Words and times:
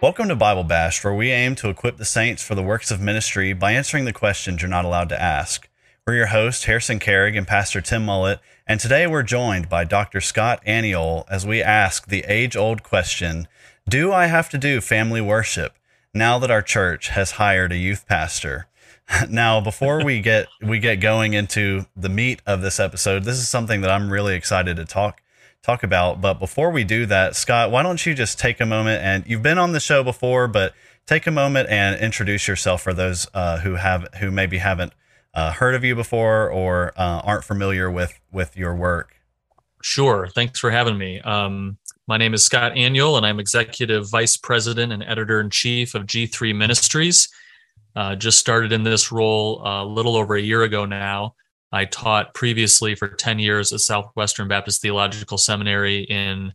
Welcome 0.00 0.28
to 0.28 0.36
Bible 0.36 0.62
Bashed, 0.62 1.02
where 1.02 1.12
we 1.12 1.32
aim 1.32 1.56
to 1.56 1.70
equip 1.70 1.96
the 1.96 2.04
saints 2.04 2.40
for 2.40 2.54
the 2.54 2.62
works 2.62 2.92
of 2.92 3.00
ministry 3.00 3.52
by 3.52 3.72
answering 3.72 4.04
the 4.04 4.12
questions 4.12 4.62
you're 4.62 4.68
not 4.68 4.84
allowed 4.84 5.08
to 5.08 5.20
ask. 5.20 5.68
We're 6.06 6.14
your 6.14 6.26
hosts, 6.26 6.66
Harrison 6.66 7.00
Carrig 7.00 7.36
and 7.36 7.48
Pastor 7.48 7.80
Tim 7.80 8.06
Mullett, 8.06 8.38
and 8.64 8.78
today 8.78 9.08
we're 9.08 9.24
joined 9.24 9.68
by 9.68 9.82
Dr. 9.82 10.20
Scott 10.20 10.64
Aniol 10.64 11.24
as 11.28 11.44
we 11.44 11.60
ask 11.60 12.06
the 12.06 12.24
age 12.28 12.56
old 12.56 12.84
question 12.84 13.48
Do 13.88 14.12
I 14.12 14.26
have 14.26 14.48
to 14.50 14.58
do 14.58 14.80
family 14.80 15.20
worship 15.20 15.74
now 16.14 16.38
that 16.38 16.50
our 16.50 16.62
church 16.62 17.08
has 17.08 17.32
hired 17.32 17.72
a 17.72 17.76
youth 17.76 18.06
pastor? 18.06 18.68
now, 19.28 19.60
before 19.60 20.04
we 20.04 20.20
get 20.20 20.46
we 20.62 20.78
get 20.78 21.00
going 21.00 21.32
into 21.32 21.86
the 21.96 22.08
meat 22.08 22.40
of 22.46 22.62
this 22.62 22.78
episode, 22.78 23.24
this 23.24 23.38
is 23.38 23.48
something 23.48 23.80
that 23.80 23.90
I'm 23.90 24.12
really 24.12 24.36
excited 24.36 24.76
to 24.76 24.84
talk 24.84 25.20
talk 25.68 25.82
about. 25.82 26.20
But 26.20 26.34
before 26.38 26.70
we 26.70 26.82
do 26.82 27.04
that, 27.06 27.36
Scott, 27.36 27.70
why 27.70 27.82
don't 27.82 28.04
you 28.06 28.14
just 28.14 28.38
take 28.38 28.58
a 28.60 28.66
moment 28.66 29.04
and 29.04 29.24
you've 29.26 29.42
been 29.42 29.58
on 29.58 29.72
the 29.72 29.80
show 29.80 30.02
before, 30.02 30.48
but 30.48 30.72
take 31.06 31.26
a 31.26 31.30
moment 31.30 31.68
and 31.68 32.00
introduce 32.00 32.48
yourself 32.48 32.82
for 32.82 32.94
those 32.94 33.26
uh, 33.34 33.58
who 33.58 33.74
have 33.74 34.06
who 34.18 34.30
maybe 34.30 34.58
haven't 34.58 34.94
uh, 35.34 35.52
heard 35.52 35.74
of 35.74 35.84
you 35.84 35.94
before 35.94 36.50
or 36.50 36.92
uh, 36.96 37.20
aren't 37.22 37.44
familiar 37.44 37.90
with 37.90 38.18
with 38.32 38.56
your 38.56 38.74
work. 38.74 39.16
Sure. 39.82 40.26
Thanks 40.34 40.58
for 40.58 40.70
having 40.70 40.96
me. 40.96 41.20
Um, 41.20 41.76
my 42.06 42.16
name 42.16 42.32
is 42.32 42.42
Scott 42.42 42.72
Aniol, 42.72 43.18
and 43.18 43.26
I'm 43.26 43.38
executive 43.38 44.08
vice 44.08 44.38
president 44.38 44.92
and 44.92 45.02
editor 45.02 45.38
in 45.38 45.50
chief 45.50 45.94
of 45.94 46.06
G3 46.06 46.56
Ministries. 46.56 47.28
Uh, 47.94 48.16
just 48.16 48.38
started 48.38 48.72
in 48.72 48.84
this 48.84 49.12
role 49.12 49.60
a 49.64 49.84
little 49.84 50.16
over 50.16 50.34
a 50.34 50.40
year 50.40 50.62
ago 50.62 50.86
now. 50.86 51.34
I 51.72 51.84
taught 51.84 52.34
previously 52.34 52.94
for 52.94 53.08
10 53.08 53.38
years 53.38 53.72
at 53.72 53.80
Southwestern 53.80 54.48
Baptist 54.48 54.80
Theological 54.80 55.38
Seminary 55.38 56.02
in 56.04 56.52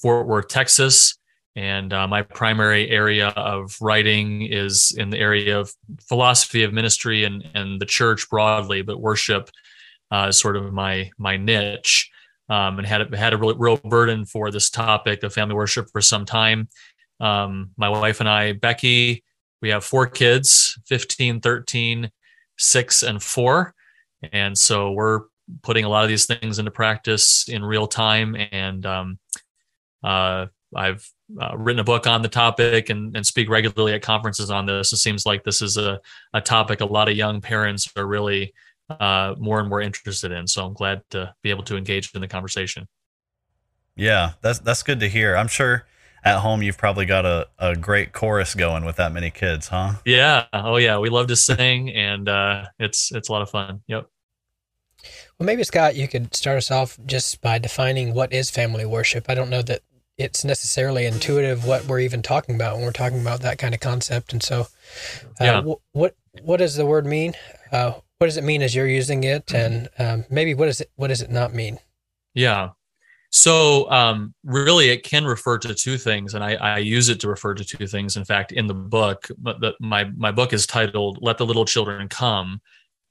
Fort 0.00 0.26
Worth, 0.26 0.48
Texas. 0.48 1.16
And 1.54 1.92
uh, 1.92 2.06
my 2.06 2.22
primary 2.22 2.88
area 2.90 3.28
of 3.28 3.76
writing 3.80 4.42
is 4.42 4.94
in 4.96 5.10
the 5.10 5.18
area 5.18 5.58
of 5.58 5.72
philosophy 6.00 6.62
of 6.62 6.72
ministry 6.72 7.24
and, 7.24 7.44
and 7.54 7.80
the 7.80 7.86
church 7.86 8.28
broadly, 8.30 8.82
but 8.82 9.00
worship 9.00 9.50
uh, 10.10 10.26
is 10.28 10.38
sort 10.38 10.56
of 10.56 10.72
my 10.72 11.10
my 11.18 11.36
niche. 11.36 12.10
Um, 12.50 12.78
and 12.78 12.86
had 12.86 13.14
had 13.14 13.34
a 13.34 13.36
real, 13.36 13.54
real 13.56 13.76
burden 13.76 14.24
for 14.24 14.50
this 14.50 14.70
topic 14.70 15.22
of 15.22 15.34
family 15.34 15.54
worship 15.54 15.90
for 15.90 16.00
some 16.00 16.24
time. 16.24 16.68
Um, 17.20 17.72
my 17.76 17.90
wife 17.90 18.20
and 18.20 18.28
I, 18.28 18.52
Becky, 18.52 19.22
we 19.60 19.68
have 19.68 19.84
four 19.84 20.06
kids 20.06 20.78
15, 20.86 21.40
13, 21.40 22.10
6, 22.56 23.02
and 23.02 23.22
4. 23.22 23.74
And 24.32 24.56
so 24.56 24.92
we're 24.92 25.22
putting 25.62 25.84
a 25.84 25.88
lot 25.88 26.04
of 26.04 26.08
these 26.08 26.26
things 26.26 26.58
into 26.58 26.70
practice 26.70 27.48
in 27.48 27.64
real 27.64 27.86
time. 27.86 28.36
And 28.52 28.84
um, 28.84 29.18
uh, 30.02 30.46
I've 30.74 31.08
uh, 31.40 31.56
written 31.56 31.80
a 31.80 31.84
book 31.84 32.06
on 32.06 32.22
the 32.22 32.28
topic 32.28 32.90
and, 32.90 33.16
and 33.16 33.26
speak 33.26 33.48
regularly 33.48 33.94
at 33.94 34.02
conferences 34.02 34.50
on 34.50 34.66
this. 34.66 34.92
It 34.92 34.98
seems 34.98 35.24
like 35.26 35.44
this 35.44 35.62
is 35.62 35.76
a, 35.76 36.00
a 36.34 36.40
topic 36.40 36.80
a 36.80 36.84
lot 36.84 37.08
of 37.08 37.16
young 37.16 37.40
parents 37.40 37.90
are 37.96 38.06
really 38.06 38.52
uh, 38.90 39.34
more 39.38 39.60
and 39.60 39.68
more 39.68 39.80
interested 39.80 40.32
in. 40.32 40.46
So 40.46 40.64
I'm 40.64 40.72
glad 40.72 41.02
to 41.10 41.34
be 41.42 41.50
able 41.50 41.64
to 41.64 41.76
engage 41.76 42.14
in 42.14 42.20
the 42.20 42.28
conversation. 42.28 42.88
Yeah, 43.96 44.32
that's 44.42 44.60
that's 44.60 44.84
good 44.84 45.00
to 45.00 45.08
hear. 45.08 45.36
I'm 45.36 45.48
sure 45.48 45.84
at 46.24 46.38
home 46.40 46.62
you've 46.62 46.78
probably 46.78 47.06
got 47.06 47.24
a, 47.24 47.48
a 47.58 47.76
great 47.76 48.12
chorus 48.12 48.54
going 48.54 48.84
with 48.84 48.96
that 48.96 49.12
many 49.12 49.30
kids, 49.30 49.68
huh? 49.68 49.94
Yeah. 50.04 50.46
Oh 50.52 50.76
yeah. 50.76 50.98
We 50.98 51.08
love 51.10 51.28
to 51.28 51.36
sing 51.36 51.90
and 51.94 52.28
uh, 52.28 52.66
it's 52.78 53.12
it's 53.12 53.28
a 53.28 53.32
lot 53.32 53.42
of 53.42 53.50
fun. 53.50 53.82
Yep. 53.86 54.08
Well, 55.38 55.46
maybe 55.46 55.62
Scott, 55.62 55.94
you 55.94 56.08
could 56.08 56.34
start 56.34 56.56
us 56.58 56.70
off 56.70 56.98
just 57.06 57.40
by 57.40 57.58
defining 57.58 58.12
what 58.14 58.32
is 58.32 58.50
family 58.50 58.84
worship. 58.84 59.26
I 59.28 59.34
don't 59.34 59.50
know 59.50 59.62
that 59.62 59.82
it's 60.16 60.44
necessarily 60.44 61.06
intuitive 61.06 61.64
what 61.64 61.84
we're 61.84 62.00
even 62.00 62.22
talking 62.22 62.56
about 62.56 62.74
when 62.74 62.84
we're 62.84 62.90
talking 62.90 63.20
about 63.20 63.40
that 63.42 63.56
kind 63.58 63.72
of 63.72 63.78
concept. 63.80 64.32
And 64.32 64.42
so, 64.42 64.62
uh, 65.40 65.44
Yeah. 65.44 65.62
wh- 65.62 65.96
what 65.96 66.16
what 66.42 66.56
does 66.56 66.74
the 66.74 66.86
word 66.86 67.06
mean? 67.06 67.34
Uh, 67.70 67.92
what 68.18 68.26
does 68.26 68.36
it 68.36 68.42
mean 68.42 68.62
as 68.62 68.74
you're 68.74 68.88
using 68.88 69.22
it, 69.22 69.54
and 69.54 69.88
um, 69.98 70.24
maybe 70.28 70.54
what 70.54 70.66
does 70.66 70.80
it 70.80 70.90
what 70.96 71.06
does 71.08 71.22
it 71.22 71.30
not 71.30 71.54
mean? 71.54 71.78
Yeah. 72.34 72.70
So 73.30 73.90
um, 73.90 74.34
really, 74.42 74.88
it 74.88 75.02
can 75.02 75.24
refer 75.24 75.58
to 75.58 75.74
two 75.74 75.98
things, 75.98 76.34
and 76.34 76.42
I, 76.42 76.54
I 76.54 76.78
use 76.78 77.10
it 77.10 77.20
to 77.20 77.28
refer 77.28 77.54
to 77.54 77.64
two 77.64 77.86
things. 77.86 78.16
In 78.16 78.24
fact, 78.24 78.52
in 78.52 78.66
the 78.66 78.74
book, 78.74 79.28
but 79.36 79.60
the, 79.60 79.74
my 79.80 80.04
my 80.16 80.32
book 80.32 80.52
is 80.52 80.66
titled 80.66 81.18
"Let 81.20 81.36
the 81.36 81.44
Little 81.44 81.66
Children 81.66 82.08
Come," 82.08 82.60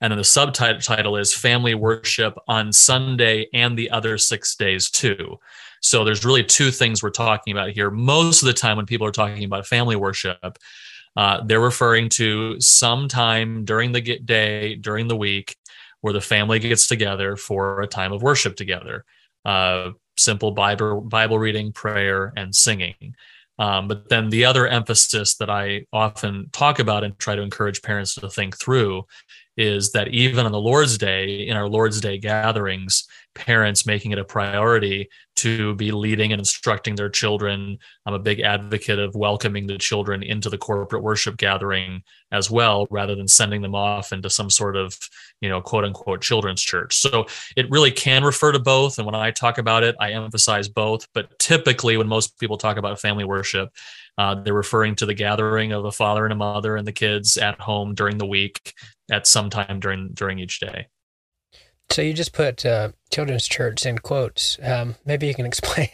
and 0.01 0.11
then 0.11 0.17
the 0.17 0.23
subtitle 0.23 0.81
title 0.81 1.17
is 1.17 1.33
"Family 1.33 1.75
Worship 1.75 2.35
on 2.47 2.73
Sunday 2.73 3.47
and 3.53 3.77
the 3.77 3.91
Other 3.91 4.17
Six 4.17 4.56
Days 4.56 4.89
Too." 4.89 5.38
So 5.81 6.03
there's 6.03 6.25
really 6.25 6.44
two 6.44 6.72
things 6.72 7.03
we're 7.03 7.11
talking 7.11 7.51
about 7.51 7.69
here. 7.69 7.91
Most 7.91 8.41
of 8.41 8.47
the 8.47 8.53
time, 8.53 8.77
when 8.77 8.88
people 8.88 9.06
are 9.06 9.11
talking 9.11 9.44
about 9.44 9.67
family 9.67 9.95
worship, 9.95 10.57
uh, 11.16 11.44
they're 11.45 11.59
referring 11.59 12.09
to 12.09 12.59
some 12.59 13.07
time 13.07 13.66
during 13.66 13.91
the 13.91 14.01
day, 14.01 14.75
during 14.75 15.07
the 15.07 15.16
week, 15.16 15.56
where 16.01 16.13
the 16.13 16.22
family 16.22 16.57
gets 16.57 16.88
together 16.88 17.35
for 17.35 17.81
a 17.81 17.88
time 17.88 18.11
of 18.11 18.23
worship 18.23 18.56
together. 18.56 19.06
Uh, 19.45 19.91
simple 20.17 20.51
Bible 20.51 21.01
Bible 21.01 21.39
reading, 21.39 21.72
prayer, 21.72 22.33
and 22.35 22.55
singing. 22.55 23.16
Um, 23.59 23.88
but 23.88 24.09
then 24.09 24.29
the 24.29 24.45
other 24.45 24.67
emphasis 24.67 25.35
that 25.35 25.50
I 25.50 25.85
often 25.91 26.50
talk 26.51 26.79
about 26.79 27.03
and 27.03 27.17
try 27.17 27.35
to 27.35 27.41
encourage 27.41 27.81
parents 27.81 28.16
to 28.16 28.30
think 28.30 28.57
through 28.57 29.06
is 29.57 29.92
that 29.92 30.09
even 30.09 30.45
on 30.45 30.51
the 30.51 30.59
Lord's 30.59 30.98
Day, 30.98 31.48
in 31.48 31.57
our 31.57 31.68
Lord's 31.68 32.00
Day 32.00 32.18
gatherings, 32.18 33.07
parents 33.33 33.86
making 33.86 34.12
it 34.12 34.19
a 34.19 34.24
priority 34.24 35.09
to 35.36 35.75
be 35.75 35.92
leading 35.92 36.31
and 36.31 36.39
instructing 36.39 36.95
their 36.95 37.09
children. 37.09 37.77
I'm 38.06 38.15
a 38.15 38.19
big 38.19 38.39
advocate 38.39 38.98
of 38.98 39.15
welcoming 39.15 39.68
the 39.68 39.77
children 39.77 40.24
into 40.24 40.50
the 40.50 40.57
corporate 40.57 41.04
worship 41.04 41.38
gathering 41.38 42.04
as 42.31 42.50
well, 42.50 42.88
rather 42.89 43.15
than 43.15 43.27
sending 43.27 43.62
them 43.62 43.75
off 43.75 44.12
into 44.12 44.30
some 44.30 44.50
sort 44.50 44.75
of, 44.75 44.98
you 45.42 45.50
know, 45.50 45.62
quote 45.62 45.86
unquote 45.86 46.21
children's 46.21 46.62
church. 46.62 46.98
So 46.98 47.27
it 47.56 47.69
really 47.69 47.92
can 47.92 48.24
refer 48.24 48.51
to 48.51 48.60
both. 48.60 48.98
And 48.98 49.06
when 49.06 49.15
I 49.15 49.30
talk 49.31 49.60
about 49.60 49.83
it, 49.83 49.95
I 50.00 50.13
emphasize 50.13 50.68
both. 50.68 51.07
But 51.13 51.38
typically, 51.38 51.98
when 51.98 52.07
most 52.07 52.39
people 52.39 52.57
talk 52.57 52.77
about 52.77 53.00
family 53.00 53.24
worship, 53.24 53.69
uh, 54.17 54.35
they're 54.35 54.53
referring 54.53 54.95
to 54.95 55.05
the 55.05 55.13
gathering 55.13 55.71
of 55.71 55.85
a 55.85 55.91
father 55.91 56.25
and 56.25 56.33
a 56.33 56.35
mother 56.35 56.75
and 56.75 56.87
the 56.87 56.91
kids 56.91 57.37
at 57.37 57.59
home 57.59 57.93
during 57.93 58.17
the 58.17 58.25
week 58.25 58.73
at 59.11 59.27
some 59.27 59.49
time 59.49 59.79
during 59.79 60.09
during 60.13 60.39
each 60.39 60.59
day. 60.59 60.87
So 61.89 62.01
you 62.01 62.13
just 62.13 62.33
put 62.33 62.65
uh, 62.65 62.89
children's 63.11 63.47
church 63.47 63.85
in 63.85 63.97
quotes. 63.99 64.57
Um, 64.61 64.95
maybe 65.05 65.27
you 65.27 65.33
can 65.33 65.45
explain 65.51 65.89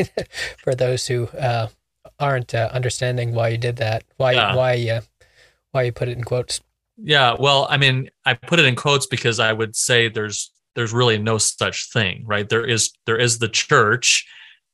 for 0.58 0.74
those 0.76 1.08
who 1.08 1.28
uh, 1.28 1.68
aren't 2.20 2.56
uh, 2.56 2.70
understanding 2.72 3.34
why 3.34 3.50
you 3.50 3.58
did 3.58 3.76
that. 3.78 4.04
Why 4.18 4.34
Yeah. 4.34 4.56
why 4.56 4.90
uh, 4.90 5.02
why 5.72 5.84
you 5.84 5.92
put 5.92 6.08
it 6.08 6.18
in 6.18 6.24
quotes. 6.24 6.62
Yeah, 6.98 7.36
well, 7.40 7.68
I 7.70 7.78
mean, 7.78 8.10
I 8.26 8.36
put 8.36 8.60
it 8.60 8.66
in 8.66 8.76
quotes 8.76 9.08
because 9.08 9.40
I 9.40 9.52
would 9.52 9.76
say 9.76 10.08
there's 10.08 10.52
there's 10.76 10.94
really 10.94 11.18
no 11.18 11.38
such 11.38 11.92
thing, 11.92 12.24
right? 12.26 12.48
There 12.48 12.66
is 12.66 12.92
there 13.06 13.18
is 13.18 13.40
the 13.40 13.50
church. 13.50 14.26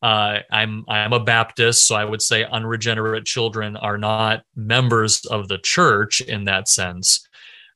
Uh, 0.02 0.40
I'm 0.52 0.86
I'm 0.88 1.14
a 1.14 1.20
Baptist, 1.20 1.86
so 1.86 1.96
I 1.96 2.06
would 2.06 2.22
say 2.22 2.46
unregenerate 2.46 3.26
children 3.26 3.76
are 3.76 3.98
not 3.98 4.44
members 4.56 5.26
of 5.26 5.50
the 5.50 5.58
church 5.58 6.22
in 6.22 6.46
that 6.46 6.70
sense, 6.70 7.28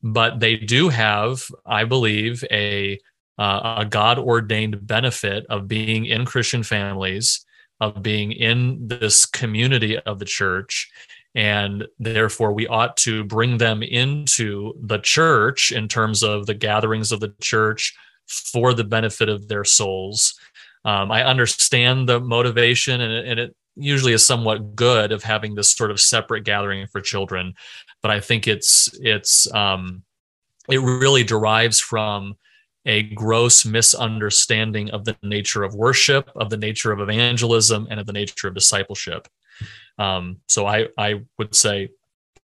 but 0.01 0.39
they 0.39 0.55
do 0.55 0.89
have, 0.89 1.43
I 1.65 1.83
believe, 1.83 2.43
a 2.49 2.99
uh, 3.37 3.77
a 3.79 3.85
God 3.85 4.19
ordained 4.19 4.87
benefit 4.87 5.45
of 5.49 5.67
being 5.67 6.05
in 6.05 6.23
Christian 6.25 6.63
families, 6.63 7.45
of 7.81 8.01
being 8.01 8.31
in 8.31 8.87
this 8.87 9.25
community 9.25 9.97
of 9.99 10.19
the 10.19 10.25
church, 10.25 10.89
and 11.35 11.85
therefore 11.99 12.53
we 12.53 12.67
ought 12.67 12.95
to 12.97 13.25
bring 13.25 13.57
them 13.57 13.83
into 13.83 14.73
the 14.81 14.99
church 14.99 15.71
in 15.71 15.89
terms 15.89 16.23
of 16.23 16.45
the 16.45 16.53
gatherings 16.53 17.11
of 17.11 17.19
the 17.19 17.33
church 17.41 17.93
for 18.27 18.73
the 18.73 18.83
benefit 18.83 19.29
of 19.29 19.47
their 19.47 19.63
souls. 19.63 20.39
Um, 20.85 21.12
I 21.12 21.24
understand 21.24 22.09
the 22.09 22.19
motivation, 22.19 23.01
and 23.01 23.13
it, 23.13 23.27
and 23.27 23.39
it 23.39 23.56
usually 23.75 24.13
is 24.13 24.25
somewhat 24.25 24.75
good 24.75 25.12
of 25.12 25.24
having 25.24 25.56
this 25.56 25.71
sort 25.71 25.91
of 25.91 26.00
separate 26.00 26.44
gathering 26.44 26.85
for 26.88 27.01
children, 27.01 27.53
but 28.01 28.12
I 28.12 28.19
think 28.19 28.47
it's 28.47 28.89
it's 29.01 29.51
um, 29.53 30.03
it 30.69 30.80
really 30.80 31.24
derives 31.24 31.80
from 31.80 32.35
a 32.85 33.03
gross 33.03 33.65
misunderstanding 33.65 34.91
of 34.91 35.06
the 35.06 35.15
nature 35.24 35.63
of 35.63 35.74
worship, 35.74 36.30
of 36.35 36.50
the 36.50 36.57
nature 36.57 36.91
of 36.91 37.00
evangelism, 37.00 37.88
and 37.89 38.00
of 38.00 38.06
the 38.06 38.13
nature 38.13 38.47
of 38.47 38.53
discipleship. 38.53 39.27
Um, 39.97 40.38
so 40.47 40.65
I, 40.65 40.88
I 40.97 41.21
would 41.38 41.56
say, 41.56 41.89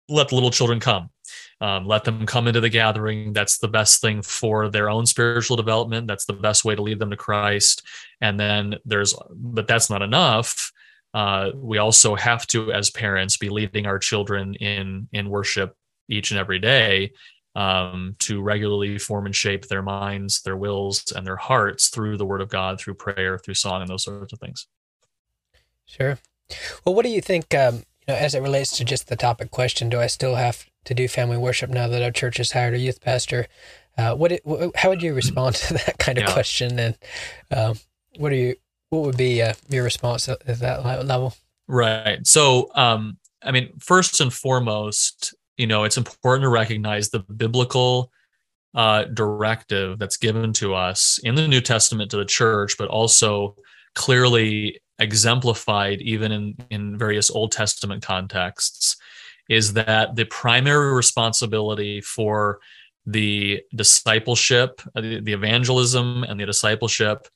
let 0.10 0.30
the 0.30 0.36
little 0.36 0.52
children 0.52 0.80
come. 0.80 1.10
Um, 1.60 1.88
let 1.88 2.04
them 2.04 2.26
come 2.26 2.48
into 2.48 2.62
the 2.62 2.70
gathering. 2.70 3.34
That's 3.34 3.58
the 3.58 3.68
best 3.68 4.00
thing 4.00 4.22
for 4.22 4.70
their 4.70 4.90
own 4.90 5.06
spiritual 5.06 5.58
development. 5.58 6.08
That's 6.08 6.26
the 6.26 6.34
best 6.34 6.64
way 6.64 6.76
to 6.76 6.82
lead 6.84 7.00
them 7.00 7.10
to 7.10 7.18
Christ. 7.18 7.82
And 8.22 8.40
then 8.40 8.76
there's, 8.86 9.16
but 9.32 9.68
that's 9.68 9.90
not 9.90 10.04
enough. 10.04 10.72
Uh, 11.14 11.52
we 11.56 11.80
also 11.80 12.16
have 12.16 12.46
to, 12.48 12.72
as 12.72 12.92
parents, 12.92 13.38
be 13.38 13.50
leading 13.50 13.88
our 13.88 13.98
children 13.98 14.54
in 14.56 15.08
in 15.12 15.30
worship 15.30 15.76
each 16.10 16.32
and 16.32 16.40
every 16.40 16.60
day 16.60 17.12
um, 17.56 18.16
to 18.20 18.42
regularly 18.42 19.00
form 19.00 19.26
and 19.26 19.36
shape 19.36 19.68
their 19.68 19.82
minds, 19.82 20.44
their 20.44 20.58
wills, 20.58 21.12
and 21.16 21.26
their 21.26 21.38
hearts 21.38 21.88
through 21.88 22.18
the 22.18 22.26
Word 22.26 22.42
of 22.42 22.50
God, 22.50 22.80
through 22.80 22.94
prayer, 22.94 23.40
through 23.40 23.56
song, 23.56 23.82
and 23.82 23.90
those 23.90 24.04
sorts 24.04 24.32
of 24.32 24.40
things. 24.40 24.68
Sure. 25.86 26.20
Well, 26.86 26.94
what 26.94 27.04
do 27.04 27.10
you 27.10 27.22
think, 27.22 27.56
um, 27.56 27.78
you 27.78 28.14
know, 28.14 28.16
as 28.16 28.36
it 28.36 28.42
relates 28.42 28.78
to 28.78 28.86
just 28.86 29.08
the 29.08 29.16
topic 29.16 29.50
question? 29.50 29.90
Do 29.90 30.00
I 30.00 30.08
still 30.08 30.36
have 30.36 30.68
to 30.88 30.94
do 30.94 31.08
family 31.08 31.38
worship 31.38 31.70
now 31.70 31.88
that 31.88 32.02
our 32.02 32.12
church 32.12 32.38
has 32.38 32.52
hired 32.52 32.74
a 32.74 32.80
youth 32.80 33.02
pastor? 33.02 33.48
Uh, 33.98 34.16
what, 34.16 34.32
it, 34.32 34.42
how 34.76 34.90
would 34.90 35.02
you 35.02 35.14
respond 35.14 35.56
to 35.56 35.74
that 35.86 35.98
kind 36.00 36.18
of 36.18 36.26
yeah. 36.26 36.34
question? 36.34 36.80
And 36.80 36.98
um, 37.52 37.80
what 38.18 38.32
are 38.32 38.36
you, 38.36 38.56
what 38.90 39.04
would 39.04 39.18
be 39.18 39.42
uh, 39.42 39.54
your 39.70 39.84
response 39.84 40.30
at, 40.30 40.42
at, 40.48 40.60
that 40.60 41.06
level? 41.06 41.36
Right. 41.68 42.26
So, 42.26 42.72
um, 42.76 43.18
I 43.44 43.52
mean, 43.52 43.72
first 43.80 44.22
and 44.22 44.34
foremost, 44.34 45.36
you 45.58 45.68
know, 45.68 45.84
it's 45.84 45.98
important 45.98 46.44
to 46.44 46.50
recognize 46.50 47.10
the 47.10 47.20
biblical 47.20 48.12
uh, 48.74 49.06
directive 49.06 50.00
that's 50.00 50.18
given 50.18 50.54
to 50.54 50.76
us 50.76 51.20
in 51.24 51.36
the 51.36 51.48
New 51.48 51.62
Testament 51.62 52.12
to 52.12 52.18
the 52.18 52.26
church, 52.26 52.78
but 52.78 52.88
also 52.88 53.56
clearly 53.96 54.80
exemplified 55.00 56.02
even 56.02 56.32
in, 56.32 56.56
in 56.70 56.98
various 56.98 57.30
Old 57.30 57.52
Testament 57.52 58.04
contexts, 58.04 58.98
is 59.50 59.74
that 59.74 60.16
the 60.16 60.26
primary 60.26 60.94
responsibility 60.94 62.02
for 62.02 62.60
the 63.06 63.62
discipleship, 63.74 64.82
uh, 64.96 65.02
the, 65.02 65.22
the 65.22 65.34
evangelism, 65.34 66.24
and 66.24 66.40
the 66.40 66.46
discipleship 66.46 67.28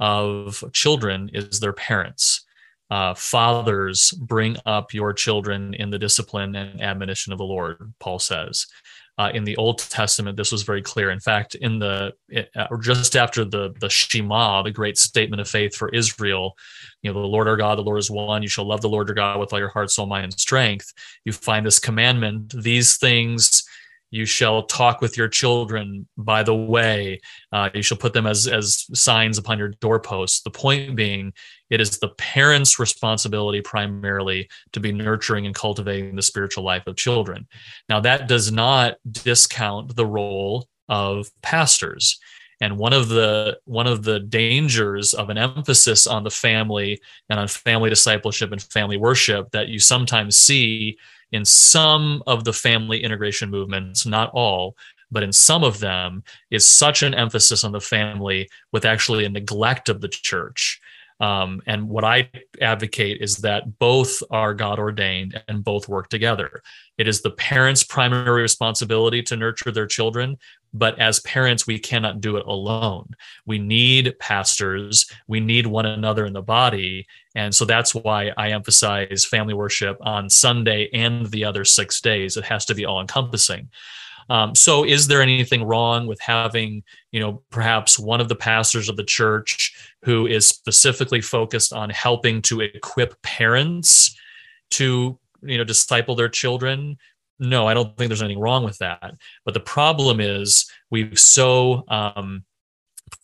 of 0.00 0.64
children 0.72 1.30
is 1.32 1.60
their 1.60 1.72
parents. 1.72 2.44
Uh, 2.90 3.12
fathers, 3.12 4.12
bring 4.12 4.56
up 4.64 4.94
your 4.94 5.12
children 5.12 5.74
in 5.74 5.90
the 5.90 5.98
discipline 5.98 6.56
and 6.56 6.80
admonition 6.80 7.32
of 7.32 7.38
the 7.38 7.44
Lord, 7.44 7.92
Paul 8.00 8.18
says. 8.18 8.66
Uh, 9.18 9.30
in 9.34 9.42
the 9.42 9.56
Old 9.56 9.78
Testament, 9.78 10.36
this 10.36 10.52
was 10.52 10.62
very 10.62 10.80
clear. 10.80 11.10
In 11.10 11.18
fact, 11.18 11.56
in 11.56 11.80
the 11.80 12.12
uh, 12.56 12.76
just 12.80 13.16
after 13.16 13.44
the 13.44 13.74
the 13.80 13.90
Shema, 13.90 14.62
the 14.62 14.70
great 14.70 14.96
statement 14.96 15.40
of 15.40 15.48
faith 15.48 15.74
for 15.74 15.88
Israel, 15.88 16.56
you 17.02 17.12
know, 17.12 17.20
the 17.20 17.26
Lord 17.26 17.48
our 17.48 17.56
God, 17.56 17.78
the 17.78 17.82
Lord 17.82 17.98
is 17.98 18.10
one. 18.10 18.42
You 18.42 18.48
shall 18.48 18.66
love 18.66 18.80
the 18.80 18.88
Lord 18.88 19.08
your 19.08 19.16
God 19.16 19.40
with 19.40 19.52
all 19.52 19.58
your 19.58 19.70
heart, 19.70 19.90
soul, 19.90 20.06
mind, 20.06 20.24
and 20.24 20.32
strength. 20.38 20.92
You 21.24 21.32
find 21.32 21.66
this 21.66 21.80
commandment: 21.80 22.54
these 22.62 22.96
things 22.96 23.67
you 24.10 24.24
shall 24.24 24.62
talk 24.62 25.00
with 25.00 25.16
your 25.16 25.28
children 25.28 26.06
by 26.16 26.42
the 26.42 26.54
way. 26.54 27.20
Uh, 27.52 27.70
you 27.74 27.82
shall 27.82 27.96
put 27.96 28.12
them 28.12 28.26
as 28.26 28.46
as 28.46 28.86
signs 28.94 29.38
upon 29.38 29.58
your 29.58 29.68
doorposts. 29.80 30.42
The 30.42 30.50
point 30.50 30.96
being, 30.96 31.32
it 31.70 31.80
is 31.80 31.98
the 31.98 32.08
parents' 32.10 32.78
responsibility 32.78 33.60
primarily 33.60 34.48
to 34.72 34.80
be 34.80 34.92
nurturing 34.92 35.46
and 35.46 35.54
cultivating 35.54 36.16
the 36.16 36.22
spiritual 36.22 36.64
life 36.64 36.86
of 36.86 36.96
children. 36.96 37.46
Now, 37.88 38.00
that 38.00 38.28
does 38.28 38.50
not 38.50 38.96
discount 39.10 39.94
the 39.94 40.06
role 40.06 40.68
of 40.88 41.30
pastors. 41.42 42.18
And 42.60 42.76
one 42.76 42.92
of 42.92 43.08
the 43.08 43.58
one 43.66 43.86
of 43.86 44.02
the 44.02 44.18
dangers 44.18 45.14
of 45.14 45.30
an 45.30 45.38
emphasis 45.38 46.06
on 46.06 46.24
the 46.24 46.30
family 46.30 47.00
and 47.30 47.38
on 47.38 47.46
family 47.46 47.88
discipleship 47.88 48.50
and 48.50 48.60
family 48.60 48.96
worship 48.96 49.50
that 49.52 49.68
you 49.68 49.78
sometimes 49.78 50.36
see 50.36 50.98
in 51.32 51.44
some 51.44 52.22
of 52.26 52.44
the 52.44 52.52
family 52.52 53.02
integration 53.02 53.50
movements, 53.50 54.06
not 54.06 54.30
all, 54.32 54.76
but 55.10 55.22
in 55.22 55.32
some 55.32 55.64
of 55.64 55.80
them, 55.80 56.22
is 56.50 56.66
such 56.66 57.02
an 57.02 57.14
emphasis 57.14 57.64
on 57.64 57.72
the 57.72 57.80
family 57.80 58.48
with 58.72 58.84
actually 58.84 59.24
a 59.24 59.28
neglect 59.28 59.88
of 59.88 60.00
the 60.00 60.08
church. 60.08 60.80
Um, 61.20 61.62
and 61.66 61.88
what 61.88 62.04
I 62.04 62.30
advocate 62.60 63.20
is 63.20 63.38
that 63.38 63.78
both 63.78 64.22
are 64.30 64.54
God 64.54 64.78
ordained 64.78 65.42
and 65.48 65.64
both 65.64 65.88
work 65.88 66.08
together. 66.08 66.62
It 66.96 67.08
is 67.08 67.22
the 67.22 67.30
parents' 67.30 67.82
primary 67.82 68.42
responsibility 68.42 69.22
to 69.24 69.36
nurture 69.36 69.72
their 69.72 69.86
children, 69.86 70.38
but 70.74 70.98
as 70.98 71.20
parents, 71.20 71.66
we 71.66 71.78
cannot 71.78 72.20
do 72.20 72.36
it 72.36 72.46
alone. 72.46 73.14
We 73.46 73.58
need 73.58 74.18
pastors, 74.18 75.10
we 75.26 75.40
need 75.40 75.66
one 75.66 75.86
another 75.86 76.26
in 76.26 76.32
the 76.32 76.42
body. 76.42 77.06
And 77.34 77.54
so 77.54 77.64
that's 77.64 77.94
why 77.94 78.32
I 78.36 78.50
emphasize 78.50 79.24
family 79.24 79.54
worship 79.54 79.96
on 80.00 80.28
Sunday 80.28 80.88
and 80.92 81.26
the 81.26 81.44
other 81.44 81.64
six 81.64 82.00
days. 82.00 82.36
It 82.36 82.44
has 82.44 82.64
to 82.66 82.74
be 82.74 82.84
all 82.84 83.00
encompassing. 83.00 83.70
Um, 84.30 84.54
so, 84.54 84.84
is 84.84 85.06
there 85.06 85.22
anything 85.22 85.64
wrong 85.64 86.06
with 86.06 86.20
having, 86.20 86.82
you 87.12 87.20
know, 87.20 87.42
perhaps 87.50 87.98
one 87.98 88.20
of 88.20 88.28
the 88.28 88.34
pastors 88.34 88.88
of 88.88 88.96
the 88.96 89.04
church 89.04 89.74
who 90.04 90.26
is 90.26 90.46
specifically 90.46 91.22
focused 91.22 91.72
on 91.72 91.88
helping 91.90 92.42
to 92.42 92.60
equip 92.60 93.20
parents 93.22 94.14
to, 94.72 95.18
you 95.42 95.58
know, 95.58 95.64
disciple 95.64 96.14
their 96.14 96.28
children? 96.28 96.98
No, 97.38 97.66
I 97.66 97.74
don't 97.74 97.96
think 97.96 98.08
there's 98.08 98.22
anything 98.22 98.40
wrong 98.40 98.64
with 98.64 98.78
that. 98.78 99.14
But 99.44 99.54
the 99.54 99.60
problem 99.60 100.20
is 100.20 100.70
we've 100.90 101.18
so 101.18 101.84
um, 101.88 102.44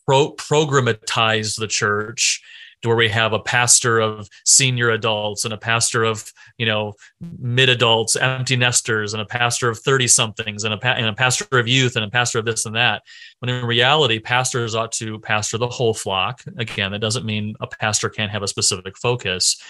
pro- 0.06 0.34
programatized 0.34 1.58
the 1.58 1.66
church 1.66 2.42
to 2.82 2.88
where 2.88 2.96
we 2.96 3.08
have 3.08 3.32
a 3.32 3.38
pastor 3.38 3.98
of 3.98 4.28
senior 4.44 4.90
adults 4.90 5.46
and 5.46 5.54
a 5.54 5.58
pastor 5.58 6.04
of 6.04 6.30
you 6.58 6.66
know 6.66 6.92
mid 7.38 7.70
adults 7.70 8.14
empty 8.14 8.56
nesters 8.56 9.14
and 9.14 9.22
a 9.22 9.26
pastor 9.26 9.70
of 9.70 9.78
30 9.78 10.06
somethings 10.06 10.64
and 10.64 10.74
a, 10.74 10.76
pa- 10.76 10.94
and 10.98 11.06
a 11.06 11.14
pastor 11.14 11.58
of 11.58 11.66
youth 11.66 11.96
and 11.96 12.04
a 12.04 12.10
pastor 12.10 12.38
of 12.38 12.44
this 12.44 12.66
and 12.66 12.76
that. 12.76 13.02
When 13.40 13.48
in 13.48 13.64
reality 13.64 14.18
pastors 14.20 14.74
ought 14.74 14.92
to 14.92 15.18
pastor 15.18 15.58
the 15.58 15.66
whole 15.66 15.94
flock. 15.94 16.42
Again 16.58 16.92
that 16.92 17.00
doesn't 17.00 17.26
mean 17.26 17.54
a 17.60 17.66
pastor 17.66 18.10
can't 18.10 18.30
have 18.30 18.42
a 18.42 18.48
specific 18.48 18.96
focus 18.98 19.60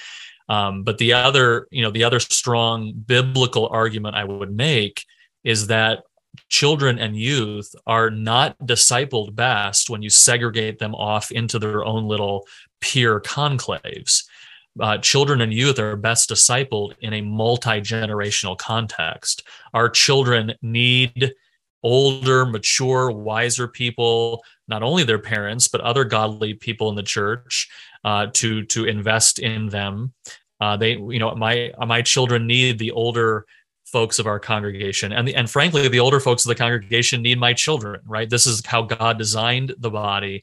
um, 0.48 0.82
but 0.82 0.98
the 0.98 1.12
other 1.12 1.66
you 1.70 1.82
know 1.82 1.90
the 1.90 2.04
other 2.04 2.20
strong 2.20 2.92
biblical 2.92 3.68
argument 3.68 4.14
i 4.14 4.24
would 4.24 4.54
make 4.54 5.04
is 5.44 5.66
that 5.66 6.02
children 6.48 6.98
and 6.98 7.16
youth 7.16 7.74
are 7.86 8.10
not 8.10 8.58
discipled 8.58 9.34
best 9.34 9.90
when 9.90 10.02
you 10.02 10.10
segregate 10.10 10.78
them 10.78 10.94
off 10.94 11.30
into 11.30 11.58
their 11.58 11.84
own 11.84 12.06
little 12.06 12.46
peer 12.80 13.20
conclaves. 13.20 14.24
Uh, 14.80 14.98
children 14.98 15.40
and 15.40 15.54
youth 15.54 15.78
are 15.78 15.96
best 15.96 16.30
discipled 16.30 16.94
in 17.00 17.12
a 17.12 17.20
multi 17.20 17.80
generational 17.80 18.58
context. 18.58 19.46
Our 19.72 19.88
children 19.88 20.54
need 20.62 21.32
older, 21.84 22.44
mature, 22.46 23.10
wiser 23.10 23.68
people, 23.68 24.42
not 24.66 24.82
only 24.82 25.04
their 25.04 25.18
parents, 25.18 25.68
but 25.68 25.82
other 25.82 26.04
godly 26.04 26.54
people 26.54 26.88
in 26.88 26.96
the 26.96 27.02
church 27.02 27.68
uh, 28.04 28.26
to, 28.34 28.64
to 28.66 28.84
invest 28.84 29.38
in 29.38 29.68
them. 29.68 30.12
Uh, 30.60 30.76
they, 30.76 30.92
you 30.92 31.18
know, 31.18 31.34
my 31.34 31.72
my 31.86 32.00
children 32.00 32.46
need 32.46 32.78
the 32.78 32.92
older 32.92 33.44
folks 33.94 34.18
of 34.18 34.26
our 34.26 34.40
congregation. 34.40 35.12
And 35.12 35.28
the, 35.28 35.34
and 35.36 35.48
frankly 35.48 35.86
the 35.86 36.00
older 36.00 36.18
folks 36.18 36.44
of 36.44 36.48
the 36.48 36.54
congregation 36.56 37.22
need 37.22 37.38
my 37.38 37.52
children 37.52 38.00
right? 38.06 38.28
This 38.28 38.44
is 38.44 38.64
how 38.66 38.82
god 38.82 39.18
designed 39.18 39.72
the 39.78 39.90
body 39.90 40.42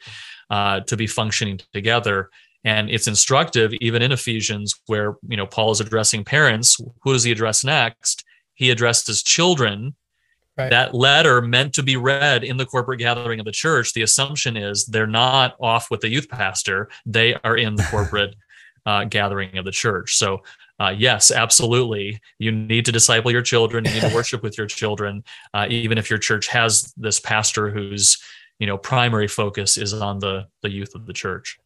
uh, 0.49 0.81
to 0.81 0.95
be 0.95 1.05
functioning 1.05 1.59
together. 1.73 2.29
And 2.63 2.89
it's 2.89 3.07
instructive 3.07 3.73
even 3.81 4.01
in 4.01 4.13
ephesians 4.13 4.73
where 4.85 5.15
you 5.27 5.35
know 5.35 5.47
paul 5.47 5.71
is 5.71 5.81
addressing 5.81 6.23
parents. 6.23 6.77
Who 7.01 7.11
does 7.11 7.23
he 7.23 7.31
address 7.31 7.65
next? 7.65 8.23
He 8.53 8.69
addresses 8.69 9.23
children, 9.23 9.95
Right. 10.61 10.69
that 10.69 10.93
letter 10.93 11.41
meant 11.41 11.73
to 11.75 11.83
be 11.83 11.97
read 11.97 12.43
in 12.43 12.57
the 12.57 12.65
corporate 12.65 12.99
gathering 12.99 13.39
of 13.39 13.45
the 13.45 13.51
church. 13.51 13.93
The 13.93 14.01
assumption 14.01 14.57
is 14.57 14.85
they're 14.85 15.07
not 15.07 15.55
off 15.59 15.91
with 15.91 16.01
the 16.01 16.09
youth 16.09 16.29
pastor; 16.29 16.89
they 17.05 17.35
are 17.43 17.57
in 17.57 17.75
the 17.75 17.83
corporate 17.83 18.35
uh, 18.85 19.05
gathering 19.05 19.57
of 19.57 19.65
the 19.65 19.71
church. 19.71 20.17
So. 20.17 20.43
Uh, 20.79 20.89
yes, 20.89 21.29
absolutely. 21.29 22.19
You 22.39 22.51
need 22.51 22.85
to 22.85 22.91
disciple 22.91 23.29
your 23.29 23.43
children. 23.43 23.85
You 23.85 23.91
need 23.91 24.01
to 24.01 24.11
worship 24.15 24.41
with 24.41 24.57
your 24.57 24.65
children, 24.65 25.23
uh, 25.53 25.67
even 25.69 25.99
if 25.99 26.09
your 26.09 26.17
church 26.17 26.47
has 26.47 26.91
this 26.97 27.19
pastor 27.19 27.69
whose, 27.69 28.17
you 28.57 28.65
know, 28.65 28.79
primary 28.79 29.27
focus 29.27 29.77
is 29.77 29.93
on 29.93 30.17
the 30.17 30.47
the 30.63 30.71
youth 30.71 30.95
of 30.95 31.05
the 31.05 31.13
church. 31.13 31.59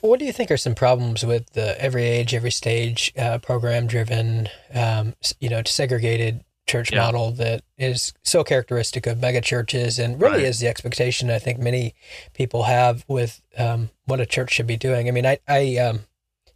What 0.00 0.20
do 0.20 0.24
you 0.24 0.32
think 0.32 0.50
are 0.50 0.56
some 0.56 0.74
problems 0.74 1.24
with 1.24 1.50
the 1.54 1.80
every 1.82 2.04
age, 2.04 2.34
every 2.34 2.50
stage 2.50 3.12
uh, 3.18 3.38
program 3.38 3.86
driven, 3.86 4.48
um, 4.72 5.14
you 5.40 5.48
know, 5.48 5.62
segregated 5.64 6.44
church 6.68 6.92
Yeah. 6.92 7.00
model 7.00 7.32
that 7.32 7.62
is 7.76 8.12
so 8.22 8.44
characteristic 8.44 9.06
of 9.06 9.20
mega 9.20 9.40
churches 9.40 9.98
and 9.98 10.20
really 10.20 10.36
Right. 10.38 10.44
is 10.44 10.60
the 10.60 10.68
expectation 10.68 11.30
I 11.30 11.38
think 11.40 11.58
many 11.58 11.94
people 12.34 12.64
have 12.64 13.04
with 13.08 13.40
um, 13.56 13.90
what 14.04 14.20
a 14.20 14.26
church 14.26 14.52
should 14.52 14.66
be 14.68 14.76
doing? 14.76 15.08
I 15.08 15.10
mean, 15.10 15.26
I, 15.26 15.38
I 15.48 15.76
um, 15.78 16.00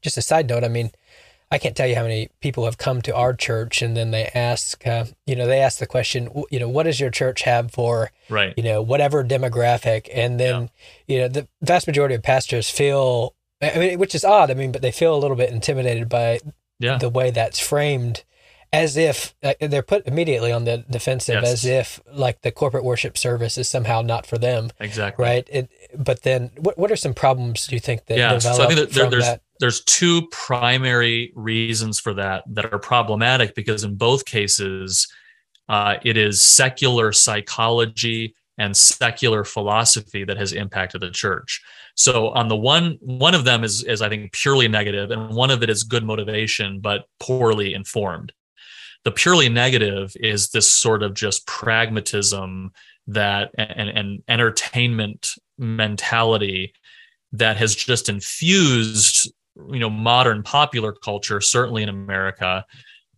just 0.02 0.16
a 0.16 0.22
side 0.22 0.48
note, 0.48 0.62
I 0.64 0.68
mean, 0.68 0.92
I 1.50 1.58
can't 1.58 1.76
tell 1.76 1.86
you 1.86 1.96
how 1.96 2.02
many 2.02 2.30
people 2.40 2.64
have 2.64 2.78
come 2.78 3.02
to 3.02 3.14
our 3.14 3.34
church 3.34 3.82
and 3.82 3.94
then 3.96 4.10
they 4.10 4.24
ask, 4.34 4.86
uh, 4.86 5.04
you 5.26 5.36
know, 5.36 5.46
they 5.46 5.60
ask 5.60 5.78
the 5.78 5.86
question, 5.86 6.30
you 6.50 6.58
know, 6.58 6.68
what 6.68 6.84
does 6.84 6.98
your 7.00 7.10
church 7.10 7.42
have 7.42 7.70
for 7.72 8.10
Right. 8.30 8.54
you 8.56 8.62
know, 8.62 8.80
whatever 8.80 9.22
demographic. 9.22 10.08
And 10.14 10.40
then, 10.40 10.70
you 11.06 11.18
know, 11.20 11.28
the 11.28 11.46
vast 11.60 11.86
majority 11.86 12.14
of 12.14 12.22
pastors 12.22 12.70
feel, 12.70 13.34
I 13.60 13.78
mean, 13.78 13.98
which 13.98 14.14
is 14.14 14.24
odd. 14.24 14.50
I 14.50 14.54
mean, 14.54 14.72
but 14.72 14.80
they 14.82 14.92
feel 14.92 15.14
a 15.14 15.18
little 15.20 15.36
bit 15.36 15.50
intimidated 15.50 16.08
by 16.08 16.40
Yeah. 16.78 16.96
the 16.96 17.10
way 17.10 17.30
that's 17.30 17.60
framed 17.60 18.24
as 18.72 18.96
if 18.96 19.34
uh, 19.42 19.52
they're 19.60 19.82
put 19.82 20.06
immediately 20.06 20.50
on 20.50 20.64
the 20.64 20.78
defensive, 20.88 21.42
Yes. 21.42 21.52
as 21.52 21.64
if 21.64 22.00
like 22.12 22.40
the 22.40 22.50
corporate 22.50 22.84
worship 22.84 23.18
service 23.18 23.58
is 23.58 23.68
somehow 23.68 24.00
not 24.00 24.26
for 24.26 24.38
them. 24.38 24.70
Exactly. 24.80 25.22
Right. 25.22 25.48
It, 25.50 25.70
but 25.94 26.22
then 26.22 26.50
what, 26.58 26.78
what 26.78 26.90
are 26.90 26.96
some 26.96 27.14
problems 27.14 27.66
do 27.66 27.76
you 27.76 27.80
think 27.80 28.06
that 28.06 28.18
yeah 28.18 28.38
so 28.38 28.62
i 28.62 28.66
think 28.66 28.80
that 28.80 28.90
there, 28.92 29.10
there's 29.10 29.24
that? 29.24 29.42
there's 29.60 29.82
two 29.84 30.26
primary 30.30 31.32
reasons 31.34 32.00
for 32.00 32.14
that 32.14 32.44
that 32.46 32.72
are 32.72 32.78
problematic 32.78 33.54
because 33.54 33.84
in 33.84 33.94
both 33.96 34.24
cases 34.24 35.08
uh, 35.68 35.96
it 36.02 36.16
is 36.16 36.42
secular 36.42 37.12
psychology 37.12 38.34
and 38.58 38.76
secular 38.76 39.44
philosophy 39.44 40.24
that 40.24 40.36
has 40.36 40.52
impacted 40.52 41.00
the 41.00 41.10
church 41.10 41.60
so 41.94 42.28
on 42.30 42.48
the 42.48 42.56
one 42.56 42.98
one 43.00 43.34
of 43.34 43.44
them 43.44 43.64
is 43.64 43.84
is 43.84 44.00
i 44.02 44.08
think 44.08 44.32
purely 44.32 44.68
negative 44.68 45.10
and 45.10 45.34
one 45.34 45.50
of 45.50 45.62
it 45.62 45.70
is 45.70 45.84
good 45.84 46.04
motivation 46.04 46.80
but 46.80 47.04
poorly 47.20 47.74
informed 47.74 48.32
the 49.04 49.10
purely 49.10 49.48
negative 49.48 50.12
is 50.16 50.50
this 50.50 50.70
sort 50.70 51.02
of 51.02 51.14
just 51.14 51.46
pragmatism 51.46 52.72
that 53.08 53.50
and, 53.58 53.88
and 53.88 54.22
entertainment 54.28 55.30
mentality 55.58 56.72
that 57.32 57.56
has 57.56 57.74
just 57.74 58.08
infused 58.08 59.32
you 59.70 59.78
know 59.78 59.90
modern 59.90 60.42
popular 60.42 60.92
culture 60.92 61.40
certainly 61.40 61.82
in 61.82 61.88
america. 61.88 62.64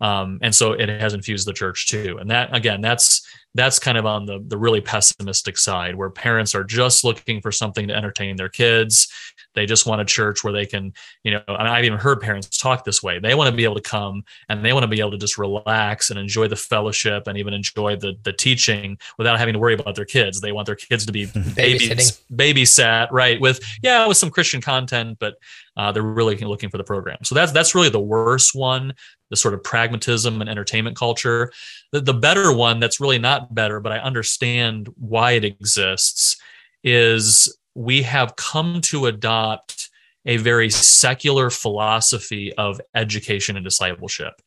Um, 0.00 0.38
and 0.42 0.54
so 0.54 0.72
it 0.72 0.88
has 0.88 1.14
infused 1.14 1.46
the 1.46 1.52
church 1.52 1.86
too. 1.86 2.18
And 2.20 2.30
that 2.30 2.54
again 2.54 2.80
that's 2.80 3.26
that's 3.54 3.78
kind 3.78 3.96
of 3.96 4.04
on 4.06 4.26
the 4.26 4.42
the 4.46 4.58
really 4.58 4.80
pessimistic 4.80 5.56
side 5.56 5.94
where 5.94 6.10
parents 6.10 6.54
are 6.54 6.64
just 6.64 7.04
looking 7.04 7.40
for 7.40 7.52
something 7.52 7.88
to 7.88 7.94
entertain 7.94 8.36
their 8.36 8.48
kids. 8.48 9.08
They 9.54 9.66
just 9.66 9.86
want 9.86 10.00
a 10.00 10.04
church 10.04 10.42
where 10.42 10.52
they 10.52 10.66
can 10.66 10.92
you 11.22 11.30
know 11.32 11.42
and 11.46 11.68
i've 11.68 11.84
even 11.84 11.98
heard 11.98 12.20
parents 12.20 12.58
talk 12.58 12.84
this 12.84 13.02
way. 13.02 13.18
They 13.18 13.34
want 13.34 13.50
to 13.50 13.56
be 13.56 13.64
able 13.64 13.76
to 13.76 13.80
come 13.80 14.24
and 14.48 14.64
they 14.64 14.72
want 14.72 14.82
to 14.82 14.88
be 14.88 15.00
able 15.00 15.12
to 15.12 15.18
just 15.18 15.38
relax 15.38 16.10
and 16.10 16.18
enjoy 16.18 16.48
the 16.48 16.56
fellowship 16.56 17.26
and 17.26 17.38
even 17.38 17.54
enjoy 17.54 17.96
the 17.96 18.14
the 18.22 18.32
teaching 18.32 18.98
without 19.18 19.38
having 19.38 19.54
to 19.54 19.60
worry 19.60 19.74
about 19.74 19.94
their 19.94 20.04
kids. 20.04 20.40
They 20.40 20.52
want 20.52 20.66
their 20.66 20.76
kids 20.76 21.06
to 21.06 21.12
be 21.12 21.26
baby, 21.54 21.88
babysat 22.32 23.08
right 23.12 23.40
with 23.40 23.60
yeah 23.82 24.06
with 24.06 24.16
some 24.16 24.30
christian 24.30 24.60
content 24.60 25.18
but 25.20 25.36
uh, 25.76 25.92
they're 25.92 26.02
really 26.02 26.36
looking 26.36 26.70
for 26.70 26.78
the 26.78 26.84
program. 26.84 27.18
So 27.24 27.34
that's 27.34 27.52
that's 27.52 27.74
really 27.74 27.88
the 27.88 28.00
worst 28.00 28.54
one 28.54 28.94
the 29.30 29.36
sort 29.36 29.54
of 29.54 29.62
pragmatism 29.62 30.40
and 30.40 30.50
entertainment 30.50 30.96
culture. 30.96 31.52
The, 31.92 32.00
the 32.00 32.14
better 32.14 32.54
one 32.54 32.80
that's 32.80 33.00
really 33.00 33.18
not 33.18 33.54
better 33.54 33.80
but 33.80 33.92
i 33.92 33.98
understand 33.98 34.88
why 34.96 35.32
it 35.32 35.44
exists 35.44 36.36
is 36.82 37.56
we 37.74 38.02
have 38.02 38.36
come 38.36 38.80
to 38.82 39.06
adopt 39.06 39.90
a 40.26 40.36
very 40.38 40.70
secular 40.70 41.50
philosophy 41.50 42.52
of 42.54 42.80
education 42.94 43.56
and 43.56 43.64
discipleship. 43.64 44.40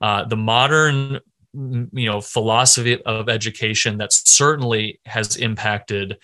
Uh, 0.00 0.24
the 0.24 0.36
modern 0.36 1.20
you 1.54 2.06
know 2.06 2.20
philosophy 2.20 3.02
of 3.04 3.30
education 3.30 3.96
that 3.96 4.12
certainly 4.12 5.00
has 5.06 5.36
impacted 5.36 6.18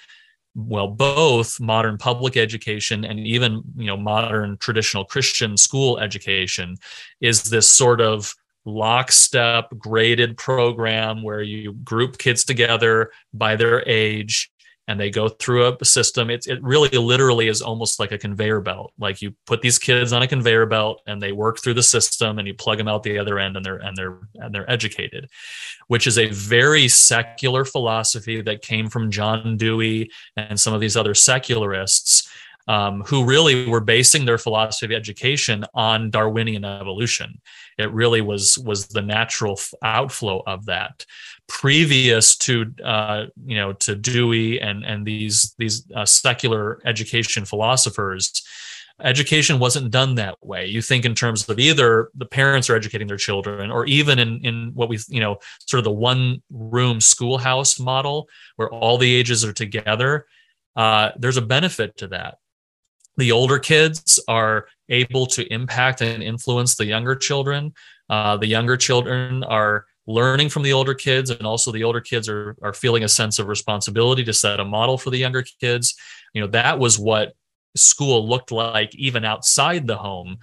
well 0.55 0.89
both 0.89 1.59
modern 1.61 1.97
public 1.97 2.37
education 2.37 3.05
and 3.05 3.19
even 3.21 3.63
you 3.77 3.87
know 3.87 3.97
modern 3.97 4.57
traditional 4.59 5.05
christian 5.05 5.57
school 5.57 5.99
education 5.99 6.77
is 7.21 7.45
this 7.45 7.71
sort 7.71 8.01
of 8.01 8.35
lockstep 8.65 9.67
graded 9.79 10.37
program 10.37 11.23
where 11.23 11.43
you 11.43 11.73
group 11.85 12.19
kids 12.19 12.45
together 12.45 13.11
by 13.33 13.57
their 13.57 13.87
age 13.89 14.51
and 14.89 14.99
they 14.99 15.11
go 15.11 15.29
through 15.29 15.77
a 15.81 15.85
system 15.85 16.31
it's 16.31 16.47
it 16.47 16.63
really 16.63 16.89
literally 16.91 17.49
is 17.49 17.63
almost 17.63 18.01
like 18.01 18.13
a 18.13 18.19
conveyor 18.19 18.61
belt 18.61 18.93
like 18.99 19.23
you 19.23 19.35
put 19.47 19.63
these 19.63 19.79
kids 19.79 20.13
on 20.13 20.23
a 20.23 20.29
conveyor 20.29 20.67
belt 20.67 21.01
and 21.07 21.23
they 21.23 21.33
work 21.33 21.61
through 21.61 21.75
the 21.75 21.83
system 21.83 22.39
and 22.39 22.49
you 22.49 22.55
plug 22.55 22.79
them 22.79 22.89
out 22.89 23.03
the 23.03 23.19
other 23.19 23.39
end 23.39 23.57
and 23.57 23.65
they're 23.65 23.77
and 23.77 23.97
they're 23.97 24.19
and 24.37 24.55
they're 24.55 24.71
educated 24.71 25.29
which 25.89 26.07
is 26.07 26.19
a 26.19 26.29
very 26.29 26.89
secular 26.89 27.65
philosophy 27.65 28.41
that 28.41 28.63
came 28.63 28.89
from 28.89 29.11
John 29.11 29.57
Dewey 29.57 30.11
and 30.37 30.59
some 30.59 30.75
of 30.75 30.81
these 30.81 30.97
other 30.97 31.15
secularists 31.15 32.29
um, 32.69 33.03
who 33.03 33.25
really 33.25 33.69
were 33.69 33.81
basing 33.81 34.25
their 34.25 34.39
philosophy 34.39 34.87
of 34.87 34.97
education 34.97 35.65
on 35.75 36.11
Darwinian 36.11 36.65
evolution. 36.65 37.41
It 37.79 37.93
really 37.93 38.21
was 38.21 38.57
was 38.59 38.87
the 38.87 39.03
natural 39.03 39.59
outflow 39.83 40.43
of 40.47 40.67
that. 40.67 41.05
Previous 41.49 42.37
to 42.39 42.67
uh, 42.85 43.27
you 43.45 43.57
know 43.57 43.73
to 43.75 43.95
Dewey 43.95 44.61
and 44.61 44.85
and 44.85 45.07
these 45.07 45.55
these 45.59 45.85
uh, 45.95 46.05
secular 46.05 46.81
education 46.85 47.45
philosophers, 47.45 48.43
education 49.03 49.59
wasn't 49.59 49.91
done 49.91 50.15
that 50.17 50.37
way. 50.41 50.67
You 50.67 50.83
think 50.83 51.05
in 51.05 51.15
terms 51.15 51.49
of 51.49 51.59
either 51.59 52.11
the 52.15 52.27
parents 52.27 52.71
are 52.71 52.77
educating 52.77 53.07
their 53.07 53.17
children 53.17 53.71
or 53.71 53.85
even 53.87 54.19
in 54.19 54.45
in 54.45 54.71
what 54.75 54.89
we 54.89 54.99
you 55.09 55.21
know 55.21 55.39
sort 55.67 55.79
of 55.79 55.85
the 55.85 55.93
one 55.93 56.43
room 56.51 57.01
schoolhouse 57.01 57.79
model 57.79 58.29
where 58.57 58.71
all 58.71 58.99
the 58.99 59.15
ages 59.15 59.45
are 59.45 59.53
together 59.53 60.27
uh, 60.77 61.11
there's 61.17 61.37
a 61.37 61.43
benefit 61.43 61.97
to 61.99 62.09
that. 62.09 62.39
The 63.17 63.33
older 63.33 63.59
kids 63.59 64.21
are 64.27 64.67
able 64.89 65.27
to 65.27 65.53
impact 65.53 66.01
and 66.01 66.23
influence 66.23 66.77
the 66.77 66.87
younger 66.87 67.15
children. 67.15 67.75
Uh, 68.09 68.37
the 68.39 68.47
younger 68.47 68.77
children 68.77 69.45
are 69.45 69.87
learning 70.07 70.49
from 70.49 70.63
the 70.63 70.73
older 70.73 70.95
kids 70.95 71.31
and 71.31 71.47
also 71.47 71.71
the 71.71 71.85
older 71.85 72.01
kids 72.01 72.29
are, 72.29 72.57
are 72.63 72.73
feeling 72.73 73.05
a 73.05 73.09
sense 73.09 73.39
of 73.39 73.49
responsibility 73.49 74.25
to 74.25 74.33
set 74.33 74.61
a 74.61 74.65
model 74.65 74.99
for 74.99 75.11
the 75.11 75.19
younger 75.19 75.45
kids. 75.61 75.95
You 76.35 76.43
know 76.43 76.49
that 76.49 76.79
was 76.79 76.99
what 76.99 77.35
school 77.77 78.29
looked 78.29 78.53
like 78.53 78.95
even 78.95 79.25
outside 79.25 79.87
the 79.87 79.97
home. 79.97 80.39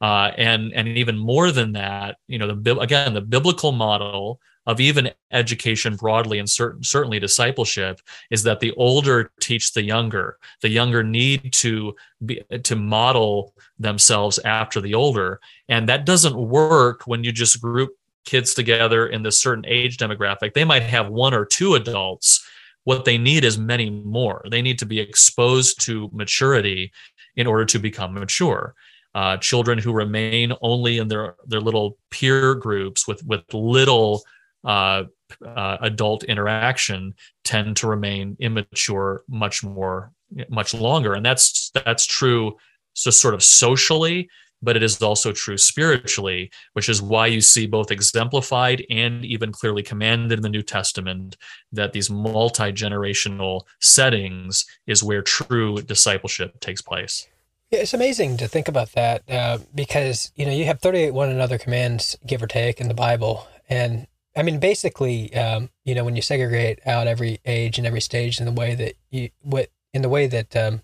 Uh, 0.00 0.32
and 0.38 0.72
and 0.72 0.88
even 0.88 1.18
more 1.18 1.52
than 1.52 1.72
that 1.72 2.16
you 2.26 2.38
know 2.38 2.54
the 2.54 2.78
again 2.78 3.12
the 3.12 3.20
biblical 3.20 3.70
model 3.70 4.40
of 4.66 4.78
even 4.78 5.10
education 5.32 5.96
broadly 5.96 6.38
and 6.38 6.48
certain, 6.48 6.82
certainly 6.82 7.18
discipleship 7.18 8.00
is 8.30 8.42
that 8.42 8.60
the 8.60 8.72
older 8.72 9.32
teach 9.40 9.72
the 9.72 9.82
younger. 9.82 10.38
The 10.60 10.68
younger 10.68 11.02
need 11.02 11.52
to 11.54 11.96
be 12.24 12.42
to 12.62 12.76
model 12.76 13.54
themselves 13.78 14.38
after 14.40 14.80
the 14.80 14.94
older. 14.94 15.40
And 15.68 15.88
that 15.88 16.04
doesn't 16.04 16.36
work 16.36 17.02
when 17.06 17.24
you 17.24 17.32
just 17.32 17.60
group 17.60 17.90
kids 18.24 18.54
together 18.54 19.06
in 19.06 19.22
this 19.22 19.40
certain 19.40 19.64
age 19.66 19.96
demographic 19.96 20.52
they 20.54 20.64
might 20.64 20.82
have 20.82 21.08
one 21.08 21.34
or 21.34 21.44
two 21.44 21.74
adults 21.74 22.44
what 22.84 23.04
they 23.04 23.18
need 23.18 23.44
is 23.44 23.58
many 23.58 23.90
more. 23.90 24.44
They 24.50 24.62
need 24.62 24.78
to 24.78 24.86
be 24.86 25.00
exposed 25.00 25.80
to 25.82 26.10
maturity 26.12 26.92
in 27.36 27.46
order 27.46 27.64
to 27.66 27.78
become 27.78 28.14
mature. 28.14 28.74
Uh, 29.14 29.36
children 29.36 29.78
who 29.78 29.92
remain 29.92 30.52
only 30.62 30.98
in 30.98 31.08
their 31.08 31.34
their 31.46 31.60
little 31.60 31.98
peer 32.10 32.54
groups 32.54 33.08
with 33.08 33.24
with 33.24 33.42
little 33.52 34.22
uh, 34.64 35.04
uh, 35.44 35.76
adult 35.80 36.22
interaction 36.24 37.14
tend 37.44 37.76
to 37.76 37.88
remain 37.88 38.36
immature 38.38 39.22
much 39.28 39.64
more 39.64 40.12
much 40.48 40.74
longer, 40.74 41.14
and 41.14 41.26
that's 41.26 41.70
that's 41.70 42.06
true. 42.06 42.56
Just 42.94 43.20
sort 43.20 43.34
of 43.34 43.42
socially, 43.42 44.28
but 44.62 44.76
it 44.76 44.82
is 44.82 45.00
also 45.02 45.32
true 45.32 45.56
spiritually, 45.56 46.50
which 46.72 46.88
is 46.88 47.00
why 47.00 47.26
you 47.26 47.40
see 47.40 47.66
both 47.66 47.90
exemplified 47.90 48.84
and 48.90 49.24
even 49.24 49.52
clearly 49.52 49.82
commanded 49.82 50.38
in 50.38 50.42
the 50.42 50.48
New 50.48 50.62
Testament 50.62 51.36
that 51.72 51.92
these 51.92 52.10
multi 52.10 52.72
generational 52.72 53.62
settings 53.80 54.66
is 54.86 55.02
where 55.02 55.22
true 55.22 55.80
discipleship 55.82 56.60
takes 56.60 56.82
place. 56.82 57.28
Yeah, 57.70 57.80
it's 57.80 57.94
amazing 57.94 58.36
to 58.38 58.48
think 58.48 58.66
about 58.66 58.92
that 58.92 59.22
uh, 59.30 59.58
because 59.74 60.32
you 60.34 60.44
know 60.44 60.52
you 60.52 60.64
have 60.64 60.80
38 60.80 61.12
one 61.12 61.28
another 61.28 61.58
commands, 61.58 62.16
give 62.26 62.42
or 62.42 62.48
take, 62.48 62.80
in 62.80 62.88
the 62.88 62.94
Bible, 62.94 63.46
and 63.68 64.06
I 64.36 64.42
mean, 64.42 64.60
basically, 64.60 65.34
um, 65.34 65.70
you 65.84 65.94
know, 65.94 66.04
when 66.04 66.16
you 66.16 66.22
segregate 66.22 66.80
out 66.86 67.06
every 67.06 67.40
age 67.44 67.78
and 67.78 67.86
every 67.86 68.00
stage 68.00 68.38
in 68.38 68.46
the 68.46 68.52
way 68.52 68.74
that 68.74 68.94
you 69.10 69.30
what 69.42 69.68
in 69.92 70.02
the 70.02 70.08
way 70.08 70.26
that 70.26 70.56
um, 70.56 70.82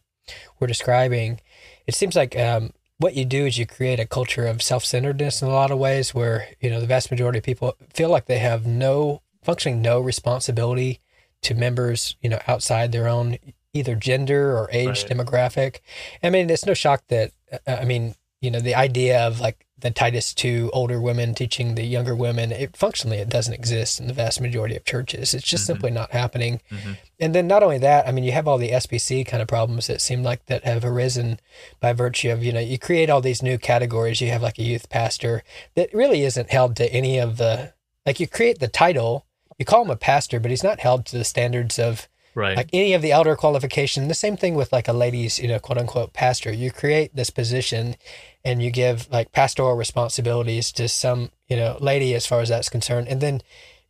we're 0.58 0.66
describing, 0.66 1.40
it 1.86 1.94
seems 1.94 2.16
like 2.16 2.36
um, 2.38 2.72
what 2.98 3.14
you 3.14 3.24
do 3.24 3.46
is 3.46 3.58
you 3.58 3.66
create 3.66 4.00
a 4.00 4.06
culture 4.06 4.46
of 4.46 4.62
self-centeredness 4.62 5.42
in 5.42 5.48
a 5.48 5.52
lot 5.52 5.70
of 5.70 5.78
ways, 5.78 6.14
where 6.14 6.48
you 6.60 6.70
know 6.70 6.80
the 6.80 6.86
vast 6.86 7.10
majority 7.10 7.38
of 7.38 7.44
people 7.44 7.76
feel 7.92 8.08
like 8.08 8.26
they 8.26 8.38
have 8.38 8.66
no 8.66 9.22
functioning 9.42 9.82
no 9.82 10.00
responsibility 10.00 11.00
to 11.42 11.54
members, 11.54 12.16
you 12.20 12.28
know, 12.30 12.40
outside 12.48 12.90
their 12.92 13.06
own 13.06 13.38
either 13.72 13.94
gender 13.94 14.56
or 14.56 14.68
age 14.72 15.04
Right. 15.04 15.10
demographic. 15.10 15.80
I 16.22 16.30
mean, 16.30 16.48
it's 16.48 16.64
no 16.66 16.74
shock 16.74 17.04
that 17.08 17.32
uh, 17.52 17.76
I 17.82 17.84
mean, 17.84 18.14
you 18.40 18.50
know, 18.50 18.60
the 18.60 18.74
idea 18.74 19.20
of 19.26 19.38
like 19.40 19.65
the 19.86 19.90
Titus 19.92 20.34
to 20.34 20.70
older 20.72 21.00
women 21.00 21.34
teaching 21.34 21.74
the 21.74 21.84
younger 21.84 22.14
women, 22.14 22.52
it 22.52 22.76
functionally 22.76 23.18
it 23.18 23.28
doesn't 23.28 23.54
exist 23.54 24.00
in 24.00 24.06
the 24.06 24.12
vast 24.12 24.40
majority 24.40 24.76
of 24.76 24.84
churches. 24.84 25.32
It's 25.32 25.46
just 25.46 25.64
Mhm. 25.64 25.66
simply 25.66 25.90
not 25.90 26.12
happening. 26.12 26.60
Mhm. 26.70 26.98
And 27.20 27.34
then 27.34 27.46
not 27.46 27.62
only 27.62 27.78
that, 27.78 28.06
I 28.06 28.12
mean, 28.12 28.24
you 28.24 28.32
have 28.32 28.46
all 28.46 28.58
the 28.58 28.72
SBC 28.72 29.24
kind 29.24 29.40
of 29.42 29.48
problems 29.48 29.86
that 29.86 30.00
seem 30.00 30.22
like 30.22 30.44
that 30.46 30.64
have 30.64 30.84
arisen 30.84 31.40
by 31.80 31.92
virtue 31.92 32.30
of, 32.30 32.44
you 32.44 32.52
know, 32.52 32.60
you 32.60 32.78
create 32.78 33.08
all 33.08 33.20
these 33.20 33.42
new 33.42 33.58
categories. 33.58 34.20
You 34.20 34.30
have 34.30 34.42
like 34.42 34.58
a 34.58 34.62
youth 34.62 34.88
pastor 34.88 35.42
that 35.74 35.94
really 35.94 36.22
isn't 36.24 36.50
held 36.50 36.76
to 36.76 36.92
any 36.92 37.18
of 37.18 37.36
the, 37.38 37.72
like 38.04 38.20
you 38.20 38.26
create 38.26 38.58
the 38.58 38.68
title, 38.68 39.24
you 39.58 39.64
call 39.64 39.82
him 39.82 39.90
a 39.90 39.96
pastor, 39.96 40.38
but 40.38 40.50
he's 40.50 40.62
not 40.64 40.80
held 40.80 41.06
to 41.06 41.16
the 41.16 41.24
standards 41.24 41.78
of 41.78 42.08
Right. 42.36 42.54
like 42.56 42.68
any 42.74 42.92
of 42.92 43.00
the 43.00 43.12
elder 43.12 43.34
qualification. 43.34 44.08
The 44.08 44.14
same 44.14 44.36
thing 44.36 44.54
with 44.54 44.70
like 44.70 44.88
a 44.88 44.92
ladies, 44.92 45.38
you 45.38 45.48
know, 45.48 45.58
quote 45.58 45.78
unquote 45.78 46.12
pastor. 46.12 46.52
You 46.52 46.70
create 46.70 47.16
this 47.16 47.30
position 47.30 47.96
and 48.44 48.62
you 48.62 48.70
give 48.70 49.10
like 49.10 49.32
pastoral 49.32 49.74
responsibilities 49.74 50.70
to 50.72 50.86
some, 50.86 51.30
you 51.48 51.56
know, 51.56 51.78
lady 51.80 52.14
as 52.14 52.26
far 52.26 52.40
as 52.40 52.50
that's 52.50 52.68
concerned. 52.68 53.08
And 53.08 53.22
then, 53.22 53.40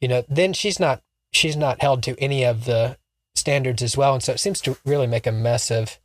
you 0.00 0.07
know, 0.07 0.25
then 0.29 0.53
she's 0.53 0.79
not 0.79 1.03
she's 1.33 1.57
not 1.57 1.83
held 1.83 2.05
to 2.05 2.15
any 2.23 2.45
of 2.45 2.67
the 2.67 2.97
standards 3.35 3.83
as 3.83 3.97
well. 3.97 4.15
And 4.15 4.23
so 4.23 4.33
it 4.33 4.41
seems 4.41 4.61
to 4.61 4.76
really 4.85 5.09
make 5.09 5.26
a 5.26 5.33
mess 5.33 5.71
of 5.73 5.99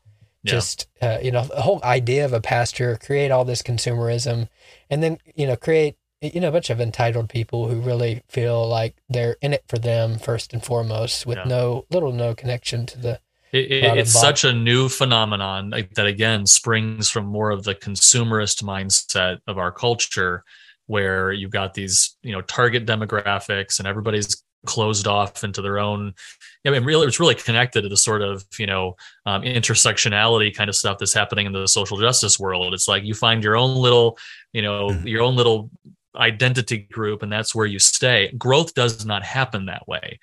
Yeah. 0.43 0.53
just 0.53 0.87
uh, 0.99 1.19
you 1.21 1.31
know, 1.31 1.45
the 1.45 1.61
whole 1.61 1.79
idea 1.83 2.25
of 2.25 2.33
a 2.33 2.41
pastor, 2.41 2.97
create 2.97 3.29
all 3.29 3.45
this 3.45 3.61
consumerism 3.61 4.49
and 4.89 5.03
then, 5.03 5.19
you 5.35 5.45
know, 5.45 5.55
create 5.55 5.95
you 6.21 6.39
know, 6.39 6.49
a 6.49 6.51
bunch 6.51 6.69
of 6.69 6.79
entitled 6.79 7.29
people 7.29 7.67
who 7.67 7.81
really 7.81 8.21
feel 8.29 8.67
like 8.67 8.95
they're 9.09 9.37
in 9.41 9.53
it 9.53 9.63
for 9.67 9.79
them 9.79 10.19
first 10.19 10.53
and 10.53 10.63
foremost, 10.63 11.25
with 11.25 11.39
Yeah. 11.39 11.45
no 11.45 11.85
little 11.89 12.11
no 12.11 12.35
connection 12.35 12.85
to 12.87 12.99
the 12.99 13.19
It, 13.51 13.71
it- 13.71 13.83
it's 13.97 14.15
involved. 14.15 14.37
such 14.39 14.43
a 14.43 14.53
new 14.53 14.87
phenomenon 14.87 15.71
like, 15.71 15.93
that 15.95 16.05
again 16.05 16.45
springs 16.45 17.09
from 17.09 17.25
more 17.25 17.49
of 17.49 17.63
the 17.63 17.73
consumerist 17.75 18.63
mindset 18.63 19.39
of 19.47 19.57
our 19.57 19.71
culture 19.71 20.43
where 20.85 21.31
you've 21.31 21.51
got 21.51 21.73
these 21.73 22.15
you 22.21 22.31
know 22.31 22.41
target 22.41 22.85
demographics 22.85 23.79
and 23.79 23.87
everybody's 23.87 24.43
closed 24.67 25.07
off 25.07 25.43
into 25.43 25.61
their 25.61 25.79
own 25.79 26.13
i 26.67 26.69
mean 26.69 26.83
really 26.83 27.07
it's 27.07 27.19
really 27.19 27.33
connected 27.35 27.81
to 27.81 27.89
the 27.89 27.97
sort 27.97 28.21
of 28.21 28.45
you 28.59 28.67
know 28.67 28.95
um, 29.25 29.41
intersectionality 29.41 30.55
kind 30.55 30.69
of 30.69 30.75
stuff 30.75 30.97
that's 30.99 31.13
happening 31.13 31.45
in 31.47 31.51
the 31.51 31.67
social 31.67 31.97
justice 31.97 32.39
world 32.39 32.73
it's 32.73 32.87
like 32.87 33.03
you 33.03 33.13
find 33.15 33.43
your 33.43 33.57
own 33.57 33.75
little 33.75 34.17
you 34.53 34.61
know 34.61 34.89
Mhm. 34.89 35.05
your 35.07 35.23
own 35.23 35.35
little 35.35 35.69
identity 36.15 36.77
group 36.91 37.23
and 37.23 37.31
that's 37.31 37.55
where 37.55 37.65
you 37.65 37.79
stay. 37.79 38.31
Growth 38.37 38.73
does 38.73 39.05
not 39.05 39.23
happen 39.23 39.65
that 39.65 39.87
way. 39.87 40.19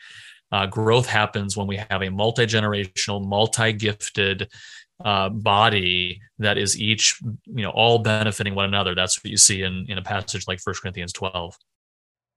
Uh, 0.50 0.66
growth 0.66 1.06
happens 1.06 1.56
when 1.56 1.66
we 1.66 1.76
have 1.76 2.02
a 2.02 2.10
multi-generational 2.10 3.26
multi-gifted 3.26 4.48
uh, 5.04 5.28
body 5.28 6.20
that 6.38 6.58
is 6.58 6.80
each 6.80 7.20
you 7.46 7.62
know 7.62 7.70
all 7.70 7.98
benefiting 7.98 8.54
one 8.54 8.64
another. 8.64 8.94
That's 8.94 9.22
what 9.22 9.30
you 9.30 9.36
see 9.36 9.62
in 9.62 9.86
in 9.88 9.98
a 9.98 10.02
passage 10.02 10.44
like 10.48 10.60
First 10.60 10.82
corinthians 10.82 11.12
12 11.12 11.56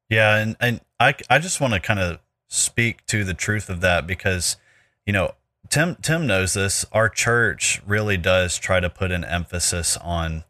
Yeah, 0.10 0.36
and 0.36 0.56
and 0.60 0.82
I 1.00 1.16
I 1.30 1.40
just 1.40 1.62
want 1.62 1.74
to 1.74 1.80
kind 1.80 2.00
of 2.00 2.20
speak 2.50 3.06
to 3.08 3.24
the 3.24 3.34
truth 3.34 3.70
of 3.70 3.82
that 3.82 4.06
because 4.06 4.58
you 5.06 5.14
know 5.14 5.34
Tim 5.70 5.96
Tim 6.02 6.28
knows 6.28 6.54
this. 6.54 6.86
Our 6.92 7.10
church 7.10 7.82
really 7.88 8.18
does 8.18 8.58
try 8.58 8.80
to 8.80 8.90
put 8.90 9.12
an 9.12 9.24
emphasis 9.24 9.98
on 9.98 10.44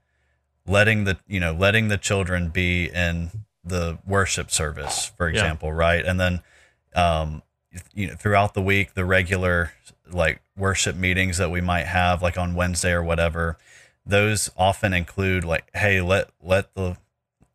letting 0.71 1.03
the 1.03 1.17
you 1.27 1.39
know 1.39 1.53
letting 1.53 1.89
the 1.89 1.97
children 1.97 2.49
be 2.49 2.85
in 2.89 3.29
the 3.63 3.99
worship 4.05 4.49
service, 4.49 5.11
for 5.17 5.27
Yeah. 5.27 5.33
example, 5.33 5.71
right? 5.73 6.03
And 6.05 6.19
then 6.19 6.41
um 6.95 7.43
you 7.93 8.07
know 8.07 8.15
throughout 8.15 8.53
the 8.53 8.61
week 8.61 8.95
the 8.95 9.05
regular 9.05 9.73
like 10.11 10.41
worship 10.57 10.95
meetings 10.95 11.37
that 11.37 11.51
we 11.51 11.61
might 11.61 11.85
have 11.85 12.21
like 12.21 12.37
on 12.37 12.55
Wednesday 12.55 12.91
or 12.91 13.03
whatever 13.03 13.57
those 14.05 14.49
often 14.57 14.93
include 14.93 15.43
like 15.45 15.69
hey 15.73 16.01
let 16.01 16.29
let 16.41 16.73
the 16.75 16.97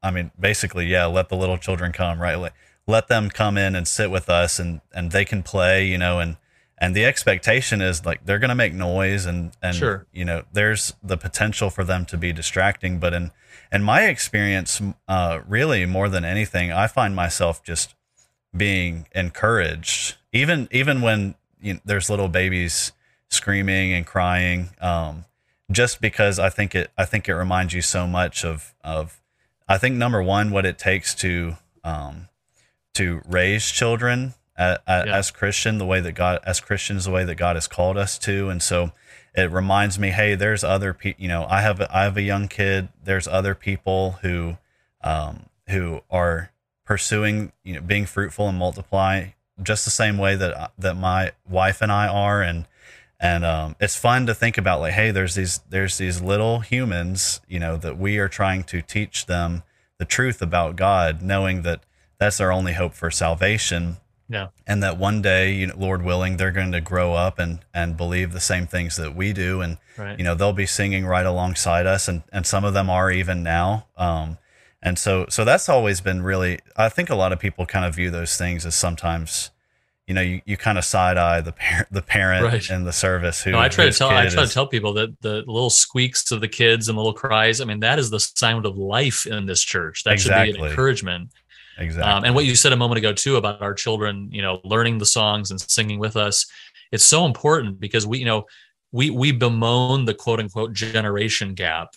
I 0.02 0.10
mean, 0.12 0.30
basically, 0.38 0.86
yeah, 0.86 1.06
let 1.06 1.30
the 1.30 1.36
little 1.36 1.58
children 1.58 1.90
come, 1.90 2.22
right? 2.22 2.36
Let, 2.36 2.52
let 2.86 3.08
them 3.08 3.28
come 3.28 3.58
in 3.58 3.74
and 3.74 3.88
sit 3.88 4.08
with 4.08 4.30
us 4.30 4.60
and, 4.60 4.80
and 4.94 5.10
they 5.10 5.24
can 5.24 5.42
play, 5.42 5.84
you 5.84 5.98
know, 5.98 6.20
and, 6.20 6.36
and 6.78 6.94
the 6.94 7.04
expectation 7.04 7.80
is 7.80 8.04
like 8.04 8.24
they're 8.26 8.38
going 8.38 8.50
to 8.50 8.54
make 8.54 8.74
noise 8.74 9.24
and, 9.26 9.52
and, 9.62 9.74
Sure. 9.74 10.06
you 10.12 10.24
know, 10.24 10.42
there's 10.52 10.94
the 11.02 11.16
potential 11.16 11.70
for 11.70 11.84
them 11.84 12.04
to 12.06 12.16
be 12.16 12.32
distracting. 12.32 12.98
But 12.98 13.14
in, 13.14 13.30
in 13.72 13.82
my 13.82 14.04
experience, 14.04 14.82
uh, 15.08 15.40
really 15.48 15.86
more 15.86 16.08
than 16.08 16.24
anything, 16.24 16.72
I 16.72 16.86
find 16.86 17.16
myself 17.16 17.62
just 17.62 17.94
being 18.54 19.06
encouraged, 19.14 20.16
even, 20.32 20.68
even 20.70 21.00
when 21.00 21.34
you 21.60 21.74
know, 21.74 21.80
there's 21.84 22.10
little 22.10 22.28
babies 22.28 22.92
screaming 23.30 23.92
and 23.92 24.06
crying, 24.06 24.70
um, 24.80 25.24
just 25.72 26.00
because 26.00 26.38
I 26.38 26.50
think 26.50 26.74
it, 26.74 26.90
I 26.96 27.06
think 27.06 27.28
it 27.28 27.34
reminds 27.34 27.72
you 27.72 27.82
so 27.82 28.06
much 28.06 28.44
of, 28.44 28.74
of, 28.84 29.20
I 29.66 29.78
think 29.78 29.96
number 29.96 30.22
one, 30.22 30.50
what 30.52 30.64
it 30.64 30.78
takes 30.78 31.14
to 31.16 31.56
um, 31.82 32.28
to 32.94 33.20
raise 33.28 33.66
children 33.70 34.34
a 34.58 34.78
a- 34.86 35.06
Yeah. 35.06 35.16
as 35.18 35.30
Christian, 35.30 35.78
the 35.78 35.86
way 35.86 36.00
that 36.00 36.12
God, 36.12 36.40
as 36.44 36.60
Christians, 36.60 37.04
the 37.04 37.10
way 37.10 37.24
that 37.24 37.34
God 37.36 37.56
has 37.56 37.66
called 37.66 37.96
us 37.96 38.18
to, 38.20 38.48
and 38.48 38.62
so 38.62 38.92
it 39.34 39.50
reminds 39.50 39.98
me, 39.98 40.10
hey, 40.10 40.34
there's 40.34 40.64
other 40.64 40.94
people. 40.94 41.22
You 41.22 41.28
know, 41.28 41.46
I 41.48 41.60
have 41.60 41.80
a, 41.80 41.94
I 41.94 42.04
have 42.04 42.16
a 42.16 42.22
young 42.22 42.48
kid. 42.48 42.88
There's 43.04 43.28
other 43.28 43.54
people 43.54 44.18
who 44.22 44.56
um, 45.02 45.46
who 45.68 46.00
are 46.10 46.50
pursuing, 46.84 47.52
you 47.64 47.74
know, 47.74 47.80
being 47.80 48.06
fruitful 48.06 48.48
and 48.48 48.56
multiply 48.58 49.26
just 49.62 49.84
the 49.84 49.90
same 49.90 50.16
way 50.18 50.36
that 50.36 50.70
that 50.78 50.96
my 50.96 51.32
wife 51.48 51.82
and 51.82 51.90
I 51.92 52.08
are, 52.08 52.40
and 52.42 52.66
and 53.20 53.44
um, 53.44 53.76
it's 53.80 53.96
fun 53.96 54.26
to 54.26 54.34
think 54.34 54.58
about 54.58 54.80
like 54.80 54.92
hey 54.92 55.10
there's 55.10 55.34
these 55.34 55.60
there's 55.70 55.96
these 55.96 56.20
little 56.20 56.60
humans 56.60 57.40
you 57.48 57.58
know 57.58 57.76
that 57.78 57.96
we 57.98 58.18
are 58.18 58.28
trying 58.28 58.62
to 58.64 58.82
teach 58.82 59.24
them 59.24 59.62
the 59.98 60.04
truth 60.04 60.42
about 60.42 60.76
god 60.76 61.22
knowing 61.22 61.62
that 61.62 61.80
that's 62.18 62.42
our 62.42 62.52
only 62.52 62.74
hope 62.74 62.92
for 62.92 63.10
salvation 63.10 63.96
Yeah. 64.28 64.48
and 64.66 64.82
that 64.82 64.98
one 64.98 65.22
day 65.22 65.52
you 65.52 65.66
know 65.68 65.74
lord 65.76 66.02
willing 66.02 66.36
they're 66.36 66.50
going 66.50 66.72
to 66.72 66.80
grow 66.80 67.14
up 67.14 67.38
and 67.38 67.60
and 67.72 67.96
believe 67.96 68.32
the 68.32 68.40
same 68.40 68.66
things 68.66 68.96
that 68.96 69.14
we 69.14 69.32
do 69.32 69.60
and 69.60 69.78
Right. 69.96 70.18
you 70.18 70.24
know 70.24 70.34
they'll 70.34 70.52
be 70.52 70.66
singing 70.66 71.06
right 71.06 71.24
alongside 71.24 71.86
us 71.86 72.08
and 72.08 72.22
and 72.32 72.46
some 72.46 72.64
of 72.64 72.74
them 72.74 72.90
are 72.90 73.10
even 73.10 73.42
now 73.42 73.86
um 73.96 74.38
and 74.82 74.98
so 74.98 75.26
so 75.30 75.44
that's 75.44 75.68
always 75.68 76.00
been 76.00 76.22
really 76.22 76.58
i 76.76 76.88
think 76.88 77.08
a 77.08 77.14
lot 77.14 77.32
of 77.32 77.38
people 77.38 77.64
kind 77.66 77.84
of 77.86 77.94
view 77.94 78.10
those 78.10 78.36
things 78.36 78.66
as 78.66 78.74
sometimes 78.74 79.50
you 80.06 80.14
know 80.14 80.20
you, 80.20 80.42
you 80.44 80.56
kind 80.56 80.76
of 80.76 80.84
side 80.84 81.16
eye 81.16 81.40
the 81.40 81.52
parent 81.52 81.88
the 81.90 82.02
parent 82.02 82.44
Right. 82.44 82.70
in 82.70 82.84
the 82.84 82.92
service 82.92 83.42
who 83.42 83.52
no, 83.52 83.58
I 83.58 83.68
try 83.68 83.86
to 83.86 83.92
tell 83.92 84.10
I 84.10 84.26
try 84.28 84.44
to 84.44 84.52
tell 84.52 84.66
people 84.66 84.92
that 84.94 85.20
the 85.22 85.36
little 85.46 85.70
squeaks 85.70 86.30
of 86.30 86.40
the 86.40 86.48
kids 86.48 86.88
and 86.88 86.96
the 86.98 87.00
little 87.00 87.12
cries. 87.14 87.60
I 87.60 87.64
mean, 87.64 87.80
that 87.80 87.98
is 87.98 88.10
the 88.10 88.20
sound 88.20 88.66
of 88.66 88.76
life 88.76 89.26
in 89.26 89.46
this 89.46 89.62
church. 89.62 90.04
That 90.04 90.20
should 90.20 90.30
be 90.34 90.50
an 90.50 90.64
encouragement. 90.64 91.30
Exactly 91.78 92.12
Um, 92.12 92.24
and 92.24 92.34
what 92.34 92.44
you 92.44 92.54
said 92.54 92.72
a 92.72 92.76
moment 92.76 92.98
ago 92.98 93.12
too 93.12 93.36
about 93.36 93.62
our 93.62 93.74
children, 93.74 94.28
you 94.32 94.42
know, 94.42 94.60
learning 94.64 94.98
the 94.98 95.06
songs 95.06 95.50
and 95.50 95.60
singing 95.60 95.98
with 95.98 96.16
us, 96.16 96.46
it's 96.92 97.04
so 97.04 97.26
important 97.26 97.80
because 97.80 98.06
we, 98.06 98.18
you 98.18 98.24
know, 98.24 98.44
we 98.92 99.10
we 99.10 99.32
bemoan 99.32 100.04
the 100.04 100.14
quote 100.14 100.40
unquote 100.40 100.72
generation 100.72 101.54
gap, 101.54 101.88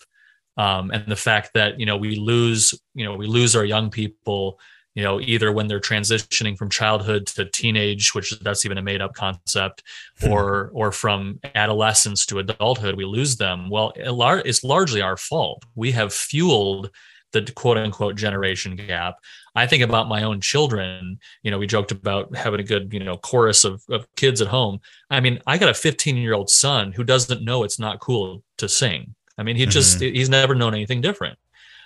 um, 0.57 0.91
and 0.91 1.05
the 1.07 1.15
fact 1.15 1.51
that 1.53 1.79
you 1.79 1.85
know 1.85 1.97
we 1.97 2.15
lose, 2.15 2.73
you 2.95 3.05
know, 3.05 3.15
we 3.15 3.27
lose 3.27 3.55
our 3.55 3.63
young 3.63 3.89
people, 3.89 4.59
you 4.95 5.03
know, 5.03 5.21
either 5.21 5.51
when 5.51 5.67
they're 5.67 5.79
transitioning 5.79 6.57
from 6.57 6.69
childhood 6.69 7.27
to 7.27 7.45
teenage, 7.45 8.13
which 8.15 8.37
that's 8.41 8.65
even 8.65 8.77
a 8.77 8.81
made 8.81 9.01
up 9.01 9.13
concept, 9.13 9.83
or 10.27 10.71
or 10.73 10.91
from 10.91 11.39
adolescence 11.55 12.25
to 12.25 12.39
adulthood, 12.39 12.95
we 12.95 13.05
lose 13.05 13.37
them. 13.37 13.69
Well, 13.69 13.93
it's 13.95 14.63
largely 14.63 15.01
our 15.01 15.15
fault. 15.15 15.63
We 15.75 15.91
have 15.91 16.11
fueled 16.13 16.89
the 17.31 17.43
quote 17.55 17.77
unquote 17.77 18.15
generation 18.15 18.75
gap. 18.75 19.15
I 19.59 19.67
think 19.67 19.83
about 19.83 20.07
my 20.07 20.23
own 20.23 20.39
children. 20.41 21.19
You 21.43 21.51
know, 21.51 21.59
we 21.59 21.67
joked 21.67 21.91
about 21.91 22.35
having 22.35 22.59
a 22.59 22.63
good, 22.63 22.93
you 22.93 23.03
know, 23.03 23.17
chorus 23.17 23.63
of, 23.63 23.83
of 23.89 24.07
kids 24.15 24.41
at 24.41 24.47
home. 24.47 24.79
I 25.09 25.19
mean, 25.19 25.39
I 25.45 25.57
got 25.57 25.69
a 25.69 25.73
15 25.73 26.15
year 26.17 26.33
old 26.33 26.49
son 26.49 26.93
who 26.93 27.03
doesn't 27.03 27.43
know 27.43 27.63
it's 27.63 27.79
not 27.79 27.99
cool 27.99 28.43
to 28.57 28.69
sing. 28.69 29.15
I 29.37 29.43
mean, 29.43 29.55
he 29.55 29.65
just, 29.65 29.99
he's 30.01 30.29
never 30.29 30.55
known 30.55 30.73
anything 30.73 31.01
different. 31.01 31.37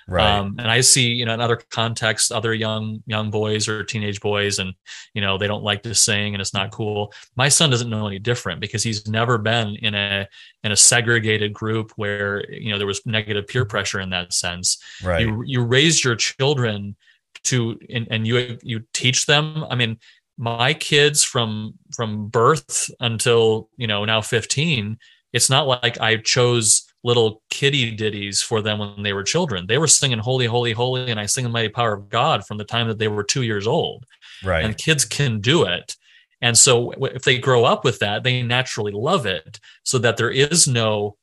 right 0.07 0.39
Um, 0.39 0.55
and 0.59 0.69
I 0.69 0.81
see, 0.81 1.09
you 1.09 1.25
know, 1.25 1.33
in 1.33 1.41
other 1.41 1.59
contexts, 1.69 2.31
other 2.31 2.53
young 2.53 3.01
young 3.05 3.31
boys 3.31 3.67
or 3.67 3.83
teenage 3.83 4.19
boys, 4.19 4.59
and 4.59 4.73
you 5.13 5.21
know, 5.21 5.37
they 5.37 5.47
don't 5.47 5.63
like 5.63 5.83
to 5.83 5.95
sing, 5.95 6.33
and 6.33 6.41
it's 6.41 6.53
not 6.53 6.71
cool. 6.71 7.13
My 7.35 7.49
son 7.49 7.69
doesn't 7.69 7.89
know 7.89 8.07
any 8.07 8.19
different 8.19 8.59
because 8.59 8.83
he's 8.83 9.07
never 9.07 9.37
been 9.37 9.75
in 9.75 9.95
a 9.95 10.27
in 10.63 10.71
a 10.71 10.75
segregated 10.75 11.53
group 11.53 11.93
where 11.95 12.43
you 12.51 12.71
know 12.71 12.77
there 12.77 12.87
was 12.87 13.05
negative 13.05 13.47
peer 13.47 13.65
pressure 13.65 13.99
in 13.99 14.09
that 14.09 14.33
sense. 14.33 14.77
right 15.03 15.21
You 15.21 15.43
you 15.45 15.63
raise 15.63 16.03
your 16.03 16.15
children 16.15 16.95
to 17.45 17.79
and, 17.89 18.07
and 18.09 18.27
you 18.27 18.57
you 18.61 18.83
teach 18.93 19.25
them. 19.25 19.65
I 19.69 19.75
mean 19.75 19.97
my 20.37 20.73
kids 20.73 21.23
from 21.23 21.73
from 21.95 22.27
birth 22.27 22.89
until 22.99 23.69
you 23.77 23.87
know 23.87 24.03
now 24.03 24.21
15 24.21 24.97
it's 25.31 25.49
not 25.49 25.67
like 25.67 25.99
i 26.01 26.17
chose 26.17 26.91
little 27.03 27.41
kitty 27.49 27.91
ditties 27.91 28.41
for 28.41 28.61
them 28.61 28.79
when 28.79 29.03
they 29.03 29.11
were 29.11 29.23
children. 29.23 29.67
They 29.67 29.77
were 29.77 29.87
singing 29.87 30.19
holy 30.19 30.45
holy 30.45 30.71
holy 30.71 31.11
and 31.11 31.19
i 31.19 31.25
sing 31.25 31.43
the 31.43 31.49
mighty 31.49 31.69
power 31.69 31.93
of 31.93 32.09
god 32.09 32.45
from 32.45 32.57
the 32.57 32.63
time 32.63 32.87
that 32.87 32.97
they 32.97 33.07
were 33.07 33.23
two 33.23 33.43
years 33.43 33.67
old. 33.67 34.05
Right. 34.43 34.65
and 34.65 34.77
kids 34.77 35.05
can 35.05 35.39
do 35.39 35.63
it. 35.65 35.95
And 36.41 36.57
so 36.57 36.91
if 36.91 37.23
they 37.23 37.37
grow 37.37 37.63
up 37.63 37.85
with 37.85 37.99
that 37.99 38.23
they 38.23 38.41
naturally 38.41 38.91
love 38.91 39.25
it 39.25 39.59
so 39.83 39.99
that 39.99 40.17
there 40.17 40.31
is 40.31 40.67
no 40.67 41.15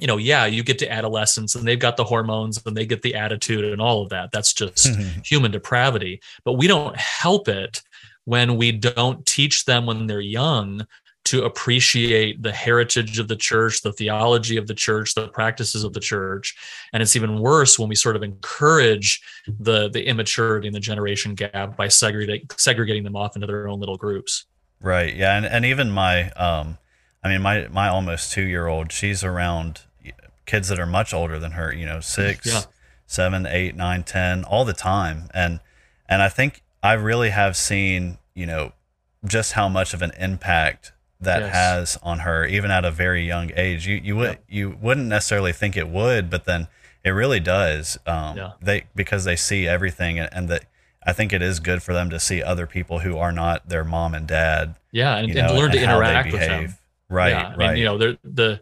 you 0.00 0.06
know 0.06 0.16
yeah 0.16 0.46
you 0.46 0.62
get 0.62 0.78
to 0.78 0.90
adolescence 0.90 1.54
and 1.54 1.66
they've 1.66 1.78
got 1.78 1.96
the 1.96 2.04
hormones 2.04 2.60
and 2.64 2.76
they 2.76 2.86
get 2.86 3.02
the 3.02 3.14
attitude 3.14 3.64
and 3.64 3.80
all 3.80 4.02
of 4.02 4.08
that 4.08 4.30
that's 4.32 4.52
just 4.52 4.88
human 5.24 5.50
depravity 5.50 6.20
but 6.44 6.54
we 6.54 6.66
don't 6.66 6.96
help 6.96 7.48
it 7.48 7.82
when 8.24 8.56
we 8.56 8.72
don't 8.72 9.24
teach 9.26 9.64
them 9.64 9.86
when 9.86 10.06
they're 10.06 10.20
young 10.20 10.86
to 11.24 11.44
appreciate 11.44 12.42
the 12.42 12.50
heritage 12.50 13.18
of 13.18 13.28
the 13.28 13.36
church, 13.36 13.82
the 13.82 13.92
theology 13.92 14.56
of 14.56 14.66
the 14.66 14.74
church, 14.74 15.14
the 15.14 15.28
practices 15.28 15.84
of 15.84 15.92
the 15.92 16.00
church. 16.00 16.56
And 16.92 17.02
it's 17.02 17.14
even 17.14 17.40
worse 17.40 17.78
when 17.78 17.88
we 17.88 17.94
sort 17.94 18.16
of 18.16 18.22
encourage 18.22 19.20
the 19.46 19.90
the 19.90 20.04
immaturity 20.06 20.66
and 20.66 20.74
the 20.74 20.80
generation 20.80 21.34
gap 21.34 21.76
by 21.76 21.88
segregating 21.88 22.48
segregating 22.56 23.04
them 23.04 23.16
off 23.16 23.36
into 23.36 23.46
their 23.46 23.68
own 23.68 23.80
little 23.80 23.98
groups. 23.98 24.46
Right. 24.80 25.14
Yeah. 25.14 25.36
And, 25.36 25.46
and 25.46 25.64
even 25.64 25.90
my, 25.90 26.30
um, 26.30 26.78
I 27.22 27.28
mean, 27.28 27.42
my, 27.42 27.68
my 27.68 27.88
almost 27.88 28.32
two 28.32 28.42
year 28.42 28.66
old, 28.66 28.92
she's 28.92 29.22
around 29.22 29.82
kids 30.50 30.68
that 30.68 30.78
are 30.80 30.86
much 30.86 31.14
older 31.14 31.38
than 31.38 31.52
her, 31.52 31.72
you 31.72 31.86
know, 31.86 32.00
six, 32.00 32.46
Yeah. 32.46 32.62
seven, 33.06 33.46
eight, 33.46 33.74
nine, 33.76 34.02
ten, 34.02 34.44
all 34.44 34.64
the 34.64 34.72
time. 34.72 35.28
And, 35.32 35.60
and 36.08 36.22
I 36.22 36.28
think 36.28 36.62
I 36.82 36.94
really 36.94 37.30
have 37.30 37.56
seen, 37.56 38.18
you 38.34 38.46
know, 38.46 38.72
just 39.24 39.52
how 39.52 39.68
much 39.68 39.94
of 39.94 40.02
an 40.02 40.12
impact 40.18 40.92
that 41.20 41.40
Yes. 41.42 41.54
has 41.54 41.98
on 42.02 42.20
her, 42.20 42.44
even 42.46 42.70
at 42.70 42.84
a 42.84 42.90
very 42.90 43.22
young 43.26 43.50
age. 43.56 43.86
You, 43.86 43.96
you 44.02 44.16
would, 44.16 44.38
you 44.48 44.76
wouldn't 44.80 45.06
necessarily 45.06 45.52
think 45.52 45.76
it 45.76 45.88
would, 45.88 46.30
but 46.30 46.46
then 46.46 46.66
it 47.04 47.10
really 47.10 47.40
does. 47.40 47.98
Um, 48.06 48.36
Yeah. 48.36 48.50
they, 48.60 48.84
because 48.94 49.24
they 49.24 49.36
see 49.36 49.68
everything 49.68 50.18
and, 50.18 50.28
and 50.32 50.48
that, 50.48 50.64
I 51.06 51.12
think 51.14 51.32
it 51.32 51.40
is 51.42 51.60
good 51.60 51.82
for 51.82 51.94
them 51.94 52.10
to 52.10 52.20
see 52.20 52.42
other 52.42 52.66
people 52.66 52.98
who 53.00 53.16
are 53.16 53.32
not 53.32 53.68
their 53.68 53.84
mom 53.84 54.14
and 54.14 54.26
dad. 54.26 54.74
Yeah, 54.92 55.16
and, 55.16 55.32
know, 55.34 55.54
learn 55.54 55.70
to 55.70 55.78
and 55.78 55.88
they 55.88 55.92
interact 55.94 56.32
with 56.32 56.40
them. 56.40 56.74
Right, 57.08 57.30
yeah, 57.30 57.48
I 57.48 57.56
right. 57.56 57.68
mean, 57.70 57.76
you 57.78 57.84
know, 57.86 57.98
they're, 57.98 58.18
the 58.22 58.60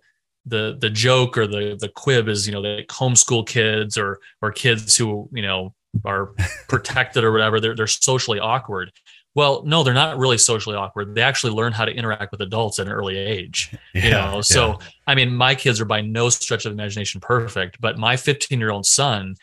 the 0.48 0.76
the 0.80 0.90
joke 0.90 1.36
or 1.38 1.46
the 1.46 1.76
the 1.80 1.88
quib 1.88 2.28
is 2.28 2.46
you 2.46 2.52
know 2.52 2.60
like 2.60 2.88
homeschool 2.88 3.46
kids 3.46 3.96
or 3.98 4.18
or 4.42 4.52
kids 4.52 4.96
who 4.96 5.28
you 5.32 5.42
know 5.42 5.74
are 6.04 6.34
protected 6.68 7.24
or 7.24 7.32
whatever. 7.32 7.60
They're 7.60 7.74
they're 7.74 7.86
socially 7.86 8.40
awkward. 8.40 8.92
Well, 9.34 9.62
no, 9.64 9.84
they're 9.84 9.94
not 9.94 10.18
really 10.18 10.38
socially 10.38 10.74
awkward. 10.74 11.14
They 11.14 11.22
actually 11.22 11.52
learn 11.52 11.72
how 11.72 11.84
to 11.84 11.92
interact 11.92 12.32
with 12.32 12.40
adults 12.40 12.78
at 12.80 12.86
an 12.86 12.92
early 12.92 13.16
age. 13.16 13.70
you 13.94 14.10
Yeah, 14.10 14.30
know, 14.32 14.40
so 14.40 14.78
yeah. 14.80 14.86
I 15.06 15.14
mean, 15.14 15.34
my 15.34 15.54
kids 15.54 15.80
are 15.80 15.84
by 15.84 16.00
no 16.00 16.28
stretch 16.28 16.64
of 16.64 16.72
the 16.72 16.80
imagination 16.82 17.20
perfect, 17.20 17.80
but 17.80 17.98
my 17.98 18.16
15 18.16 18.58
year 18.58 18.70
old 18.70 18.86
son 18.86 19.36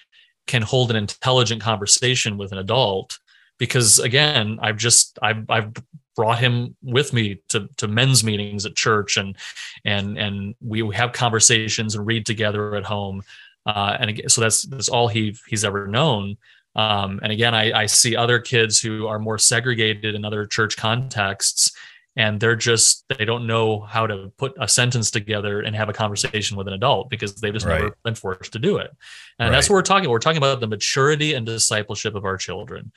can 0.48 0.62
hold 0.62 0.90
an 0.92 0.98
intelligent 0.98 1.62
conversation 1.62 2.38
with 2.38 2.52
an 2.52 2.58
adult 2.58 3.20
because 3.58 4.00
again, 4.00 4.60
I've 4.62 4.78
just 4.78 5.18
I've 5.22 5.50
I've 5.50 5.72
brought 6.16 6.40
him 6.40 6.76
with 6.82 7.14
me 7.14 7.40
to 7.50 7.68
to 7.78 7.88
men's 7.88 8.24
meetings 8.24 8.66
at 8.66 8.76
church 8.76 9.18
and 9.18 9.36
and 9.84 10.18
and 10.18 10.56
we 10.62 10.88
have 10.96 11.12
conversations 11.12 11.96
and 11.96 12.06
read 12.06 12.26
together 12.26 12.76
at 12.76 12.84
home. 12.84 13.24
Uh, 13.66 13.98
and 14.00 14.10
again, 14.12 14.30
so 14.30 14.42
that's 14.42 14.64
that's 14.64 14.90
all 14.90 15.08
he 15.08 15.36
he's 15.48 15.66
ever 15.66 15.88
known. 15.88 16.38
Um, 16.76 17.20
and 17.24 17.32
again, 17.32 17.56
I, 17.56 17.72
I 17.72 17.86
see 17.86 18.16
other 18.16 18.40
kids 18.40 18.80
who 18.80 19.08
are 19.08 19.18
more 19.18 19.38
segregated 19.38 20.14
in 20.14 20.26
other 20.26 20.46
church 20.46 20.76
contexts, 20.76 21.72
and 22.18 22.40
they're 22.40 22.56
just 22.56 23.06
they 23.18 23.26
don't 23.26 23.48
know 23.48 23.80
how 23.80 24.06
to 24.08 24.32
put 24.38 24.54
a 24.60 24.68
sentence 24.68 25.10
together 25.10 25.62
and 25.62 25.76
have 25.76 25.90
a 25.90 25.94
conversation 25.94 26.58
with 26.58 26.68
an 26.68 26.74
adult 26.74 27.10
because 27.10 27.36
they've 27.36 27.54
just 27.54 27.66
never 27.66 27.96
been 28.04 28.16
forced 28.16 28.54
to 28.54 28.60
do 28.60 28.78
it. 28.78 28.92
And 29.40 29.54
that's 29.54 29.70
what 29.70 29.76
we're 29.76 29.82
talking. 29.84 30.10
We're 30.10 30.20
talking 30.20 30.38
about 30.38 30.60
the 30.60 30.68
maturity 30.68 31.34
and 31.34 31.46
discipleship 31.46 32.16
of 32.16 32.26
our 32.26 32.38
children. 32.38 32.92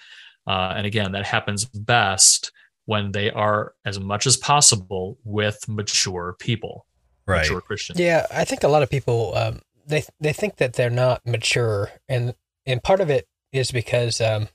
Uh, 0.47 0.73
and 0.77 0.87
again, 0.87 1.13
that 1.13 1.27
happens 1.27 1.65
best 1.65 2.53
when 2.89 3.13
they 3.13 3.31
are 3.31 3.75
as 3.85 4.01
much 4.01 4.27
as 4.27 4.39
possible 4.39 5.19
with 5.23 5.69
mature 5.69 6.35
people, 6.39 6.87
Right. 7.27 7.43
mature 7.43 7.61
Christians. 7.61 8.01
Yeah, 8.01 8.25
I 8.31 8.47
think 8.47 8.63
a 8.63 8.69
lot 8.69 8.83
of 8.83 8.89
people 8.89 9.37
um, 9.37 9.61
they 9.87 10.05
they 10.21 10.33
think 10.33 10.57
that 10.57 10.73
they're 10.73 10.89
not 10.89 11.21
mature, 11.27 11.91
and 12.09 12.35
and 12.65 12.83
part 12.83 13.01
of 13.01 13.11
it 13.11 13.29
is 13.53 13.71
because 13.71 14.23
um, 14.23 14.49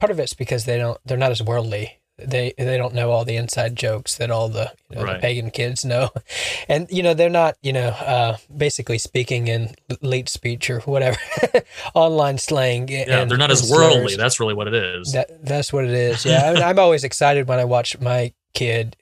part 0.00 0.10
of 0.10 0.18
it's 0.18 0.32
because 0.32 0.64
they 0.64 0.78
don't 0.78 0.98
they're 1.04 1.18
not 1.18 1.32
as 1.32 1.42
worldly. 1.42 2.00
They 2.18 2.54
they 2.56 2.78
don't 2.78 2.94
know 2.94 3.10
all 3.10 3.24
the 3.26 3.36
inside 3.36 3.76
jokes 3.76 4.14
that 4.16 4.30
all 4.30 4.48
the, 4.48 4.72
you 4.90 4.96
know, 4.96 5.06
the 5.12 5.18
pagan 5.18 5.50
kids 5.50 5.84
know, 5.84 6.10
and 6.68 6.86
you 6.90 7.02
know 7.02 7.12
they're 7.12 7.28
not 7.28 7.56
you 7.62 7.72
know 7.74 7.88
uh, 7.88 8.36
basically 8.56 8.96
speaking 8.98 9.48
in 9.48 9.74
late 10.00 10.28
speech 10.30 10.70
or 10.70 10.80
whatever 10.80 11.18
online 11.94 12.38
slang. 12.38 12.88
Yeah, 12.88 13.20
and- 13.20 13.30
they're 13.30 13.38
not 13.38 13.50
as 13.50 13.70
worldly. 13.70 14.00
slurs. 14.12 14.16
That's 14.16 14.40
really 14.40 14.54
what 14.54 14.66
it 14.68 14.74
is. 14.74 15.12
That 15.12 15.44
that's 15.44 15.72
what 15.72 15.84
it 15.84 15.90
is. 15.90 16.24
Yeah, 16.24 16.48
I 16.50 16.54
mean, 16.54 16.62
I'm 16.62 16.78
always 16.78 17.04
excited 17.04 17.48
when 17.48 17.58
I 17.58 17.64
watch 17.64 17.98
my 18.00 18.32
kid, 18.54 18.96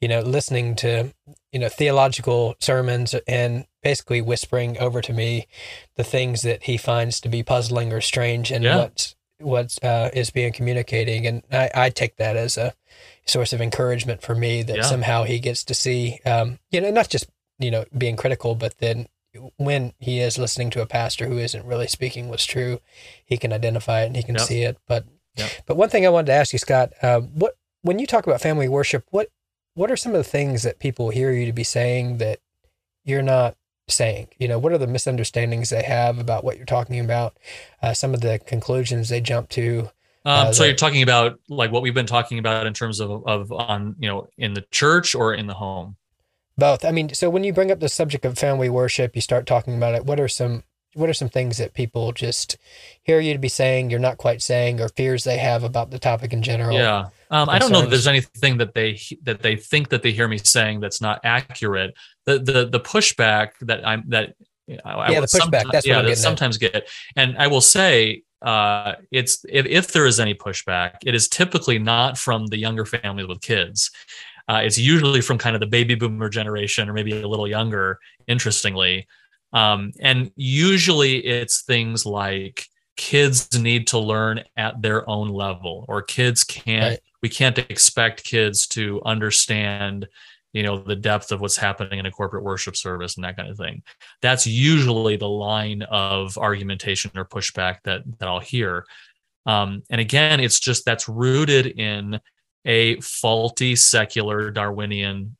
you 0.00 0.08
know, 0.08 0.20
listening 0.20 0.74
to 0.76 1.12
you 1.52 1.58
know 1.60 1.68
theological 1.68 2.54
sermons 2.60 3.14
and 3.26 3.66
basically 3.82 4.20
whispering 4.20 4.78
over 4.78 5.00
to 5.00 5.12
me 5.12 5.46
the 5.96 6.04
things 6.04 6.42
that 6.42 6.64
he 6.64 6.76
finds 6.76 7.20
to 7.20 7.28
be 7.28 7.42
puzzling 7.42 7.92
or 7.92 8.00
strange 8.00 8.50
and 8.50 8.64
Yeah. 8.64 8.78
what's 8.78 9.14
what 9.38 9.76
uh, 9.82 10.10
is 10.12 10.30
being 10.30 10.52
communicating, 10.52 11.26
and 11.26 11.42
I, 11.52 11.70
I 11.74 11.90
take 11.90 12.16
that 12.16 12.36
as 12.36 12.56
a 12.56 12.74
source 13.26 13.52
of 13.52 13.60
encouragement 13.60 14.22
for 14.22 14.34
me 14.34 14.62
that 14.62 14.76
Yeah. 14.76 14.82
somehow 14.82 15.24
he 15.24 15.38
gets 15.38 15.64
to 15.64 15.74
see, 15.74 16.20
um, 16.24 16.58
you 16.70 16.80
know, 16.80 16.90
not 16.90 17.08
just 17.08 17.26
you 17.58 17.70
know 17.70 17.84
being 17.96 18.16
critical, 18.16 18.54
but 18.54 18.78
then 18.78 19.08
when 19.56 19.92
he 19.98 20.20
is 20.20 20.38
listening 20.38 20.70
to 20.70 20.80
a 20.80 20.86
pastor 20.86 21.26
who 21.26 21.38
isn't 21.38 21.66
really 21.66 21.86
speaking 21.86 22.28
what's 22.28 22.46
true, 22.46 22.80
he 23.24 23.36
can 23.36 23.52
identify 23.52 24.02
it 24.02 24.06
and 24.06 24.16
he 24.16 24.22
can 24.22 24.36
Yep. 24.36 24.44
see 24.46 24.62
it. 24.62 24.78
But 24.86 25.04
Yep. 25.36 25.50
but 25.66 25.76
one 25.76 25.90
thing 25.90 26.06
I 26.06 26.10
wanted 26.10 26.28
to 26.28 26.32
ask 26.32 26.52
you, 26.52 26.58
Scott, 26.58 26.92
um, 27.02 27.24
what 27.34 27.56
when 27.82 27.98
you 27.98 28.06
talk 28.06 28.26
about 28.26 28.40
family 28.40 28.68
worship, 28.68 29.04
what 29.10 29.28
what 29.74 29.90
are 29.90 29.96
some 29.96 30.12
of 30.12 30.18
the 30.18 30.24
things 30.30 30.62
that 30.62 30.78
people 30.78 31.10
hear 31.10 31.30
you 31.32 31.44
to 31.44 31.52
be 31.52 31.64
saying 31.64 32.16
that 32.18 32.38
you're 33.04 33.22
not 33.22 33.56
saying? 33.88 34.28
You 34.38 34.48
know, 34.48 34.58
what 34.58 34.72
are 34.72 34.78
the 34.78 34.86
misunderstandings 34.86 35.70
they 35.70 35.82
have 35.82 36.18
about 36.18 36.44
what 36.44 36.56
you're 36.56 36.66
talking 36.66 37.00
about? 37.00 37.36
Uh, 37.82 37.94
some 37.94 38.14
of 38.14 38.20
the 38.20 38.38
conclusions 38.38 39.08
they 39.08 39.20
jump 39.20 39.48
to. 39.50 39.90
Um, 40.24 40.48
Uh, 40.48 40.52
so 40.52 40.62
the- 40.62 40.68
you're 40.70 40.76
talking 40.76 41.02
about 41.02 41.38
like 41.48 41.70
what 41.70 41.82
we've 41.82 41.94
been 41.94 42.06
talking 42.06 42.38
about 42.38 42.66
in 42.66 42.74
terms 42.74 43.00
of 43.00 43.26
of 43.26 43.52
on 43.52 43.94
you 43.98 44.08
know 44.08 44.28
in 44.38 44.54
the 44.54 44.64
church 44.70 45.14
or 45.14 45.34
in 45.34 45.46
the 45.46 45.54
home. 45.54 45.96
Both. 46.58 46.84
I 46.84 46.90
mean, 46.90 47.12
so 47.14 47.28
when 47.30 47.44
you 47.44 47.52
bring 47.52 47.70
up 47.70 47.80
the 47.80 47.88
subject 47.88 48.24
of 48.24 48.38
family 48.38 48.68
worship, 48.70 49.14
you 49.14 49.20
start 49.20 49.46
talking 49.46 49.76
about 49.76 49.94
it. 49.94 50.04
What 50.04 50.18
are 50.18 50.28
some 50.28 50.64
what 50.94 51.10
are 51.10 51.14
some 51.14 51.28
things 51.28 51.58
that 51.58 51.74
people 51.74 52.10
just 52.12 52.56
hear 53.02 53.20
you 53.20 53.34
to 53.34 53.38
be 53.38 53.50
saying 53.50 53.90
you're 53.90 54.00
not 54.00 54.16
quite 54.16 54.40
saying, 54.40 54.80
or 54.80 54.88
fears 54.88 55.24
they 55.24 55.36
have 55.36 55.62
about 55.62 55.90
the 55.90 55.98
topic 55.98 56.32
in 56.32 56.42
general? 56.42 56.74
Yeah. 56.74 57.08
Um, 57.30 57.50
I 57.50 57.58
don't 57.58 57.70
know 57.70 57.80
that 57.82 57.90
concerns. 57.90 57.90
there's 57.90 58.06
anything 58.06 58.56
that 58.58 58.72
they 58.74 58.98
that 59.22 59.42
they 59.42 59.56
think 59.56 59.90
that 59.90 60.02
they 60.02 60.12
hear 60.12 60.26
me 60.26 60.38
saying 60.38 60.80
that's 60.80 61.00
not 61.02 61.20
accurate. 61.22 61.94
The 62.26 62.38
the 62.38 62.66
the 62.66 62.80
pushback 62.80 63.50
that 63.62 63.86
I'm 63.86 64.04
that 64.08 64.34
I, 64.68 64.72
Yeah, 64.72 64.80
I 64.84 65.20
the 65.20 65.26
pushback, 65.26 65.50
that's 65.50 65.74
what 65.74 65.86
yeah, 65.86 65.98
I'm 65.98 66.04
that 66.04 66.10
getting 66.10 66.12
at. 66.12 66.18
sometimes 66.18 66.58
get. 66.58 66.88
And 67.14 67.38
I 67.38 67.46
will 67.46 67.60
say, 67.60 68.22
uh, 68.42 68.94
it's 69.12 69.44
if 69.48 69.64
if 69.66 69.92
there 69.92 70.06
is 70.06 70.18
any 70.20 70.34
pushback, 70.34 70.96
it 71.04 71.14
is 71.14 71.28
typically 71.28 71.78
not 71.78 72.18
from 72.18 72.46
the 72.48 72.58
younger 72.58 72.84
families 72.84 73.28
with 73.28 73.40
kids. 73.42 73.90
Uh, 74.48 74.60
it's 74.64 74.78
usually 74.78 75.20
from 75.20 75.38
kind 75.38 75.56
of 75.56 75.60
the 75.60 75.66
baby 75.66 75.94
boomer 75.94 76.28
generation 76.28 76.88
or 76.88 76.92
maybe 76.92 77.12
a 77.20 77.28
little 77.28 77.48
younger. 77.48 77.98
Interestingly, 78.26 79.06
um, 79.52 79.92
and 80.00 80.30
usually 80.36 81.18
it's 81.24 81.62
things 81.62 82.04
like 82.06 82.66
kids 82.96 83.56
need 83.58 83.86
to 83.88 83.98
learn 83.98 84.42
at 84.56 84.80
their 84.82 85.08
own 85.08 85.28
level 85.28 85.84
or 85.88 86.00
kids 86.02 86.42
can't 86.44 86.90
Right. 86.92 87.00
we 87.22 87.28
can't 87.28 87.58
expect 87.58 88.24
kids 88.24 88.66
to 88.68 89.00
understand 89.04 90.08
you 90.52 90.62
know 90.62 90.78
the 90.78 90.96
depth 90.96 91.32
of 91.32 91.40
what's 91.40 91.56
happening 91.56 91.98
in 91.98 92.06
a 92.06 92.10
corporate 92.10 92.42
worship 92.44 92.76
service 92.76 93.16
and 93.16 93.24
that 93.24 93.36
kind 93.36 93.48
of 93.50 93.56
thing. 93.58 93.82
That's 94.22 94.46
usually 94.46 95.16
the 95.16 95.28
line 95.28 95.82
of 95.82 96.38
argumentation 96.38 97.10
or 97.16 97.24
pushback 97.24 97.78
that 97.84 98.02
that 98.18 98.28
i'll 98.28 98.40
hear. 98.40 98.84
Um, 99.44 99.82
and 99.90 100.00
again 100.00 100.40
it's 100.40 100.58
just 100.58 100.84
that's 100.84 101.08
rooted 101.08 101.66
in 101.66 102.20
a 102.64 103.00
faulty 103.00 103.76
secular 103.76 104.50
darwinian 104.50 105.36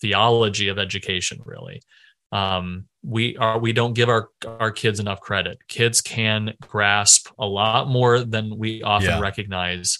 theology 0.00 0.68
of 0.68 0.78
education 0.78 1.40
really. 1.44 1.82
Um, 2.30 2.86
we 3.02 3.36
are 3.38 3.58
we 3.58 3.72
don't 3.72 3.94
give 3.94 4.08
our 4.08 4.28
our 4.46 4.70
kids 4.70 5.00
enough 5.00 5.20
credit. 5.20 5.58
Kids 5.68 6.00
can 6.00 6.54
grasp 6.60 7.28
a 7.38 7.46
lot 7.46 7.88
more 7.88 8.20
than 8.20 8.56
we 8.58 8.82
often 8.82 9.08
Yeah. 9.10 9.20
recognize 9.20 9.98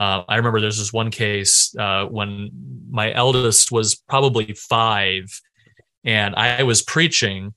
uh, 0.00 0.22
i 0.28 0.36
remember 0.36 0.60
there's 0.60 0.78
this 0.78 0.92
one 0.92 1.10
case 1.10 1.74
uh, 1.78 2.04
when 2.06 2.50
my 2.90 3.12
eldest 3.12 3.70
was 3.72 3.94
probably 3.94 4.52
five 4.52 5.24
and 6.04 6.34
i 6.36 6.62
was 6.62 6.82
preaching 6.82 7.54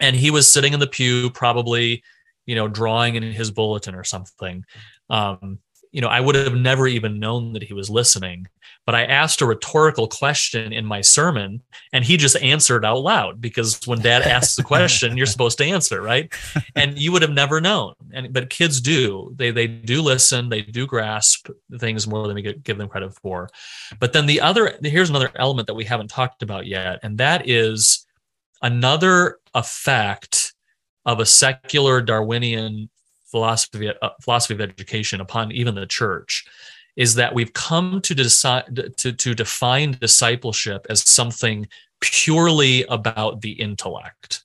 and 0.00 0.16
he 0.16 0.30
was 0.30 0.50
sitting 0.50 0.72
in 0.72 0.80
the 0.80 0.86
pew 0.86 1.30
probably 1.30 2.02
you 2.48 2.54
know, 2.54 2.66
drawing 2.66 3.14
in 3.14 3.22
his 3.22 3.50
bulletin 3.50 3.94
or 3.94 4.02
something, 4.02 4.64
um, 5.10 5.58
you 5.98 6.02
know, 6.02 6.06
I 6.06 6.20
would 6.20 6.36
have 6.36 6.54
never 6.54 6.86
even 6.86 7.18
known 7.18 7.54
that 7.54 7.64
he 7.64 7.74
was 7.74 7.90
listening. 7.90 8.46
But 8.86 8.94
I 8.94 9.02
asked 9.06 9.40
a 9.40 9.46
rhetorical 9.46 10.06
question 10.06 10.72
in 10.72 10.84
my 10.84 11.00
sermon, 11.00 11.60
and 11.92 12.04
he 12.04 12.16
just 12.16 12.36
answered 12.36 12.84
out 12.84 13.00
loud 13.00 13.40
because 13.40 13.84
when 13.84 13.98
dad 13.98 14.22
asks 14.22 14.54
the 14.54 14.62
question, 14.62 15.16
you're 15.16 15.26
supposed 15.26 15.58
to 15.58 15.64
answer, 15.64 16.00
right? 16.00 16.32
And 16.76 16.96
you 16.96 17.10
would 17.10 17.22
have 17.22 17.32
never 17.32 17.60
known. 17.60 17.94
And 18.12 18.32
but 18.32 18.48
kids 18.48 18.80
do. 18.80 19.34
They 19.34 19.50
they 19.50 19.66
do 19.66 20.00
listen, 20.00 20.50
they 20.50 20.62
do 20.62 20.86
grasp 20.86 21.48
things 21.80 22.06
more 22.06 22.28
than 22.28 22.36
we 22.36 22.42
give 22.42 22.78
them 22.78 22.88
credit 22.88 23.12
for. 23.20 23.50
But 23.98 24.12
then 24.12 24.26
the 24.26 24.40
other 24.40 24.78
here's 24.80 25.10
another 25.10 25.32
element 25.34 25.66
that 25.66 25.74
we 25.74 25.84
haven't 25.84 26.10
talked 26.10 26.44
about 26.44 26.66
yet, 26.66 27.00
and 27.02 27.18
that 27.18 27.48
is 27.48 28.06
another 28.62 29.40
effect 29.52 30.54
of 31.04 31.18
a 31.18 31.26
secular 31.26 32.00
Darwinian 32.00 32.88
philosophy 33.30 33.88
uh, 33.88 34.08
philosophy 34.22 34.54
of 34.54 34.60
education 34.60 35.20
upon 35.20 35.52
even 35.52 35.74
the 35.74 35.86
church 35.86 36.44
is 36.96 37.14
that 37.14 37.34
we've 37.34 37.52
come 37.52 38.00
to 38.02 38.14
decide 38.14 38.92
to, 38.96 39.12
to 39.12 39.34
define 39.34 39.92
discipleship 40.00 40.86
as 40.90 41.08
something 41.08 41.66
purely 42.00 42.84
about 42.84 43.40
the 43.40 43.52
intellect. 43.52 44.44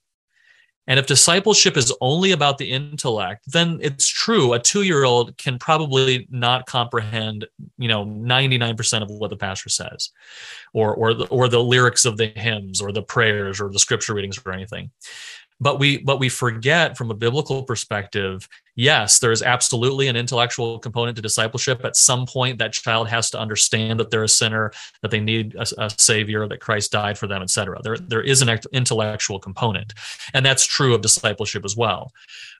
And 0.86 0.98
if 0.98 1.06
discipleship 1.06 1.78
is 1.78 1.94
only 2.02 2.32
about 2.32 2.58
the 2.58 2.70
intellect 2.70 3.44
then 3.46 3.78
it's 3.82 4.06
true. 4.06 4.52
A 4.52 4.58
two-year-old 4.58 5.36
can 5.38 5.58
probably 5.58 6.28
not 6.30 6.66
comprehend 6.66 7.46
you 7.78 7.88
know 7.88 8.04
99% 8.04 9.02
of 9.02 9.10
what 9.10 9.30
the 9.30 9.36
pastor 9.36 9.70
says 9.70 10.10
or 10.72 10.94
or 10.94 11.14
the, 11.14 11.26
or 11.26 11.48
the 11.48 11.62
lyrics 11.62 12.04
of 12.04 12.18
the 12.18 12.26
hymns 12.26 12.80
or 12.80 12.92
the 12.92 13.02
prayers 13.02 13.60
or 13.60 13.70
the 13.70 13.78
scripture 13.78 14.14
readings 14.14 14.38
or 14.44 14.52
anything 14.52 14.90
but 15.60 15.78
we 15.78 15.98
but 15.98 16.18
we 16.18 16.28
forget 16.28 16.96
from 16.96 17.10
a 17.10 17.14
biblical 17.14 17.62
perspective 17.62 18.48
yes 18.74 19.20
there 19.20 19.32
is 19.32 19.42
absolutely 19.42 20.08
an 20.08 20.16
intellectual 20.16 20.78
component 20.78 21.16
to 21.16 21.22
discipleship. 21.22 21.84
At 21.84 21.96
some 21.96 22.26
point 22.26 22.58
that 22.58 22.72
child 22.72 23.08
has 23.08 23.30
to 23.30 23.38
understand 23.38 24.00
that 24.00 24.10
they're 24.10 24.24
a 24.24 24.28
sinner 24.28 24.72
that 25.02 25.10
they 25.10 25.20
need 25.20 25.54
a, 25.54 25.66
a 25.78 25.90
savior 25.90 26.48
that 26.48 26.60
christ 26.60 26.92
died 26.92 27.16
for 27.16 27.26
them 27.26 27.42
etc 27.42 27.78
there 27.82 27.96
there 27.96 28.22
is 28.22 28.42
an 28.42 28.58
intellectual 28.72 29.38
component 29.38 29.92
and 30.32 30.44
that's 30.44 30.66
true 30.66 30.94
of 30.94 31.02
discipleship 31.02 31.64
as 31.64 31.76
well. 31.76 32.12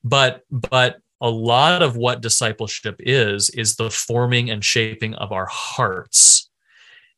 But 0.02 0.42
but 0.50 0.98
a 1.20 1.30
lot 1.30 1.82
of 1.82 1.96
what 1.96 2.20
discipleship 2.20 2.96
is 2.98 3.50
is 3.50 3.76
the 3.76 3.90
forming 3.90 4.50
and 4.50 4.64
shaping 4.64 5.14
of 5.14 5.32
our 5.32 5.46
hearts. 5.46 6.50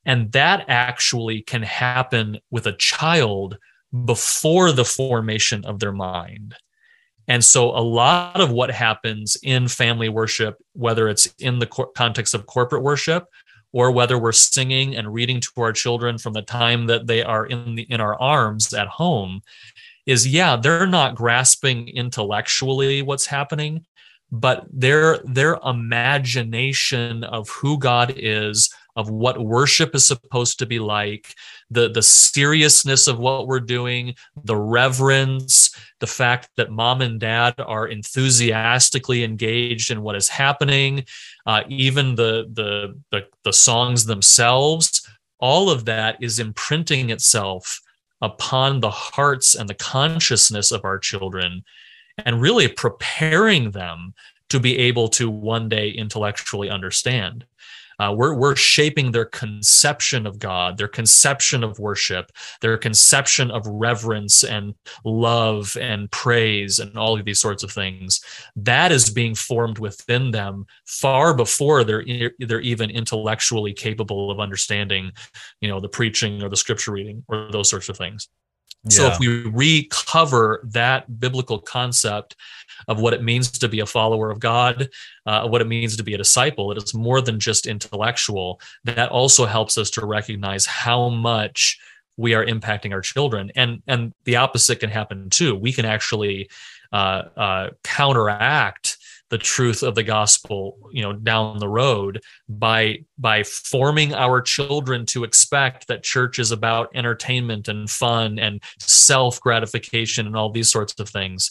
And 0.04 0.30
that 0.32 0.66
actually 0.68 1.42
can 1.42 1.62
happen 1.62 2.38
with 2.50 2.66
a 2.66 2.72
child 2.72 3.58
before 4.04 4.72
the 4.72 4.84
formation 4.84 5.64
of 5.64 5.78
their 5.78 5.92
mind. 5.92 6.54
And 7.28 7.44
so, 7.44 7.70
a 7.70 7.82
lot 7.82 8.40
of 8.40 8.52
what 8.52 8.70
happens 8.70 9.36
in 9.42 9.68
family 9.68 10.08
worship, 10.08 10.58
whether 10.74 11.08
it's 11.08 11.26
in 11.38 11.58
the 11.58 11.66
context 11.66 12.34
of 12.34 12.46
corporate 12.46 12.82
worship 12.82 13.26
or 13.72 13.90
whether 13.90 14.16
we're 14.16 14.32
singing 14.32 14.94
and 14.96 15.12
reading 15.12 15.40
to 15.40 15.50
our 15.58 15.72
children 15.72 16.18
from 16.18 16.32
the 16.32 16.42
time 16.42 16.86
that 16.86 17.06
they 17.06 17.22
are 17.22 17.46
in 17.46 17.74
the, 17.74 17.82
in 17.82 18.00
our 18.00 18.20
arms 18.20 18.72
at 18.72 18.86
home, 18.86 19.42
is 20.06 20.26
yeah, 20.26 20.56
they're 20.56 20.86
not 20.86 21.16
grasping 21.16 21.88
intellectually 21.88 23.02
what's 23.02 23.26
happening, 23.26 23.84
but 24.30 24.64
their 24.72 25.18
their 25.24 25.58
imagination 25.64 27.24
of 27.24 27.48
who 27.48 27.76
God 27.78 28.14
is, 28.16 28.72
of 28.96 29.10
what 29.10 29.44
worship 29.44 29.94
is 29.94 30.06
supposed 30.06 30.58
to 30.58 30.66
be 30.66 30.78
like, 30.78 31.34
the, 31.70 31.88
the 31.88 32.02
seriousness 32.02 33.06
of 33.06 33.18
what 33.18 33.46
we're 33.46 33.60
doing, 33.60 34.14
the 34.44 34.56
reverence, 34.56 35.74
the 36.00 36.06
fact 36.06 36.48
that 36.56 36.70
mom 36.70 37.02
and 37.02 37.20
dad 37.20 37.54
are 37.58 37.86
enthusiastically 37.86 39.22
engaged 39.22 39.90
in 39.90 40.02
what 40.02 40.16
is 40.16 40.28
happening, 40.28 41.04
uh, 41.46 41.62
even 41.68 42.14
the, 42.14 42.50
the, 42.52 42.98
the, 43.10 43.26
the 43.44 43.52
songs 43.52 44.06
themselves, 44.06 45.06
all 45.38 45.68
of 45.70 45.84
that 45.84 46.16
is 46.22 46.38
imprinting 46.38 47.10
itself 47.10 47.80
upon 48.22 48.80
the 48.80 48.90
hearts 48.90 49.54
and 49.54 49.68
the 49.68 49.74
consciousness 49.74 50.72
of 50.72 50.84
our 50.84 50.98
children 50.98 51.62
and 52.24 52.40
really 52.40 52.66
preparing 52.66 53.72
them 53.72 54.14
to 54.48 54.60
be 54.60 54.78
able 54.78 55.08
to 55.08 55.28
one 55.28 55.68
day 55.68 55.90
intellectually 55.90 56.70
understand. 56.70 57.44
Uh, 57.98 58.14
we're, 58.16 58.34
we're 58.34 58.56
shaping 58.56 59.10
their 59.10 59.24
conception 59.24 60.26
of 60.26 60.38
God, 60.38 60.76
their 60.76 60.88
conception 60.88 61.64
of 61.64 61.78
worship, 61.78 62.30
their 62.60 62.76
conception 62.76 63.50
of 63.50 63.66
reverence 63.66 64.44
and 64.44 64.74
love 65.04 65.76
and 65.80 66.10
praise 66.10 66.78
and 66.78 66.96
all 66.96 67.18
of 67.18 67.24
these 67.24 67.40
sorts 67.40 67.62
of 67.62 67.72
things. 67.72 68.20
That 68.56 68.92
is 68.92 69.10
being 69.10 69.34
formed 69.34 69.78
within 69.78 70.30
them 70.30 70.66
far 70.86 71.34
before 71.34 71.84
they're, 71.84 72.04
they're 72.38 72.60
even 72.60 72.90
intellectually 72.90 73.72
capable 73.72 74.30
of 74.30 74.40
understanding, 74.40 75.12
you 75.60 75.68
know, 75.68 75.80
the 75.80 75.88
preaching 75.88 76.42
or 76.42 76.48
the 76.48 76.56
scripture 76.56 76.92
reading 76.92 77.24
or 77.28 77.48
those 77.50 77.68
sorts 77.68 77.88
of 77.88 77.96
things. 77.96 78.28
So 78.88 79.06
if 79.06 79.18
we 79.18 79.44
recover 79.50 80.60
that 80.64 81.20
biblical 81.20 81.58
concept 81.58 82.36
of 82.88 83.00
what 83.00 83.14
it 83.14 83.22
means 83.22 83.50
to 83.50 83.68
be 83.68 83.80
a 83.80 83.86
follower 83.86 84.30
of 84.30 84.38
God, 84.38 84.88
uh, 85.26 85.48
what 85.48 85.60
it 85.60 85.66
means 85.66 85.96
to 85.96 86.04
be 86.04 86.14
a 86.14 86.18
disciple, 86.18 86.70
it 86.70 86.78
is 86.78 86.94
more 86.94 87.20
than 87.20 87.40
just 87.40 87.66
intellectual. 87.66 88.60
That 88.84 89.10
also 89.10 89.44
helps 89.46 89.76
us 89.76 89.90
to 89.90 90.06
recognize 90.06 90.66
how 90.66 91.08
much 91.08 91.78
we 92.16 92.34
are 92.34 92.46
impacting 92.46 92.92
our 92.92 93.00
children, 93.00 93.50
and 93.56 93.82
and 93.86 94.12
the 94.24 94.36
opposite 94.36 94.80
can 94.80 94.90
happen 94.90 95.28
too. 95.30 95.54
We 95.54 95.72
can 95.72 95.84
actually 95.84 96.48
uh, 96.92 97.22
uh, 97.36 97.70
counteract 97.82 98.95
the 99.30 99.38
truth 99.38 99.82
of 99.82 99.94
the 99.94 100.02
gospel 100.02 100.78
you 100.92 101.02
know 101.02 101.12
down 101.12 101.58
the 101.58 101.68
road 101.68 102.20
by 102.48 102.98
by 103.18 103.42
forming 103.42 104.14
our 104.14 104.40
children 104.40 105.04
to 105.06 105.24
expect 105.24 105.88
that 105.88 106.02
church 106.02 106.38
is 106.38 106.52
about 106.52 106.90
entertainment 106.94 107.68
and 107.68 107.90
fun 107.90 108.38
and 108.38 108.62
self 108.78 109.40
gratification 109.40 110.26
and 110.26 110.36
all 110.36 110.50
these 110.50 110.70
sorts 110.70 110.98
of 111.00 111.08
things. 111.08 111.50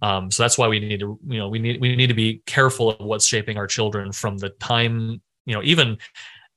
Um, 0.00 0.30
so 0.30 0.42
that's 0.42 0.58
why 0.58 0.68
we 0.68 0.78
need 0.78 1.00
to 1.00 1.18
you 1.26 1.38
know 1.38 1.48
we 1.48 1.58
need 1.58 1.80
we 1.80 1.96
need 1.96 2.08
to 2.08 2.14
be 2.14 2.42
careful 2.46 2.90
of 2.90 3.04
what's 3.04 3.26
shaping 3.26 3.56
our 3.56 3.66
children 3.66 4.12
from 4.12 4.38
the 4.38 4.50
time 4.50 5.20
you 5.44 5.54
know 5.54 5.62
even 5.62 5.98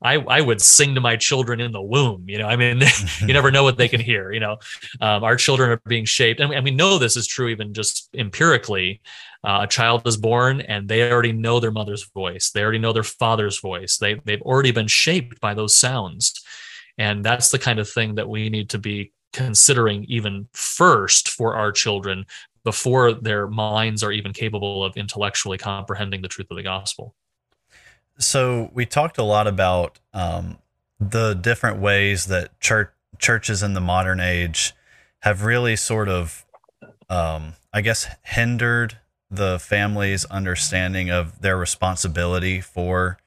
I, 0.02 0.16
I 0.16 0.42
would 0.42 0.62
sing 0.62 0.96
to 0.96 1.02
my 1.02 1.16
children 1.16 1.60
in 1.60 1.72
the 1.72 1.82
womb. 1.82 2.26
You 2.28 2.40
know, 2.40 2.48
I 2.48 2.56
mean, 2.56 2.82
you 3.22 3.34
never 3.34 3.52
know 3.52 3.64
what 3.64 3.78
they 3.78 3.88
can 3.88 4.02
hear. 4.02 4.32
You 4.32 4.40
know, 4.40 4.58
um, 5.00 5.24
our 5.24 5.36
children 5.36 5.70
are 5.70 5.82
being 5.86 6.06
shaped, 6.06 6.40
and 6.40 6.50
we, 6.50 6.56
and 6.56 6.66
we 6.66 6.72
know 6.72 6.98
this 6.98 7.16
is 7.16 7.28
true 7.28 7.50
even 7.50 7.74
just 7.74 8.10
empirically 8.16 9.02
uh, 9.44 9.62
a 9.64 9.68
child 9.68 10.08
is 10.08 10.18
born 10.18 10.62
and 10.62 10.88
they 10.88 11.12
already 11.12 11.32
know 11.32 11.60
their 11.60 11.72
mother's 11.72 12.04
voice 12.14 12.52
they 12.52 12.62
already 12.62 12.78
know 12.78 12.94
their 12.94 13.04
father's 13.04 13.60
voice 13.60 13.98
they, 13.98 14.16
they've 14.26 14.42
already 14.42 14.72
been 14.72 14.88
shaped 14.88 15.40
by 15.40 15.54
those 15.54 15.76
sounds 15.76 16.44
and 16.98 17.24
that's 17.24 17.50
the 17.50 17.60
kind 17.60 17.80
of 17.80 17.90
thing 17.90 18.16
that 18.16 18.30
we 18.30 18.50
need 18.50 18.70
to 18.70 18.78
be 18.78 19.12
considering 19.34 20.04
even 20.08 20.48
first 20.54 21.30
for 21.30 21.56
our 21.56 21.72
children 21.72 22.26
before 22.64 23.14
their 23.14 23.48
minds 23.48 24.04
are 24.04 24.12
even 24.12 24.34
capable 24.34 24.84
of 24.84 24.96
intellectually 24.96 25.58
comprehending 25.58 26.22
the 26.22 26.28
truth 26.28 26.48
of 26.52 26.58
the 26.58 26.64
gospel 26.64 27.16
so 28.22 28.70
we 28.74 28.86
talked 28.86 29.18
a 29.18 29.24
lot 29.24 29.48
about 29.48 30.00
um, 30.14 30.58
the 31.00 31.34
different 31.34 31.80
ways 31.80 32.26
that 32.26 32.60
church 32.60 32.90
churches 33.18 33.62
in 33.62 33.74
the 33.74 33.82
modern 33.82 34.20
age 34.20 34.74
have 35.20 35.44
really 35.44 35.76
sort 35.76 36.10
of 36.10 36.46
um, 37.10 37.54
i 37.74 37.82
guess 37.82 38.08
hindered 38.24 38.98
the 39.30 39.60
family's 39.60 40.26
understanding 40.26 41.10
of 41.10 41.42
their 41.42 41.58
responsibility 41.58 42.60
for 42.60 43.18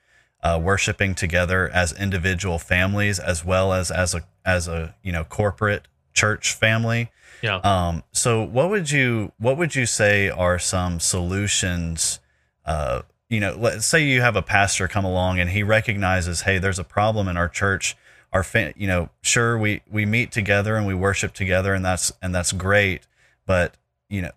uh, 0.42 0.60
worshiping 0.62 1.14
together 1.14 1.70
as 1.70 1.92
individual 1.92 2.58
families 2.58 3.18
as 3.18 3.44
well 3.44 3.72
as 3.72 3.90
as 3.90 4.14
a 4.14 4.22
as 4.44 4.68
a 4.68 4.94
you 5.02 5.10
know 5.10 5.24
corporate 5.24 5.88
church 6.12 6.52
family. 6.52 7.10
Yeah. 7.42 7.56
Um, 7.56 8.04
so 8.12 8.42
what 8.42 8.70
would 8.70 8.90
you 8.90 9.32
what 9.38 9.56
would 9.56 9.74
you 9.74 9.86
say 9.86 10.28
are 10.28 10.58
some 10.58 11.00
solutions? 11.00 12.20
Uh, 12.64 13.02
you 13.34 13.40
know, 13.40 13.56
let's 13.58 13.86
say 13.86 14.02
you 14.04 14.20
have 14.20 14.36
a 14.36 14.42
pastor 14.42 14.86
come 14.86 15.04
along 15.04 15.40
and 15.40 15.50
he 15.50 15.64
recognizes, 15.64 16.42
hey, 16.42 16.58
there's 16.58 16.78
a 16.78 16.84
problem 16.84 17.26
in 17.26 17.36
our 17.36 17.48
church. 17.48 17.96
Our 18.32 18.44
fa- 18.44 18.74
you 18.76 18.86
know, 18.86 19.10
sure 19.22 19.58
we 19.58 19.82
we 19.90 20.06
meet 20.06 20.30
together 20.30 20.76
and 20.76 20.86
we 20.86 20.94
worship 20.94 21.34
together 21.34 21.74
and 21.74 21.84
that's 21.84 22.12
and 22.22 22.34
that's 22.34 22.52
great, 22.52 23.06
but 23.46 23.76
you 24.08 24.22
know 24.22 24.30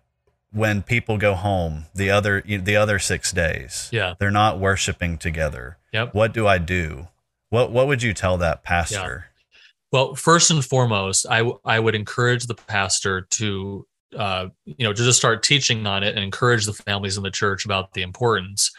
when 0.52 0.82
people 0.82 1.18
go 1.18 1.34
home 1.34 1.84
the 1.94 2.10
other 2.10 2.42
the 2.42 2.76
other 2.76 2.98
six 2.98 3.32
days. 3.32 3.88
Yeah, 3.92 4.14
they're 4.18 4.30
not 4.30 4.58
worshiping 4.58 5.18
together. 5.18 5.78
Yep. 5.92 6.14
What 6.14 6.32
do 6.32 6.46
I 6.46 6.58
do? 6.58 7.08
What 7.50 7.70
What 7.70 7.86
would 7.86 8.02
you 8.02 8.14
tell 8.14 8.36
that 8.38 8.62
pastor? 8.62 9.26
Yeah. 9.30 9.58
Well, 9.90 10.14
first 10.14 10.50
and 10.50 10.64
foremost, 10.64 11.26
I 11.30 11.50
I 11.64 11.80
would 11.80 11.94
encourage 11.94 12.46
the 12.46 12.54
pastor 12.54 13.22
to 13.22 13.86
uh, 14.16 14.48
you 14.64 14.84
know 14.84 14.92
to 14.92 15.02
just 15.02 15.18
start 15.18 15.42
teaching 15.42 15.86
on 15.86 16.02
it 16.02 16.14
and 16.14 16.24
encourage 16.24 16.66
the 16.66 16.72
families 16.72 17.16
in 17.16 17.22
the 17.22 17.30
church 17.30 17.64
about 17.64 17.92
the 17.94 18.02
importance. 18.02 18.70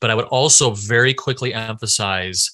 But 0.00 0.10
I 0.10 0.14
would 0.14 0.26
also 0.26 0.70
very 0.72 1.14
quickly 1.14 1.52
emphasize 1.52 2.50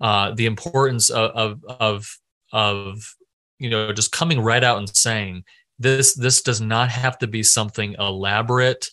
uh, 0.00 0.32
the 0.34 0.46
importance 0.46 1.10
of, 1.10 1.30
of 1.30 1.64
of 1.80 2.18
of 2.52 3.14
you 3.58 3.70
know 3.70 3.92
just 3.92 4.12
coming 4.12 4.40
right 4.40 4.64
out 4.64 4.78
and 4.78 4.88
saying 4.96 5.44
this 5.78 6.14
this 6.14 6.42
does 6.42 6.60
not 6.60 6.88
have 6.90 7.18
to 7.18 7.26
be 7.26 7.42
something 7.42 7.94
elaborate 7.98 8.88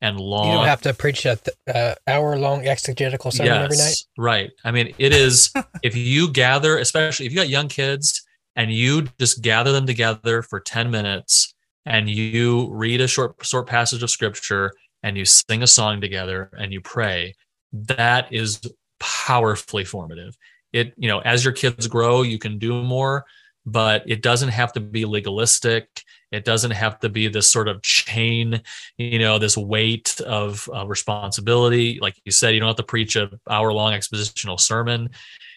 and 0.00 0.20
long. 0.20 0.46
You 0.46 0.52
don't 0.58 0.66
have 0.66 0.82
to 0.82 0.94
preach 0.94 1.26
a 1.26 1.36
th- 1.36 1.56
uh, 1.74 1.94
hour 2.06 2.38
long 2.38 2.66
exegetical 2.66 3.30
sermon 3.30 3.52
yes, 3.52 3.64
every 3.64 3.76
night. 3.76 3.96
Right. 4.16 4.50
I 4.64 4.70
mean, 4.70 4.94
it 4.98 5.12
is 5.12 5.50
if 5.82 5.96
you 5.96 6.30
gather, 6.30 6.78
especially 6.78 7.26
if 7.26 7.32
you 7.32 7.38
got 7.38 7.48
young 7.48 7.68
kids 7.68 8.22
and 8.56 8.72
you 8.72 9.08
just 9.18 9.42
gather 9.42 9.72
them 9.72 9.86
together 9.86 10.42
for 10.42 10.60
10 10.60 10.90
minutes 10.90 11.54
and 11.86 12.08
you 12.08 12.68
read 12.72 13.00
a 13.00 13.08
short 13.08 13.34
short 13.42 13.66
passage 13.66 14.02
of 14.02 14.10
scripture 14.10 14.72
and 15.02 15.16
you 15.16 15.24
sing 15.24 15.62
a 15.62 15.66
song 15.66 16.00
together 16.00 16.50
and 16.58 16.72
you 16.72 16.80
pray, 16.80 17.34
that 17.72 18.32
is 18.32 18.60
powerfully 19.00 19.84
formative. 19.84 20.36
It, 20.72 20.92
you 20.96 21.08
know, 21.08 21.20
as 21.20 21.44
your 21.44 21.52
kids 21.52 21.86
grow, 21.86 22.22
you 22.22 22.38
can 22.38 22.58
do 22.58 22.82
more, 22.82 23.24
but 23.64 24.02
it 24.06 24.22
doesn't 24.22 24.50
have 24.50 24.72
to 24.74 24.80
be 24.80 25.04
legalistic. 25.04 26.02
It 26.30 26.44
doesn't 26.44 26.72
have 26.72 26.98
to 27.00 27.08
be 27.08 27.28
this 27.28 27.50
sort 27.50 27.68
of 27.68 27.82
chain, 27.82 28.60
you 28.98 29.18
know, 29.18 29.38
this 29.38 29.56
weight 29.56 30.20
of 30.20 30.68
uh, 30.74 30.86
responsibility. 30.86 31.98
Like 32.00 32.20
you 32.24 32.32
said, 32.32 32.54
you 32.54 32.60
don't 32.60 32.68
have 32.68 32.76
to 32.76 32.82
preach 32.82 33.16
a 33.16 33.30
hour 33.48 33.72
long 33.72 33.92
expositional 33.92 34.60
sermon. 34.60 35.10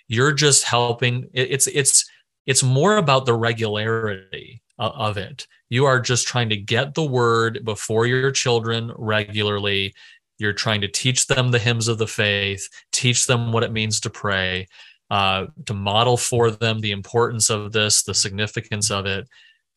You're 0.07 0.31
just 0.31 0.63
helping. 0.63 1.29
It, 1.33 1.51
it's 1.51 1.67
it's 1.67 2.09
it's 2.45 2.63
more 2.63 2.97
about 2.97 3.25
the 3.25 3.33
regularity 3.33 4.61
of 4.77 5.17
it. 5.17 5.45
You 5.69 5.85
are 5.85 5.99
just 5.99 6.27
trying 6.27 6.49
to 6.49 6.57
get 6.57 6.95
the 6.95 7.03
word 7.03 7.63
before 7.63 8.05
your 8.07 8.31
children 8.31 8.91
regularly. 8.97 9.93
You're 10.41 10.53
trying 10.53 10.81
to 10.81 10.87
teach 10.87 11.27
them 11.27 11.51
the 11.51 11.59
hymns 11.59 11.87
of 11.87 11.97
the 11.97 12.07
faith, 12.07 12.67
teach 12.91 13.27
them 13.27 13.51
what 13.51 13.63
it 13.63 13.71
means 13.71 13.99
to 14.01 14.09
pray, 14.09 14.67
uh, 15.09 15.47
to 15.65 15.73
model 15.73 16.17
for 16.17 16.51
them 16.51 16.79
the 16.79 16.91
importance 16.91 17.49
of 17.49 17.71
this, 17.71 18.03
the 18.03 18.13
significance 18.13 18.89
of 18.89 19.05
it, 19.05 19.27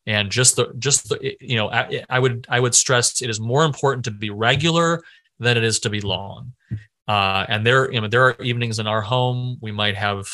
and 0.07 0.29
just 0.29 0.55
the 0.55 0.73
just 0.79 1.09
the 1.09 1.35
you 1.39 1.55
know 1.55 1.69
I, 1.69 2.03
I 2.09 2.19
would 2.19 2.45
I 2.49 2.59
would 2.59 2.75
stress 2.75 3.21
it 3.21 3.29
is 3.29 3.39
more 3.39 3.63
important 3.63 4.05
to 4.05 4.11
be 4.11 4.29
regular 4.29 5.03
than 5.39 5.57
it 5.57 5.63
is 5.63 5.79
to 5.81 5.89
be 5.89 6.01
long. 6.01 6.53
Uh, 7.07 7.45
and 7.47 7.65
there 7.65 7.91
you 7.91 8.01
know 8.01 8.07
there 8.07 8.23
are 8.23 8.41
evenings 8.41 8.79
in 8.79 8.87
our 8.87 9.01
home 9.01 9.57
we 9.61 9.71
might 9.71 9.95
have 9.95 10.27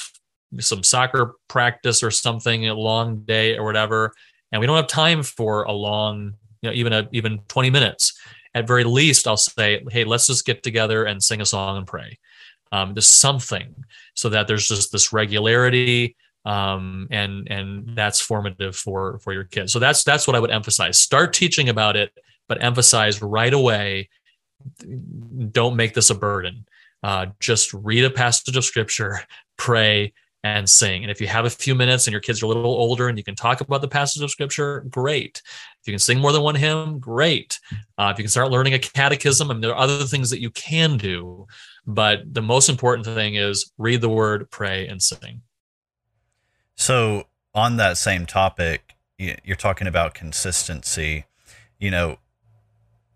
some 0.59 0.83
soccer 0.83 1.35
practice 1.47 2.03
or 2.03 2.11
something 2.11 2.67
a 2.67 2.73
long 2.73 3.19
day 3.21 3.57
or 3.57 3.63
whatever 3.63 4.13
and 4.51 4.59
we 4.59 4.67
don't 4.67 4.75
have 4.75 4.87
time 4.87 5.23
for 5.23 5.63
a 5.63 5.71
long 5.71 6.33
you 6.61 6.69
know 6.69 6.75
even 6.75 6.93
a 6.93 7.07
even 7.11 7.39
20 7.47 7.69
minutes 7.69 8.17
at 8.53 8.67
very 8.67 8.83
least 8.83 9.27
i'll 9.27 9.37
say 9.37 9.83
hey 9.91 10.03
let's 10.03 10.27
just 10.27 10.45
get 10.45 10.63
together 10.63 11.05
and 11.05 11.23
sing 11.23 11.41
a 11.41 11.45
song 11.45 11.77
and 11.77 11.87
pray. 11.87 12.19
Um, 12.73 12.95
just 12.95 13.19
something 13.19 13.75
so 14.13 14.29
that 14.29 14.47
there's 14.47 14.65
just 14.65 14.93
this 14.93 15.11
regularity 15.11 16.15
um, 16.45 17.07
and 17.11 17.47
and 17.49 17.97
that's 17.97 18.21
formative 18.21 18.77
for 18.77 19.19
for 19.19 19.33
your 19.33 19.43
kids. 19.43 19.73
So 19.73 19.79
that's 19.79 20.03
that's 20.05 20.25
what 20.25 20.35
i 20.35 20.39
would 20.39 20.51
emphasize. 20.51 20.97
Start 20.99 21.33
teaching 21.33 21.69
about 21.69 21.95
it 21.97 22.11
but 22.47 22.61
emphasize 22.63 23.21
right 23.21 23.53
away 23.53 24.09
don't 25.51 25.75
make 25.75 25.93
this 25.93 26.09
a 26.09 26.15
burden. 26.15 26.65
Uh, 27.03 27.27
just 27.39 27.73
read 27.73 28.03
a 28.03 28.09
passage 28.09 28.55
of 28.55 28.65
scripture 28.65 29.21
pray 29.57 30.13
and 30.43 30.69
sing. 30.69 31.03
And 31.03 31.11
if 31.11 31.21
you 31.21 31.27
have 31.27 31.45
a 31.45 31.49
few 31.49 31.75
minutes 31.75 32.07
and 32.07 32.11
your 32.11 32.21
kids 32.21 32.41
are 32.41 32.45
a 32.45 32.47
little 32.47 32.65
older 32.65 33.07
and 33.07 33.17
you 33.17 33.23
can 33.23 33.35
talk 33.35 33.61
about 33.61 33.81
the 33.81 33.87
passage 33.87 34.23
of 34.23 34.31
scripture, 34.31 34.81
great. 34.89 35.41
If 35.81 35.87
you 35.87 35.93
can 35.93 35.99
sing 35.99 36.19
more 36.19 36.31
than 36.31 36.41
one 36.41 36.55
hymn, 36.55 36.99
great. 36.99 37.59
Uh, 37.97 38.09
if 38.11 38.17
you 38.17 38.23
can 38.23 38.29
start 38.29 38.49
learning 38.49 38.73
a 38.73 38.79
catechism, 38.79 39.51
I 39.51 39.53
mean, 39.53 39.61
there 39.61 39.71
are 39.71 39.83
other 39.83 40.05
things 40.05 40.29
that 40.31 40.41
you 40.41 40.49
can 40.51 40.97
do. 40.97 41.45
But 41.85 42.33
the 42.33 42.41
most 42.41 42.69
important 42.69 43.05
thing 43.05 43.35
is 43.35 43.71
read 43.77 44.01
the 44.01 44.09
word, 44.09 44.49
pray, 44.49 44.87
and 44.87 45.01
sing. 45.01 45.41
So, 46.75 47.27
on 47.53 47.77
that 47.77 47.97
same 47.97 48.25
topic, 48.25 48.95
you're 49.17 49.55
talking 49.55 49.87
about 49.87 50.13
consistency. 50.13 51.25
You 51.79 51.91
know, 51.91 52.17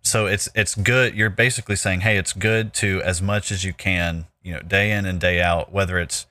so 0.02 0.28
it's 0.28 0.50
it's 0.56 0.76
good. 0.76 1.16
You're 1.16 1.30
basically 1.30 1.76
saying, 1.76 2.02
hey, 2.02 2.18
it's 2.18 2.34
good 2.34 2.74
to 2.76 3.02
as 3.04 3.22
much 3.22 3.52
as 3.52 3.64
you 3.64 3.74
can, 3.74 4.26
you 4.44 4.54
know, 4.54 4.60
day 4.60 4.92
in 4.92 5.06
and 5.06 5.20
day 5.20 5.42
out, 5.42 5.72
whether 5.72 5.98
it's 6.00 6.26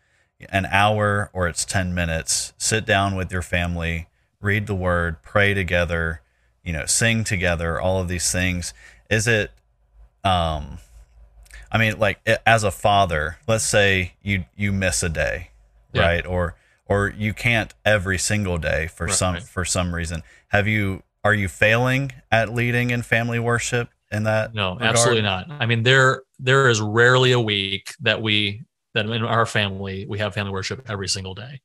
an 0.50 0.66
hour 0.66 1.30
or 1.32 1.48
it's 1.48 1.64
10 1.64 1.94
minutes, 1.94 2.52
sit 2.56 2.84
down 2.84 3.16
with 3.16 3.32
your 3.32 3.42
family, 3.42 4.08
read 4.40 4.66
the 4.66 4.74
word, 4.74 5.22
pray 5.22 5.54
together, 5.54 6.20
you 6.62 6.72
know, 6.72 6.86
sing 6.86 7.24
together, 7.24 7.80
all 7.80 8.00
of 8.00 8.08
these 8.08 8.30
things. 8.30 8.74
Is 9.10 9.26
it, 9.26 9.50
um, 10.22 10.78
I 11.70 11.78
mean, 11.78 11.98
like 11.98 12.20
as 12.46 12.64
a 12.64 12.70
father, 12.70 13.38
let's 13.46 13.64
say 13.64 14.14
you, 14.22 14.44
you 14.56 14.72
miss 14.72 15.02
a 15.02 15.08
day, 15.08 15.50
yeah. 15.92 16.02
right? 16.02 16.26
Or, 16.26 16.56
or 16.86 17.14
you 17.16 17.32
can't 17.32 17.72
every 17.84 18.18
single 18.18 18.58
day 18.58 18.86
for 18.88 19.06
right. 19.06 19.14
some, 19.14 19.40
for 19.40 19.64
some 19.64 19.94
reason. 19.94 20.22
Have 20.48 20.68
you, 20.68 21.02
are 21.22 21.34
you 21.34 21.48
failing 21.48 22.12
at 22.30 22.52
leading 22.52 22.90
in 22.90 23.02
family 23.02 23.38
worship 23.38 23.88
in 24.12 24.24
that? 24.24 24.54
No, 24.54 24.74
regard? 24.74 24.90
absolutely 24.90 25.22
not. 25.22 25.50
I 25.50 25.66
mean, 25.66 25.82
there, 25.82 26.22
there 26.38 26.68
is 26.68 26.80
rarely 26.80 27.32
a 27.32 27.40
week 27.40 27.94
that 28.00 28.20
we 28.20 28.62
that 28.94 29.06
in 29.06 29.22
our 29.24 29.46
family 29.46 30.06
we 30.08 30.18
have 30.18 30.34
family 30.34 30.52
worship 30.52 30.82
every 30.88 31.08
single 31.08 31.34
day. 31.34 31.60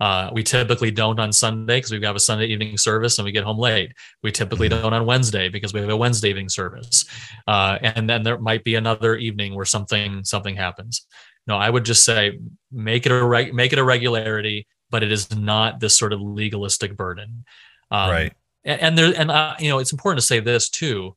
Uh, 0.00 0.30
we 0.32 0.42
typically 0.42 0.90
don't 0.90 1.20
on 1.20 1.32
Sunday 1.32 1.76
because 1.76 1.92
we 1.92 2.04
have 2.04 2.16
a 2.16 2.20
Sunday 2.20 2.46
evening 2.46 2.76
service 2.76 3.18
and 3.18 3.24
we 3.24 3.30
get 3.30 3.44
home 3.44 3.58
late. 3.58 3.92
We 4.22 4.32
typically 4.32 4.68
mm-hmm. 4.68 4.82
don't 4.82 4.94
on 4.94 5.06
Wednesday 5.06 5.48
because 5.48 5.72
we 5.72 5.80
have 5.80 5.90
a 5.90 5.96
Wednesday 5.96 6.30
evening 6.30 6.48
service, 6.48 7.04
uh, 7.46 7.78
and 7.82 8.10
then 8.10 8.24
there 8.24 8.38
might 8.38 8.64
be 8.64 8.74
another 8.74 9.14
evening 9.14 9.54
where 9.54 9.64
something 9.64 10.24
something 10.24 10.56
happens. 10.56 11.06
No, 11.46 11.56
I 11.56 11.70
would 11.70 11.84
just 11.84 12.04
say 12.04 12.38
make 12.72 13.06
it 13.06 13.12
a 13.12 13.24
reg- 13.24 13.54
make 13.54 13.72
it 13.72 13.78
a 13.78 13.84
regularity, 13.84 14.66
but 14.90 15.04
it 15.04 15.12
is 15.12 15.36
not 15.36 15.78
this 15.78 15.96
sort 15.96 16.12
of 16.12 16.20
legalistic 16.20 16.96
burden. 16.96 17.44
Um, 17.92 18.10
right. 18.10 18.32
And, 18.64 18.80
and 18.80 18.98
there, 18.98 19.12
and 19.16 19.30
uh, 19.30 19.54
you 19.60 19.68
know, 19.68 19.78
it's 19.78 19.92
important 19.92 20.20
to 20.20 20.26
say 20.26 20.40
this 20.40 20.68
too 20.68 21.14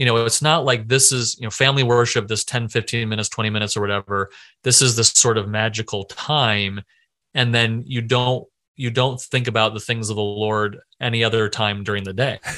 you 0.00 0.06
know 0.06 0.16
it's 0.24 0.40
not 0.40 0.64
like 0.64 0.88
this 0.88 1.12
is 1.12 1.36
you 1.38 1.44
know 1.44 1.50
family 1.50 1.82
worship 1.82 2.26
this 2.26 2.42
10 2.42 2.68
15 2.68 3.06
minutes 3.06 3.28
20 3.28 3.50
minutes 3.50 3.76
or 3.76 3.82
whatever. 3.82 4.30
This 4.64 4.80
is 4.80 4.96
this 4.96 5.10
sort 5.10 5.36
of 5.36 5.46
magical 5.46 6.04
time. 6.04 6.80
And 7.34 7.54
then 7.54 7.84
you 7.86 8.00
don't 8.00 8.48
you 8.76 8.90
don't 8.90 9.20
think 9.20 9.46
about 9.46 9.74
the 9.74 9.80
things 9.80 10.08
of 10.08 10.16
the 10.16 10.22
lord 10.22 10.78
any 11.02 11.22
other 11.22 11.50
time 11.50 11.84
during 11.84 12.02
the 12.02 12.14
day. 12.14 12.40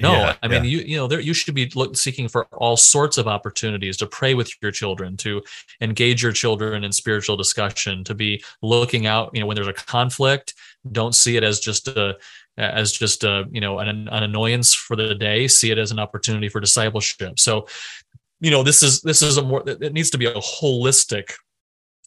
No 0.00 0.12
yeah, 0.12 0.36
i 0.42 0.48
mean 0.48 0.64
yeah. 0.64 0.70
you 0.70 0.78
you 0.78 0.96
know 0.96 1.06
there 1.06 1.20
you 1.20 1.34
should 1.34 1.54
be 1.54 1.70
look, 1.74 1.96
seeking 1.96 2.28
for 2.28 2.46
all 2.52 2.76
sorts 2.76 3.18
of 3.18 3.26
opportunities 3.26 3.96
to 3.98 4.06
pray 4.06 4.32
with 4.32 4.50
your 4.62 4.70
children 4.70 5.16
to 5.18 5.42
engage 5.80 6.22
your 6.22 6.32
children 6.32 6.84
in 6.84 6.92
spiritual 6.92 7.36
discussion 7.36 8.04
to 8.04 8.14
be 8.14 8.42
looking 8.62 9.06
out 9.06 9.30
you 9.34 9.40
know 9.40 9.46
when 9.46 9.54
there's 9.54 9.66
a 9.66 9.72
conflict. 9.72 10.54
Don't 10.90 11.14
see 11.14 11.36
it 11.36 11.44
as 11.44 11.58
just 11.58 11.88
a 11.88 12.16
as 12.58 12.92
just 12.92 13.24
a 13.24 13.44
you 13.50 13.60
know 13.60 13.78
an, 13.78 14.08
an 14.08 14.22
annoyance 14.22 14.74
for 14.74 14.96
the 14.96 15.14
day 15.14 15.48
see 15.48 15.70
it 15.70 15.78
as 15.78 15.90
an 15.90 15.98
opportunity 15.98 16.48
for 16.48 16.60
discipleship. 16.60 17.38
So 17.38 17.66
you 18.40 18.50
know 18.50 18.62
this 18.62 18.82
is 18.82 19.00
this 19.00 19.22
is 19.22 19.36
a 19.36 19.42
more 19.42 19.62
it 19.66 19.92
needs 19.92 20.10
to 20.10 20.18
be 20.18 20.26
a 20.26 20.34
holistic 20.34 21.32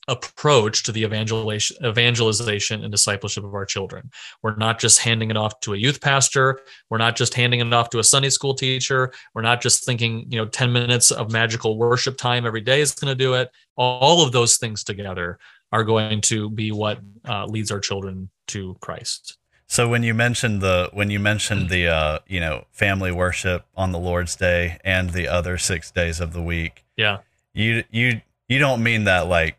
approach 0.08 0.84
to 0.84 0.91
the 0.91 1.01
evangelization 1.01 1.77
evangelization 1.84 2.84
and 2.84 2.91
discipleship 2.91 3.43
of 3.43 3.55
our 3.55 3.65
children. 3.65 4.12
We're 4.43 4.55
not 4.55 4.77
just 4.77 4.99
handing 4.99 5.31
it 5.31 5.38
off 5.38 5.60
to 5.62 5.73
a 5.73 5.77
youth 5.77 5.99
pastor. 5.99 6.60
We're 6.91 6.99
not 6.99 7.15
just 7.15 7.34
handing 7.34 7.60
it 7.60 7.73
off 7.73 7.89
to 7.89 7.99
a 7.99 8.03
sunday 8.03 8.29
school 8.29 8.53
teacher. 8.53 9.12
We're 9.34 9.41
not 9.41 9.62
just 9.62 9.84
thinking 9.84 10.27
you 10.29 10.38
know 10.38 10.45
10 10.45 10.71
minutes 10.71 11.10
of 11.10 11.31
magical 11.31 11.77
worship 11.77 12.17
time 12.17 12.45
every 12.45 12.62
day 12.62 12.81
is 12.81 12.93
going 12.93 13.12
to 13.12 13.15
do 13.15 13.34
it. 13.34 13.49
All 13.77 14.23
of 14.23 14.31
those 14.31 14.58
things 14.58 14.84
together 14.84 15.39
are 15.71 15.84
going 15.84 16.21
to 16.21 16.49
be 16.49 16.71
what 16.71 16.99
uh, 17.27 17.45
leads 17.45 17.71
our 17.71 17.79
children 17.79 18.29
to 18.47 18.77
christ 18.79 19.38
so 19.75 19.89
when 19.89 20.03
you 20.03 20.13
mentioned 20.13 20.61
the 20.61 20.89
when 20.93 21.09
you 21.09 21.19
mentioned 21.19 21.69
the 21.69 21.88
uh, 21.88 22.19
you 22.27 22.39
know 22.39 22.63
family 22.71 23.11
worship 23.11 23.65
on 23.75 23.91
the 23.91 23.99
Lord's 23.99 24.33
Day 24.38 24.79
and 24.85 25.09
the 25.09 25.27
other 25.27 25.57
six 25.57 25.91
days 25.91 26.21
of 26.21 26.31
the 26.31 26.41
week, 26.41 26.85
yeah, 26.95 27.17
you 27.53 27.83
you 27.91 28.21
you 28.47 28.57
don't 28.57 28.81
mean 28.81 29.03
that 29.03 29.27
like 29.27 29.57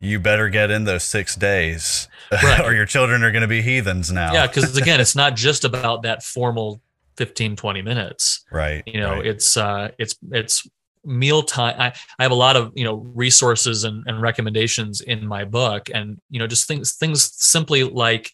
you 0.00 0.18
better 0.18 0.48
get 0.48 0.70
in 0.70 0.84
those 0.84 1.04
six 1.04 1.36
days 1.36 2.08
right. 2.32 2.60
or 2.64 2.72
your 2.72 2.86
children 2.86 3.22
are 3.22 3.30
going 3.30 3.42
to 3.42 3.48
be 3.48 3.60
heathens 3.60 4.10
now. 4.10 4.32
Yeah, 4.32 4.46
because 4.46 4.74
again, 4.74 5.00
it's 5.00 5.14
not 5.14 5.36
just 5.48 5.66
about 5.66 6.02
that 6.04 6.22
formal 6.22 6.80
15 7.18 7.56
20 7.56 7.82
minutes 7.82 8.42
right 8.50 8.82
you 8.86 8.98
know 8.98 9.16
right. 9.16 9.26
it's 9.26 9.58
uh 9.58 9.90
it's 9.98 10.16
it's 10.30 10.66
mealtime 11.04 11.74
I, 11.78 11.92
I 12.18 12.22
have 12.22 12.32
a 12.32 12.34
lot 12.36 12.56
of 12.56 12.72
you 12.74 12.84
know 12.84 12.94
resources 13.14 13.84
and, 13.84 14.02
and 14.06 14.22
recommendations 14.22 15.02
in 15.02 15.26
my 15.26 15.44
book 15.44 15.90
and 15.92 16.18
you 16.30 16.38
know 16.38 16.46
just 16.46 16.66
things 16.66 16.94
things 16.94 17.30
simply 17.36 17.84
like 17.84 18.32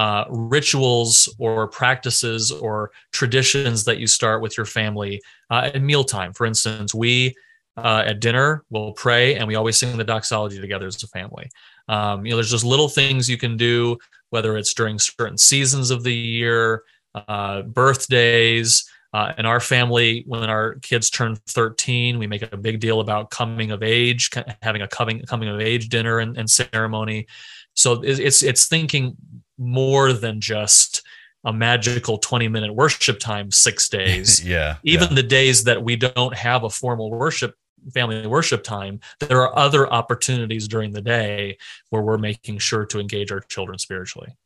uh, 0.00 0.24
rituals 0.30 1.28
or 1.38 1.68
practices 1.68 2.50
or 2.50 2.90
traditions 3.12 3.84
that 3.84 3.98
you 3.98 4.06
start 4.06 4.40
with 4.40 4.56
your 4.56 4.64
family 4.64 5.20
uh, 5.50 5.70
at 5.74 5.82
mealtime. 5.82 6.32
For 6.32 6.46
instance, 6.46 6.94
we 6.94 7.34
uh, 7.76 8.04
at 8.06 8.18
dinner 8.18 8.64
will 8.70 8.94
pray 8.94 9.34
and 9.34 9.46
we 9.46 9.56
always 9.56 9.78
sing 9.78 9.94
the 9.98 10.04
doxology 10.04 10.58
together 10.58 10.86
as 10.86 11.02
a 11.02 11.06
family. 11.08 11.50
Um, 11.88 12.24
you 12.24 12.30
know, 12.30 12.36
there's 12.38 12.50
just 12.50 12.64
little 12.64 12.88
things 12.88 13.28
you 13.28 13.36
can 13.36 13.58
do, 13.58 13.98
whether 14.30 14.56
it's 14.56 14.72
during 14.72 14.98
certain 14.98 15.36
seasons 15.36 15.90
of 15.90 16.02
the 16.02 16.14
year, 16.14 16.82
uh, 17.14 17.60
birthdays. 17.62 18.88
Uh, 19.12 19.34
in 19.36 19.44
our 19.44 19.60
family, 19.60 20.24
when 20.26 20.48
our 20.48 20.76
kids 20.76 21.10
turn 21.10 21.36
13, 21.48 22.18
we 22.18 22.26
make 22.26 22.50
a 22.50 22.56
big 22.56 22.80
deal 22.80 23.00
about 23.00 23.30
coming 23.30 23.70
of 23.70 23.82
age, 23.82 24.30
having 24.62 24.80
a 24.80 24.88
coming 24.88 25.20
coming 25.26 25.50
of 25.50 25.60
age 25.60 25.90
dinner 25.90 26.20
and, 26.20 26.38
and 26.38 26.48
ceremony. 26.48 27.26
So 27.74 28.00
it's 28.02 28.42
it's 28.42 28.66
thinking 28.66 29.16
more 29.60 30.12
than 30.12 30.40
just 30.40 31.02
a 31.44 31.52
magical 31.52 32.18
20 32.18 32.48
minute 32.48 32.74
worship 32.74 33.20
time 33.20 33.50
six 33.52 33.88
days. 33.98 34.44
yeah. 34.44 34.76
Even 34.82 35.10
yeah. 35.10 35.14
the 35.14 35.22
days 35.22 35.64
that 35.64 35.82
we 35.84 35.94
don't 35.94 36.34
have 36.34 36.64
a 36.64 36.70
formal 36.70 37.10
worship 37.10 37.54
family 37.94 38.26
worship 38.26 38.62
time, 38.62 39.00
there 39.20 39.40
are 39.40 39.56
other 39.58 39.90
opportunities 39.90 40.66
during 40.68 40.92
the 40.92 41.00
day 41.00 41.56
where 41.90 42.02
we're 42.02 42.18
making 42.18 42.58
sure 42.58 42.84
to 42.86 42.98
engage 42.98 43.30
our 43.32 43.40
children 43.40 43.78
spiritually. 43.78 44.36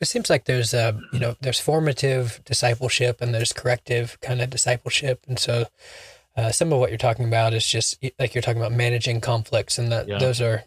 It 0.00 0.06
seems 0.06 0.28
like 0.30 0.44
there's 0.46 0.72
uh, 0.74 0.92
you 1.12 1.18
know, 1.20 1.36
there's 1.40 1.60
formative 1.60 2.40
discipleship 2.44 3.20
and 3.20 3.34
there's 3.34 3.52
corrective 3.52 4.18
kind 4.20 4.40
of 4.40 4.50
discipleship, 4.50 5.24
and 5.28 5.38
so 5.38 5.66
uh, 6.36 6.50
some 6.50 6.72
of 6.72 6.78
what 6.80 6.90
you're 6.90 6.98
talking 6.98 7.26
about 7.26 7.52
is 7.54 7.66
just 7.66 8.02
like 8.18 8.34
you're 8.34 8.42
talking 8.42 8.60
about 8.60 8.72
managing 8.72 9.20
conflicts, 9.20 9.78
and 9.78 9.92
that 9.92 10.08
Yeah. 10.08 10.18
those 10.18 10.40
are 10.40 10.64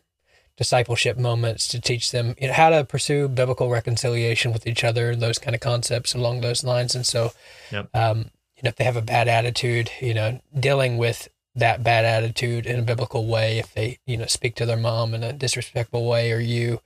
discipleship 0.61 1.17
moments 1.17 1.67
to 1.67 1.81
teach 1.81 2.11
them 2.11 2.35
you 2.39 2.47
know, 2.47 2.53
how 2.53 2.69
to 2.69 2.83
pursue 2.83 3.27
biblical 3.27 3.67
reconciliation 3.71 4.53
with 4.53 4.67
each 4.67 4.83
other, 4.83 5.09
and 5.09 5.19
those 5.19 5.39
kind 5.39 5.55
of 5.55 5.59
concepts 5.59 6.13
along 6.13 6.41
those 6.41 6.63
lines. 6.63 6.93
And 6.93 7.03
so, 7.03 7.31
Yep. 7.71 7.89
um, 7.95 8.17
you 8.55 8.61
know, 8.61 8.69
if 8.69 8.75
they 8.75 8.83
have 8.83 8.95
a 8.95 9.01
bad 9.01 9.27
attitude, 9.27 9.89
you 9.99 10.13
know, 10.13 10.39
dealing 10.67 10.99
with 10.99 11.29
that 11.55 11.83
bad 11.83 12.05
attitude 12.05 12.67
in 12.67 12.77
a 12.77 12.83
biblical 12.83 13.25
way, 13.25 13.57
if 13.57 13.73
they, 13.73 13.97
you 14.05 14.17
know, 14.17 14.27
speak 14.27 14.53
to 14.57 14.67
their 14.67 14.77
mom 14.77 15.15
in 15.15 15.23
a 15.23 15.33
disrespectful 15.33 16.07
way 16.07 16.31
or 16.31 16.39
you, 16.39 16.79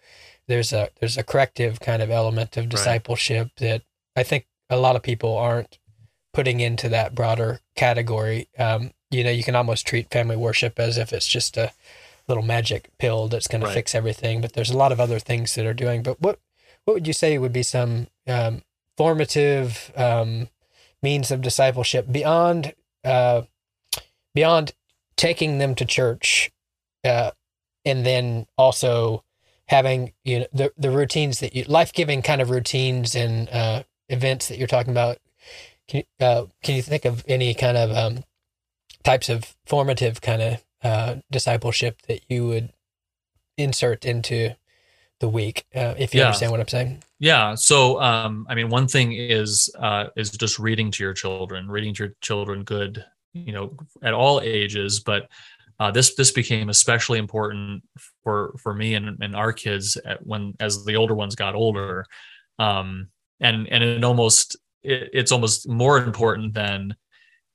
there's 0.47 0.71
a 0.71 0.87
there's 1.01 1.17
a 1.17 1.23
corrective 1.23 1.81
kind 1.81 2.01
of 2.01 2.09
element 2.09 2.55
of 2.55 2.69
discipleship 2.69 3.49
that 3.57 3.81
I 4.15 4.23
think 4.23 4.47
a 4.69 4.77
lot 4.77 4.95
of 4.95 5.03
people 5.03 5.35
aren't 5.35 5.79
putting 6.33 6.61
into 6.61 6.87
that 6.87 7.13
broader 7.13 7.59
category. 7.75 8.47
Um, 8.57 8.91
you 9.11 9.25
know, 9.25 9.31
you 9.31 9.43
can 9.43 9.55
almost 9.55 9.85
treat 9.85 10.11
family 10.11 10.37
worship 10.37 10.79
as 10.79 10.97
if 10.97 11.11
it's 11.11 11.27
just 11.27 11.57
a 11.57 11.73
little 12.27 12.43
magic 12.43 12.89
pill 12.97 13.27
that's 13.27 13.47
going 13.47 13.61
Right. 13.63 13.69
to 13.69 13.73
fix 13.75 13.93
everything, 13.95 14.41
but 14.41 14.53
there's 14.53 14.71
a 14.71 14.77
lot 14.77 14.91
of 14.91 14.99
other 14.99 15.19
things 15.19 15.53
that 15.55 15.65
are 15.65 15.73
doing. 15.73 16.03
But 16.03 16.19
what 16.21 16.39
what 16.85 16.93
would 16.93 17.07
you 17.07 17.13
say 17.13 17.37
would 17.37 17.53
be 17.53 17.63
some 17.63 18.07
um, 18.27 18.61
formative 18.97 19.91
um, 19.95 20.49
means 21.01 21.31
of 21.31 21.41
discipleship 21.41 22.11
beyond 22.11 22.73
uh, 23.03 23.43
beyond 24.33 24.73
taking 25.17 25.57
them 25.59 25.75
to 25.75 25.85
church, 25.85 26.51
uh, 27.03 27.31
and 27.85 28.05
then 28.05 28.47
also 28.57 29.23
having 29.67 30.13
you 30.23 30.39
know 30.41 30.47
the 30.53 30.71
the 30.77 30.91
routines 30.91 31.39
that 31.39 31.55
you 31.55 31.63
life 31.65 31.93
giving 31.93 32.21
kind 32.21 32.41
of 32.41 32.49
routines 32.49 33.15
and 33.15 33.49
uh, 33.49 33.83
events 34.09 34.47
that 34.47 34.57
you're 34.57 34.67
talking 34.67 34.91
about. 34.91 35.17
Can 35.87 35.99
you, 36.19 36.25
uh, 36.25 36.45
can 36.63 36.75
you 36.75 36.81
think 36.81 37.05
of 37.05 37.23
any 37.27 37.53
kind 37.53 37.77
of 37.77 37.95
um, 37.95 38.23
types 39.03 39.29
of 39.29 39.55
formative 39.67 40.19
kind 40.21 40.41
of 40.41 40.63
uh, 40.85 41.15
discipleship 41.31 42.01
that 42.07 42.21
you 42.29 42.47
would 42.47 42.71
insert 43.57 44.05
into 44.05 44.55
the 45.19 45.29
week, 45.29 45.65
uh, 45.75 45.95
if 45.97 46.13
you 46.13 46.19
Yeah. 46.21 46.27
understand 46.27 46.51
what 46.51 46.59
I'm 46.59 46.67
saying? 46.67 47.03
Yeah. 47.19 47.55
So, 47.55 47.99
um, 48.01 48.45
I 48.49 48.55
mean, 48.55 48.69
one 48.69 48.87
thing 48.87 49.13
is 49.13 49.69
uh, 49.79 50.05
is 50.15 50.29
just 50.31 50.59
reading 50.59 50.91
to 50.91 51.03
your 51.03 51.13
children, 51.13 51.67
reading 51.67 51.93
to 51.95 52.03
your 52.03 52.13
children 52.21 52.63
good, 52.63 53.03
you 53.33 53.53
know, 53.53 53.73
at 54.03 54.13
all 54.13 54.41
ages. 54.41 54.99
But 54.99 55.27
uh, 55.79 55.91
this 55.91 56.15
this 56.15 56.31
became 56.31 56.69
especially 56.69 57.19
important 57.19 57.83
for 58.23 58.53
for 58.61 58.73
me 58.73 58.95
and, 58.95 59.17
and 59.21 59.35
our 59.35 59.53
kids 59.53 59.97
at, 60.05 60.25
when 60.25 60.53
as 60.59 60.85
the 60.85 60.95
older 60.97 61.15
ones 61.15 61.35
got 61.35 61.55
older, 61.55 62.05
um, 62.59 63.07
and 63.39 63.67
and 63.69 63.83
it 63.83 64.03
almost 64.03 64.57
it, 64.83 65.09
it's 65.13 65.31
almost 65.31 65.67
more 65.67 65.97
important 66.03 66.53
than 66.53 66.95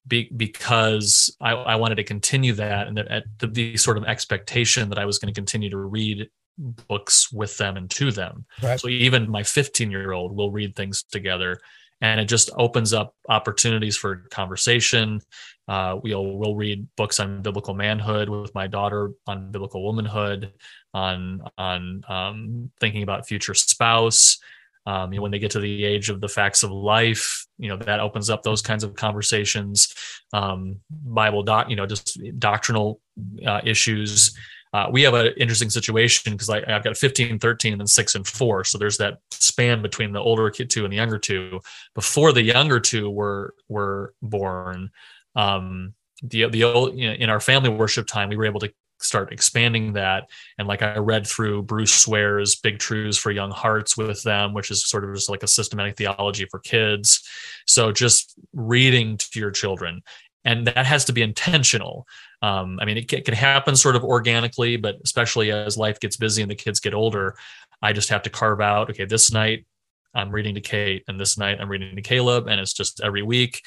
be, 0.06 0.30
because 0.36 1.34
I, 1.40 1.52
I 1.52 1.76
wanted 1.76 1.96
to 1.96 2.04
continue 2.04 2.52
that 2.54 2.88
and 2.88 2.96
that 2.96 3.24
the, 3.38 3.46
the 3.46 3.76
sort 3.76 3.98
of 3.98 4.04
expectation 4.04 4.88
that 4.88 4.98
I 4.98 5.04
was 5.04 5.18
going 5.18 5.32
to 5.32 5.38
continue 5.38 5.70
to 5.70 5.78
read 5.78 6.28
books 6.58 7.32
with 7.32 7.56
them 7.56 7.76
and 7.76 7.90
to 7.90 8.10
them. 8.12 8.44
Right. 8.62 8.78
So 8.78 8.88
even 8.88 9.30
my 9.30 9.42
15 9.42 9.90
year 9.90 10.12
old 10.12 10.34
will 10.34 10.50
read 10.50 10.76
things 10.76 11.02
together 11.02 11.60
and 12.00 12.20
it 12.20 12.26
just 12.26 12.50
opens 12.56 12.92
up 12.92 13.14
opportunities 13.28 13.96
for 13.96 14.24
conversation. 14.30 15.20
Uh, 15.68 15.98
we'll, 16.02 16.26
we'll 16.36 16.54
read 16.54 16.86
books 16.96 17.20
on 17.20 17.42
biblical 17.42 17.74
manhood 17.74 18.28
with 18.28 18.54
my 18.54 18.66
daughter 18.66 19.10
on 19.26 19.52
biblical 19.52 19.84
womanhood, 19.84 20.52
on, 20.94 21.42
on 21.58 22.02
um, 22.08 22.70
thinking 22.80 23.02
about 23.02 23.28
future 23.28 23.54
spouse. 23.54 24.38
Um, 24.86 25.12
you 25.12 25.18
know, 25.18 25.22
when 25.22 25.30
they 25.30 25.38
get 25.38 25.50
to 25.52 25.60
the 25.60 25.84
age 25.84 26.08
of 26.08 26.20
the 26.20 26.28
facts 26.28 26.62
of 26.62 26.70
life, 26.70 27.46
you 27.58 27.68
know, 27.68 27.76
that 27.76 28.00
opens 28.00 28.30
up 28.30 28.42
those 28.42 28.62
kinds 28.62 28.82
of 28.82 28.94
conversations. 28.94 29.94
Um, 30.32 30.80
Bible 30.90 31.42
doc, 31.42 31.68
you 31.68 31.76
know, 31.76 31.86
just 31.86 32.18
doctrinal 32.38 33.00
uh, 33.46 33.60
issues. 33.64 34.34
Uh, 34.72 34.88
we 34.90 35.02
have 35.02 35.14
an 35.14 35.32
interesting 35.36 35.68
situation 35.68 36.32
because 36.32 36.48
I've 36.48 36.84
got 36.84 36.96
15, 36.96 37.38
13, 37.38 37.72
and 37.72 37.80
then 37.80 37.86
six 37.86 38.14
and 38.14 38.26
four. 38.26 38.64
So 38.64 38.78
there's 38.78 38.98
that 38.98 39.18
span 39.32 39.82
between 39.82 40.12
the 40.12 40.20
older 40.20 40.48
kid 40.50 40.70
two 40.70 40.84
and 40.84 40.92
the 40.92 40.96
younger 40.96 41.18
two. 41.18 41.60
Before 41.94 42.32
the 42.32 42.42
younger 42.42 42.78
two 42.78 43.10
were 43.10 43.54
were 43.68 44.14
born, 44.22 44.90
um, 45.34 45.94
the 46.22 46.48
the 46.48 46.64
old 46.64 46.96
you 46.96 47.08
know, 47.08 47.14
in 47.14 47.30
our 47.30 47.40
family 47.40 47.70
worship 47.70 48.06
time, 48.06 48.28
we 48.28 48.36
were 48.36 48.46
able 48.46 48.60
to 48.60 48.72
start 49.00 49.32
expanding 49.32 49.94
that. 49.94 50.28
And 50.58 50.68
like 50.68 50.82
I 50.82 50.98
read 50.98 51.26
through 51.26 51.62
Bruce 51.62 52.06
Ware's 52.06 52.56
Big 52.56 52.78
Truths 52.78 53.18
for 53.18 53.30
Young 53.30 53.50
Hearts 53.50 53.96
with 53.96 54.22
them, 54.22 54.54
which 54.54 54.70
is 54.70 54.86
sort 54.86 55.04
of 55.04 55.14
just 55.14 55.30
like 55.30 55.42
a 55.42 55.48
systematic 55.48 55.96
theology 55.96 56.46
for 56.50 56.60
kids. 56.60 57.26
So 57.66 57.92
just 57.92 58.38
reading 58.52 59.16
to 59.16 59.40
your 59.40 59.50
children. 59.50 60.02
And 60.44 60.66
that 60.66 60.86
has 60.86 61.04
to 61.06 61.12
be 61.12 61.22
intentional. 61.22 62.06
Um, 62.40 62.78
I 62.80 62.86
mean, 62.86 62.96
it 62.96 63.08
can, 63.08 63.22
can 63.22 63.34
happen 63.34 63.76
sort 63.76 63.96
of 63.96 64.04
organically, 64.04 64.76
but 64.76 64.96
especially 65.04 65.52
as 65.52 65.76
life 65.76 66.00
gets 66.00 66.16
busy 66.16 66.40
and 66.42 66.50
the 66.50 66.54
kids 66.54 66.80
get 66.80 66.94
older, 66.94 67.36
I 67.82 67.92
just 67.92 68.08
have 68.08 68.22
to 68.22 68.30
carve 68.30 68.60
out, 68.60 68.90
okay, 68.90 69.04
this 69.04 69.32
night 69.32 69.66
I'm 70.14 70.30
reading 70.30 70.54
to 70.54 70.60
Kate, 70.60 71.04
and 71.08 71.20
this 71.20 71.38
night 71.38 71.58
I'm 71.60 71.68
reading 71.68 71.94
to 71.96 72.02
Caleb, 72.02 72.48
and 72.48 72.60
it's 72.60 72.72
just 72.72 73.00
every 73.00 73.22
week. 73.22 73.62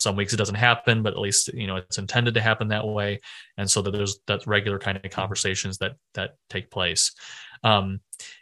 Some 0.00 0.16
weeks 0.16 0.32
it 0.32 0.38
doesn't 0.38 0.54
happen, 0.54 1.02
but 1.02 1.12
at 1.12 1.18
least 1.18 1.52
you 1.52 1.66
know 1.66 1.76
it's 1.76 1.98
intended 1.98 2.34
to 2.34 2.40
happen 2.40 2.68
that 2.68 2.86
way, 2.86 3.20
and 3.56 3.70
so 3.70 3.82
that 3.82 3.90
there's 3.90 4.18
that 4.26 4.46
regular 4.46 4.78
kind 4.78 4.98
of 5.02 5.10
conversations 5.10 5.78
that 5.78 5.96
that 6.14 6.36
take 6.48 6.70
place. 6.70 7.12
Um, 7.62 8.00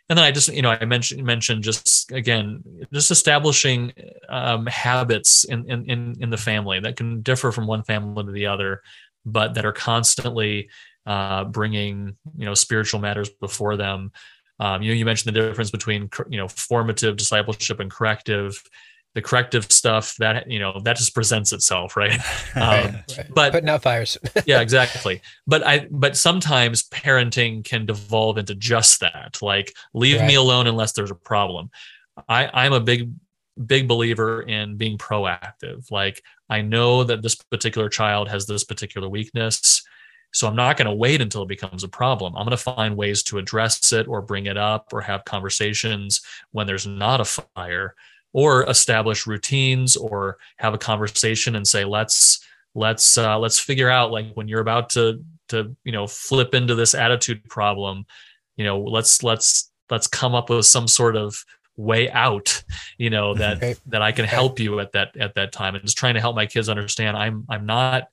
and 0.09 0.17
then 0.17 0.25
I 0.25 0.31
just 0.31 0.53
you 0.53 0.63
know 0.63 0.71
I 0.71 0.85
mentioned 0.85 1.25
mentioned 1.25 1.65
just 1.65 2.13
again 2.13 2.63
just 2.93 3.11
establishing 3.11 3.93
um, 4.29 4.67
habits 4.67 5.45
in, 5.45 5.69
in 5.71 5.91
in 5.91 6.17
in 6.21 6.31
the 6.31 6.37
family 6.37 6.81
that 6.81 6.97
can 6.97 7.23
differ 7.23 7.53
from 7.53 7.67
one 7.67 7.83
family 7.83 8.25
to 8.25 8.33
the 8.33 8.47
other, 8.47 8.83
but 9.27 9.55
that 9.55 9.67
are 9.67 9.73
constantly 9.73 10.69
uh, 11.07 11.45
bringing 11.45 12.17
you 12.37 12.47
know 12.47 12.55
spiritual 12.55 13.01
matters 13.01 13.29
before 13.29 13.77
them. 13.77 14.13
Um, 14.61 14.83
you 14.83 14.91
know, 14.91 14.95
you 14.95 15.05
mentioned 15.05 15.35
the 15.35 15.41
difference 15.41 15.71
between 15.71 16.09
you 16.29 16.39
know 16.39 16.49
formative 16.49 17.17
discipleship 17.17 17.81
and 17.81 17.91
corrective. 17.91 18.63
The 19.15 19.23
corrective 19.23 19.73
stuff 19.73 20.15
that 20.19 20.51
you 20.51 20.59
know 20.59 20.81
that 20.85 20.97
just 20.97 21.15
presents 21.15 21.53
itself, 21.53 21.97
right? 21.97 22.21
Um, 22.55 22.63
Right. 23.17 23.27
But 23.35 23.53
Putting 23.53 23.69
out 23.69 23.83
fires. 23.83 24.19
yeah, 24.47 24.61
exactly. 24.61 25.23
But 25.47 25.67
I 25.67 25.89
but 25.91 26.17
sometimes 26.17 26.85
parenting 26.85 27.65
can 27.65 27.87
devolve 27.87 28.39
into 28.39 28.55
just 28.55 29.01
that. 29.01 29.39
Like 29.43 29.75
leave 29.95 30.23
me 30.23 30.35
alone 30.35 30.67
unless 30.67 30.93
there's 30.93 31.11
a 31.11 31.17
problem. 31.17 31.71
I 32.29 32.49
I'm 32.53 32.73
a 32.73 32.81
big 32.81 33.11
big 33.67 33.89
believer 33.89 34.43
in 34.43 34.77
being 34.77 34.99
proactive. 34.99 35.91
Like 35.91 36.23
I 36.49 36.63
know 36.63 37.05
that 37.05 37.23
this 37.23 37.35
particular 37.35 37.89
child 37.89 38.29
has 38.29 38.47
this 38.47 38.65
particular 38.65 39.09
weakness. 39.09 39.83
So 40.33 40.47
I'm 40.47 40.57
not 40.57 40.77
going 40.77 40.87
to 40.87 40.95
wait 40.95 41.21
until 41.21 41.43
it 41.43 41.49
becomes 41.49 41.85
a 41.85 41.89
problem. 41.89 42.37
I'm 42.37 42.45
going 42.45 42.57
to 42.57 42.63
find 42.63 42.97
ways 42.97 43.23
to 43.25 43.39
address 43.39 43.93
it 43.93 44.07
or 44.07 44.21
bring 44.21 44.47
it 44.47 44.59
up 44.59 44.93
or 44.93 45.01
have 45.01 45.25
conversations 45.25 46.21
when 46.51 46.67
there's 46.67 46.87
not 46.87 47.21
a 47.21 47.25
fire 47.25 47.95
or 48.33 48.69
establish 48.69 49.27
routines 49.27 49.97
or 49.97 50.39
have 50.59 50.75
a 50.75 50.79
conversation 50.79 51.57
and 51.57 51.67
say 51.67 51.85
let's 51.85 52.45
let's 52.75 53.17
uh, 53.19 53.39
let's 53.39 53.59
figure 53.59 53.91
out 53.91 54.11
like 54.13 54.33
when 54.35 54.49
you're 54.49 54.61
about 54.61 54.91
to 54.91 55.25
to 55.49 55.75
you 55.85 55.93
know 55.93 56.07
flip 56.07 56.55
into 56.55 56.75
this 56.75 56.95
attitude 56.95 57.43
problem 57.49 58.05
you 58.57 58.65
know 58.65 58.79
let's 58.81 59.23
let's 59.23 59.71
let's 59.91 60.07
come 60.07 60.35
up 60.35 60.51
with 60.51 60.67
some 60.67 60.87
sort 60.87 61.17
of 61.17 61.45
way 61.77 62.11
out 62.11 62.63
you 62.99 63.09
know 63.09 63.35
that 63.35 63.63
Right. 63.63 63.79
that 63.87 64.03
i 64.03 64.13
can 64.13 64.25
help 64.25 64.59
you 64.61 64.81
at 64.81 64.93
that 64.93 65.17
at 65.17 65.35
that 65.37 65.53
time. 65.53 65.75
And 65.75 65.85
just 65.85 65.97
trying 65.97 66.15
to 66.15 66.21
help 66.21 66.35
my 66.37 66.45
kids 66.47 66.69
understand 66.69 67.17
i'm 67.17 67.47
i'm 67.49 67.65
not 67.67 68.09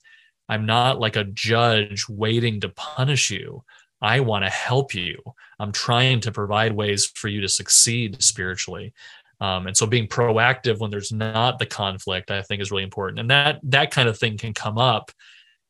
i'm 0.48 0.64
not 0.66 1.00
like 1.00 1.16
a 1.16 1.24
judge 1.24 2.08
waiting 2.08 2.60
to 2.60 2.68
punish 2.70 3.30
you. 3.30 3.64
I 4.02 4.20
want 4.20 4.44
to 4.44 4.50
help 4.50 4.94
you. 4.94 5.16
I'm 5.58 5.72
trying 5.72 6.20
to 6.20 6.30
provide 6.30 6.72
ways 6.74 7.06
for 7.06 7.28
you 7.28 7.40
to 7.40 7.48
succeed 7.48 8.22
spiritually 8.22 8.92
um, 9.40 9.66
and 9.66 9.76
so 9.76 9.86
being 9.86 10.06
proactive 10.06 10.78
when 10.78 10.90
there's 10.90 11.12
not 11.12 11.58
the 11.58 11.66
conflict 11.66 12.30
i 12.30 12.42
think 12.42 12.62
is 12.62 12.70
really 12.70 12.82
important. 12.82 13.20
And 13.20 13.30
that 13.30 13.60
that 13.64 13.90
kind 13.90 14.08
of 14.08 14.18
thing 14.18 14.38
can 14.38 14.54
come 14.54 14.78
up 14.78 15.10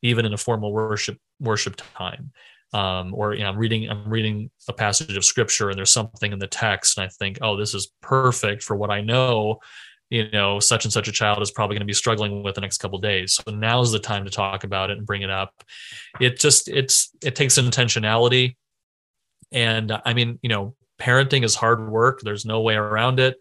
even 0.01 0.25
in 0.25 0.33
a 0.33 0.37
formal 0.37 0.71
worship 0.71 1.17
worship 1.39 1.81
time. 1.95 2.31
Um, 2.73 3.13
or 3.13 3.33
you 3.33 3.43
know 3.43 3.49
i'm 3.49 3.57
reading 3.57 3.89
i'm 3.89 4.09
reading 4.09 4.51
a 4.67 4.73
passage 4.73 5.15
of 5.15 5.23
scripture 5.23 5.69
and 5.69 5.77
there's 5.77 5.89
something 5.89 6.33
in 6.33 6.39
the 6.39 6.47
text 6.47 6.97
and 6.97 7.05
i 7.05 7.09
think 7.17 7.37
oh 7.41 7.55
this 7.55 7.73
is 7.73 7.93
perfect 8.01 8.61
for 8.61 8.75
what 8.75 8.91
i 8.91 9.01
know. 9.01 9.59
You 10.09 10.31
know 10.31 10.61
such 10.61 10.85
and 10.85 10.93
such 10.93 11.09
a 11.09 11.11
child 11.11 11.41
is 11.41 11.51
probably 11.51 11.75
going 11.75 11.81
to 11.81 11.85
be 11.85 11.93
struggling 11.93 12.41
with 12.41 12.55
the 12.55 12.61
next 12.61 12.77
couple 12.77 12.97
days. 12.99 13.33
So 13.33 13.51
now's 13.51 13.91
the 13.91 13.99
time 13.99 14.23
to 14.23 14.31
talk 14.31 14.63
about 14.63 14.89
it 14.89 14.97
and 14.97 15.05
bring 15.05 15.21
it 15.21 15.29
up. 15.29 15.51
It 16.21 16.39
just 16.39 16.69
it's 16.69 17.09
it 17.21 17.35
takes 17.35 17.57
intentionality. 17.57 18.55
And 19.51 19.91
i 20.05 20.13
mean 20.13 20.39
you 20.41 20.47
know 20.47 20.75
parenting 20.97 21.43
is 21.43 21.55
hard 21.55 21.89
work. 21.89 22.21
There's 22.21 22.45
no 22.45 22.61
way 22.61 22.75
around 22.75 23.19
it 23.19 23.35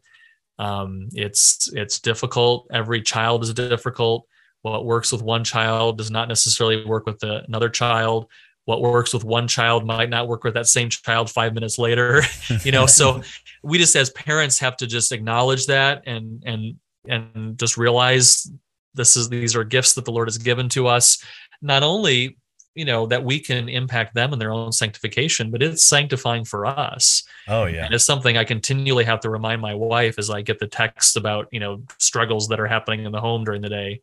Um, 0.58 1.08
it's 1.12 1.70
it's 1.72 2.00
difficult. 2.00 2.68
Every 2.72 3.02
child 3.02 3.42
is 3.44 3.52
difficult. 3.52 4.26
What 4.62 4.84
works 4.84 5.12
with 5.12 5.22
one 5.22 5.44
child 5.44 5.98
does 5.98 6.10
not 6.10 6.28
necessarily 6.28 6.84
work 6.84 7.06
with 7.06 7.18
the, 7.20 7.44
another 7.46 7.68
child. 7.68 8.26
What 8.64 8.80
works 8.80 9.14
with 9.14 9.22
one 9.22 9.46
child 9.46 9.86
might 9.86 10.10
not 10.10 10.26
work 10.26 10.42
with 10.42 10.54
that 10.54 10.66
same 10.66 10.88
child 10.90 11.30
five 11.30 11.54
minutes 11.54 11.78
later. 11.78 12.22
you 12.64 12.72
know, 12.72 12.86
so 12.86 13.22
we 13.62 13.78
just 13.78 13.94
as 13.94 14.10
parents 14.10 14.58
have 14.58 14.76
to 14.78 14.86
just 14.86 15.12
acknowledge 15.12 15.66
that 15.66 16.02
and 16.06 16.42
and 16.44 16.76
and 17.08 17.58
just 17.58 17.76
realize 17.76 18.50
this 18.94 19.16
is 19.16 19.28
these 19.28 19.54
are 19.54 19.62
gifts 19.62 19.94
that 19.94 20.04
the 20.04 20.10
Lord 20.10 20.26
has 20.26 20.38
given 20.38 20.68
to 20.70 20.88
us. 20.88 21.22
Not 21.62 21.82
only 21.82 22.38
you 22.76 22.84
know 22.84 23.06
that 23.06 23.24
we 23.24 23.40
can 23.40 23.68
impact 23.68 24.14
them 24.14 24.32
in 24.32 24.38
their 24.38 24.52
own 24.52 24.70
sanctification 24.70 25.50
but 25.50 25.62
it's 25.62 25.84
sanctifying 25.84 26.44
for 26.44 26.66
us. 26.66 27.24
Oh 27.48 27.64
yeah. 27.64 27.86
And 27.86 27.94
it's 27.94 28.04
something 28.04 28.36
i 28.36 28.44
continually 28.44 29.04
have 29.04 29.20
to 29.20 29.30
remind 29.30 29.60
my 29.60 29.74
wife 29.74 30.18
as 30.18 30.30
i 30.30 30.42
get 30.42 30.58
the 30.58 30.68
texts 30.68 31.16
about 31.16 31.48
you 31.50 31.60
know 31.60 31.82
struggles 31.98 32.48
that 32.48 32.60
are 32.60 32.66
happening 32.66 33.04
in 33.04 33.12
the 33.12 33.20
home 33.20 33.44
during 33.44 33.62
the 33.62 33.68
day 33.68 34.00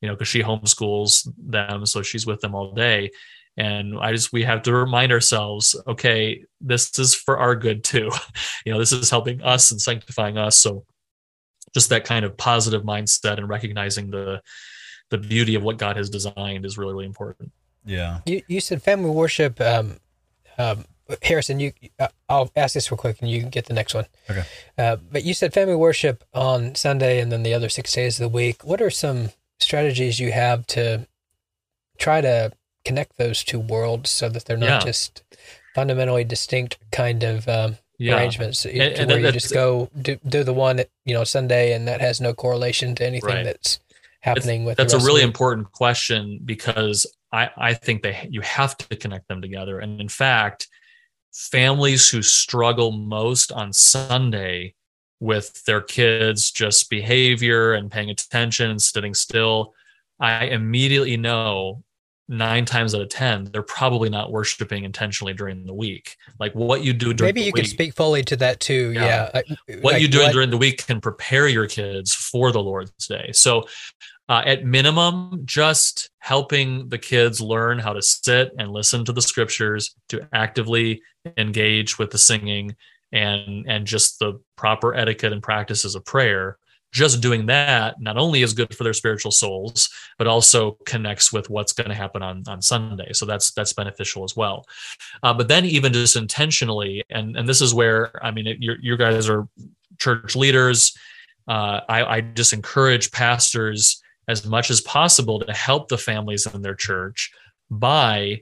you 0.00 0.08
know 0.08 0.14
because 0.14 0.28
she 0.28 0.42
homeschools 0.42 1.28
them 1.38 1.86
so 1.86 2.02
she's 2.02 2.26
with 2.26 2.40
them 2.40 2.54
all 2.54 2.72
day. 2.72 3.10
And 3.56 3.96
i 4.00 4.10
just 4.10 4.32
we 4.32 4.42
have 4.42 4.62
to 4.62 4.72
remind 4.74 5.12
ourselves 5.12 5.76
okay 5.86 6.44
this 6.60 6.98
is 6.98 7.14
for 7.14 7.38
our 7.38 7.54
good 7.54 7.84
too. 7.84 8.10
You 8.64 8.72
know 8.72 8.78
this 8.78 8.92
is 8.92 9.10
helping 9.10 9.42
us 9.42 9.70
and 9.70 9.80
sanctifying 9.80 10.38
us. 10.38 10.56
So 10.56 10.86
just 11.74 11.90
that 11.90 12.04
kind 12.04 12.24
of 12.24 12.36
positive 12.36 12.82
mindset 12.82 13.36
and 13.36 13.48
recognizing 13.48 14.10
the 14.10 14.40
the 15.10 15.18
beauty 15.18 15.54
of 15.54 15.62
what 15.62 15.76
god 15.76 15.96
has 15.96 16.08
designed 16.08 16.64
is 16.64 16.78
really 16.78 16.94
really 16.94 17.06
important 17.06 17.52
yeah. 17.84 18.20
You 18.26 18.42
you 18.48 18.60
said 18.60 18.82
family 18.82 19.10
worship. 19.10 19.60
Um, 19.60 19.98
um, 20.58 20.84
Harrison, 21.22 21.60
you 21.60 21.72
uh, 21.98 22.08
I'll 22.28 22.50
ask 22.56 22.72
this 22.74 22.90
real 22.90 22.96
quick, 22.98 23.20
and 23.20 23.30
you 23.30 23.40
can 23.40 23.50
get 23.50 23.66
the 23.66 23.74
next 23.74 23.92
one. 23.94 24.06
Okay. 24.30 24.44
Uh, 24.78 24.96
but 24.96 25.22
you 25.24 25.34
said 25.34 25.52
family 25.52 25.74
worship 25.76 26.24
on 26.32 26.74
Sunday, 26.74 27.20
and 27.20 27.30
then 27.30 27.42
the 27.42 27.52
other 27.54 27.68
six 27.68 27.92
days 27.92 28.18
of 28.18 28.22
the 28.24 28.34
week. 28.34 28.64
What 28.64 28.80
are 28.80 28.90
some 28.90 29.30
strategies 29.60 30.18
you 30.18 30.32
have 30.32 30.66
to 30.68 31.06
try 31.98 32.20
to 32.20 32.52
connect 32.84 33.16
those 33.18 33.44
two 33.44 33.60
worlds 33.60 34.10
so 34.10 34.28
that 34.28 34.44
they're 34.46 34.56
not 34.56 34.80
Yeah. 34.82 34.86
just 34.86 35.22
fundamentally 35.74 36.24
distinct 36.24 36.78
kind 36.90 37.22
of 37.22 37.48
um, 37.48 37.78
Yeah. 37.98 38.16
arrangements? 38.16 38.62
to 38.62 38.70
And- 38.70 38.94
and 38.98 39.10
where 39.10 39.20
you 39.20 39.32
just 39.32 39.52
go 39.52 39.90
do, 40.00 40.18
do 40.26 40.42
the 40.42 40.52
one 40.54 40.84
you 41.04 41.14
know 41.14 41.24
Sunday, 41.24 41.72
and 41.72 41.86
that 41.88 42.00
has 42.00 42.20
no 42.20 42.32
correlation 42.34 42.94
to 42.96 43.04
anything 43.06 43.28
Right. 43.28 43.44
that's 43.44 43.78
happening 44.24 44.64
with. 44.64 44.78
that's 44.78 44.94
a 44.94 44.98
really 44.98 45.22
important 45.22 45.70
question 45.70 46.40
because 46.44 47.06
I, 47.30 47.50
I 47.56 47.74
think 47.74 48.02
they 48.02 48.26
you 48.30 48.40
have 48.40 48.76
to 48.78 48.96
connect 48.96 49.28
them 49.28 49.42
together. 49.42 49.80
And 49.80 50.00
in 50.00 50.08
fact, 50.08 50.66
families 51.32 52.08
who 52.08 52.22
struggle 52.22 52.90
most 52.90 53.52
on 53.52 53.72
Sunday 53.72 54.74
with 55.20 55.62
their 55.64 55.80
kids 55.80 56.50
just 56.50 56.88
behavior 56.88 57.74
and 57.74 57.90
paying 57.90 58.10
attention 58.10 58.70
and 58.70 58.80
sitting 58.80 59.14
still, 59.14 59.74
I 60.20 60.46
immediately 60.46 61.16
know 61.16 61.82
nine 62.26 62.64
times 62.64 62.94
out 62.94 63.02
of 63.02 63.08
ten 63.10 63.44
they're 63.52 63.62
probably 63.62 64.08
not 64.08 64.32
worshiping 64.32 64.84
intentionally 64.84 65.34
during 65.34 65.66
the 65.66 65.74
week. 65.74 66.16
Like 66.40 66.54
what 66.54 66.82
you 66.82 66.94
do 66.94 67.12
during 67.12 67.28
Maybe 67.28 67.40
you 67.42 67.46
week, 67.48 67.56
could 67.56 67.66
speak 67.66 67.94
fully 67.94 68.22
to 68.24 68.36
that 68.36 68.60
too. 68.60 68.92
Yeah. 68.92 69.30
Yeah. 69.34 69.76
What 69.82 69.94
like 69.94 70.02
you 70.02 70.08
doing 70.08 70.26
what- 70.26 70.32
during 70.32 70.50
the 70.50 70.56
week 70.56 70.86
can 70.86 71.00
prepare 71.00 71.48
your 71.48 71.66
kids 71.66 72.14
for 72.14 72.52
the 72.52 72.62
Lord's 72.62 72.92
Day. 73.06 73.30
So, 73.32 73.66
uh, 74.28 74.42
at 74.46 74.64
minimum, 74.64 75.42
just 75.44 76.10
helping 76.18 76.88
the 76.88 76.98
kids 76.98 77.40
learn 77.40 77.78
how 77.78 77.92
to 77.92 78.02
sit 78.02 78.52
and 78.58 78.72
listen 78.72 79.04
to 79.04 79.12
the 79.12 79.22
scriptures, 79.22 79.94
to 80.08 80.26
actively 80.32 81.02
engage 81.36 81.98
with 81.98 82.10
the 82.10 82.18
singing, 82.18 82.74
and 83.12 83.66
and 83.68 83.86
just 83.86 84.18
the 84.18 84.40
proper 84.56 84.94
etiquette 84.94 85.32
and 85.32 85.42
practices 85.42 85.94
of 85.94 86.04
prayer. 86.04 86.58
Just 86.90 87.20
doing 87.20 87.46
that 87.46 88.00
not 88.00 88.16
only 88.16 88.42
is 88.42 88.54
good 88.54 88.72
for 88.72 88.84
their 88.84 88.92
spiritual 88.92 89.32
souls, 89.32 89.90
but 90.16 90.28
also 90.28 90.78
connects 90.86 91.32
with 91.32 91.50
what's 91.50 91.72
going 91.72 91.90
to 91.90 91.94
happen 91.94 92.22
on 92.22 92.44
on 92.46 92.62
Sunday. 92.62 93.12
So 93.12 93.26
that's 93.26 93.50
that's 93.50 93.72
beneficial 93.72 94.24
as 94.24 94.36
well. 94.36 94.64
Uh, 95.22 95.34
but 95.34 95.48
then 95.48 95.64
even 95.64 95.92
just 95.92 96.16
intentionally, 96.16 97.04
and 97.10 97.36
and 97.36 97.48
this 97.48 97.60
is 97.60 97.74
where 97.74 98.24
I 98.24 98.30
mean, 98.30 98.46
it, 98.46 98.58
you 98.60 98.74
you 98.80 98.96
guys 98.96 99.28
are 99.28 99.46
church 99.98 100.34
leaders. 100.34 100.96
Uh, 101.46 101.80
I, 101.88 102.04
I 102.04 102.20
just 102.22 102.54
encourage 102.54 103.12
pastors 103.12 104.02
as 104.28 104.46
much 104.46 104.70
as 104.70 104.80
possible 104.80 105.40
to 105.40 105.52
help 105.52 105.88
the 105.88 105.98
families 105.98 106.46
in 106.46 106.62
their 106.62 106.74
church 106.74 107.30
by, 107.70 108.40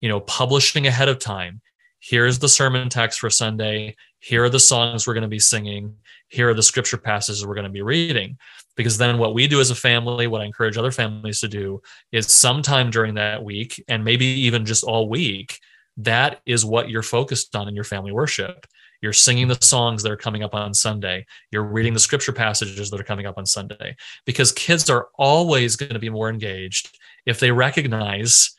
you 0.00 0.08
know, 0.08 0.20
publishing 0.20 0.86
ahead 0.86 1.08
of 1.08 1.18
time. 1.18 1.60
Here's 2.00 2.38
the 2.38 2.48
sermon 2.48 2.88
text 2.88 3.20
for 3.20 3.30
Sunday. 3.30 3.96
Here 4.20 4.44
are 4.44 4.48
the 4.48 4.58
songs 4.58 5.06
we're 5.06 5.14
going 5.14 5.22
to 5.22 5.28
be 5.28 5.38
singing. 5.38 5.96
Here 6.28 6.48
are 6.48 6.54
the 6.54 6.62
scripture 6.62 6.96
passages 6.96 7.46
we're 7.46 7.54
going 7.54 7.64
to 7.64 7.70
be 7.70 7.82
reading. 7.82 8.38
Because 8.76 8.96
then 8.96 9.18
what 9.18 9.34
we 9.34 9.46
do 9.46 9.60
as 9.60 9.70
a 9.70 9.74
family, 9.74 10.26
what 10.26 10.40
I 10.40 10.46
encourage 10.46 10.78
other 10.78 10.92
families 10.92 11.40
to 11.40 11.48
do 11.48 11.82
is 12.12 12.32
sometime 12.32 12.90
during 12.90 13.14
that 13.14 13.44
week, 13.44 13.82
and 13.88 14.04
maybe 14.04 14.24
even 14.24 14.64
just 14.64 14.84
all 14.84 15.08
week, 15.08 15.58
that 15.98 16.40
is 16.46 16.64
what 16.64 16.88
you're 16.88 17.02
focused 17.02 17.54
on 17.54 17.68
in 17.68 17.74
your 17.74 17.84
family 17.84 18.12
worship. 18.12 18.66
You're 19.00 19.12
singing 19.12 19.48
the 19.48 19.58
songs 19.60 20.02
that 20.02 20.12
are 20.12 20.16
coming 20.16 20.42
up 20.42 20.54
on 20.54 20.74
Sunday. 20.74 21.26
You're 21.50 21.64
reading 21.64 21.94
the 21.94 22.00
scripture 22.00 22.32
passages 22.32 22.90
that 22.90 23.00
are 23.00 23.04
coming 23.04 23.26
up 23.26 23.38
on 23.38 23.46
Sunday 23.46 23.96
because 24.26 24.52
kids 24.52 24.90
are 24.90 25.08
always 25.18 25.76
going 25.76 25.94
to 25.94 25.98
be 25.98 26.10
more 26.10 26.28
engaged 26.28 26.96
if 27.26 27.40
they 27.40 27.50
recognize 27.50 28.54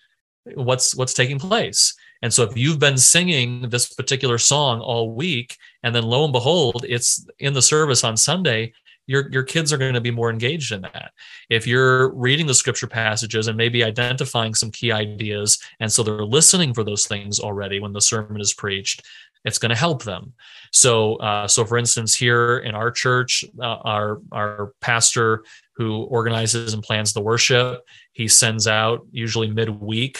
what's 0.55 0.95
what's 0.95 1.13
taking 1.13 1.39
place. 1.39 1.93
And 2.23 2.33
so 2.33 2.43
if 2.43 2.55
you've 2.55 2.79
been 2.79 2.97
singing 2.97 3.69
this 3.69 3.93
particular 3.93 4.37
song 4.37 4.79
all 4.79 5.13
week 5.13 5.57
and 5.83 5.93
then 5.93 6.03
lo 6.03 6.23
and 6.23 6.33
behold 6.33 6.85
it's 6.87 7.25
in 7.39 7.53
the 7.53 7.61
service 7.61 8.03
on 8.03 8.17
Sunday, 8.17 8.73
your 9.07 9.29
your 9.31 9.43
kids 9.43 9.73
are 9.73 9.77
going 9.77 9.93
to 9.93 10.01
be 10.01 10.11
more 10.11 10.29
engaged 10.29 10.71
in 10.71 10.81
that. 10.81 11.11
If 11.49 11.65
you're 11.67 12.13
reading 12.13 12.47
the 12.47 12.53
scripture 12.53 12.87
passages 12.87 13.47
and 13.47 13.57
maybe 13.57 13.83
identifying 13.83 14.53
some 14.53 14.71
key 14.71 14.91
ideas 14.91 15.59
and 15.79 15.91
so 15.91 16.03
they're 16.03 16.25
listening 16.25 16.73
for 16.73 16.83
those 16.83 17.05
things 17.07 17.39
already 17.39 17.79
when 17.79 17.93
the 17.93 18.01
sermon 18.01 18.39
is 18.39 18.53
preached, 18.53 19.03
it's 19.43 19.57
going 19.57 19.69
to 19.69 19.75
help 19.75 20.03
them. 20.03 20.33
So, 20.71 21.15
uh, 21.15 21.47
so 21.47 21.65
for 21.65 21.77
instance, 21.77 22.15
here 22.15 22.59
in 22.59 22.75
our 22.75 22.91
church, 22.91 23.43
uh, 23.59 23.65
our 23.65 24.21
our 24.31 24.73
pastor 24.81 25.43
who 25.75 26.03
organizes 26.03 26.73
and 26.73 26.83
plans 26.83 27.13
the 27.13 27.21
worship, 27.21 27.81
he 28.13 28.27
sends 28.27 28.67
out 28.67 29.05
usually 29.11 29.49
midweek 29.49 30.19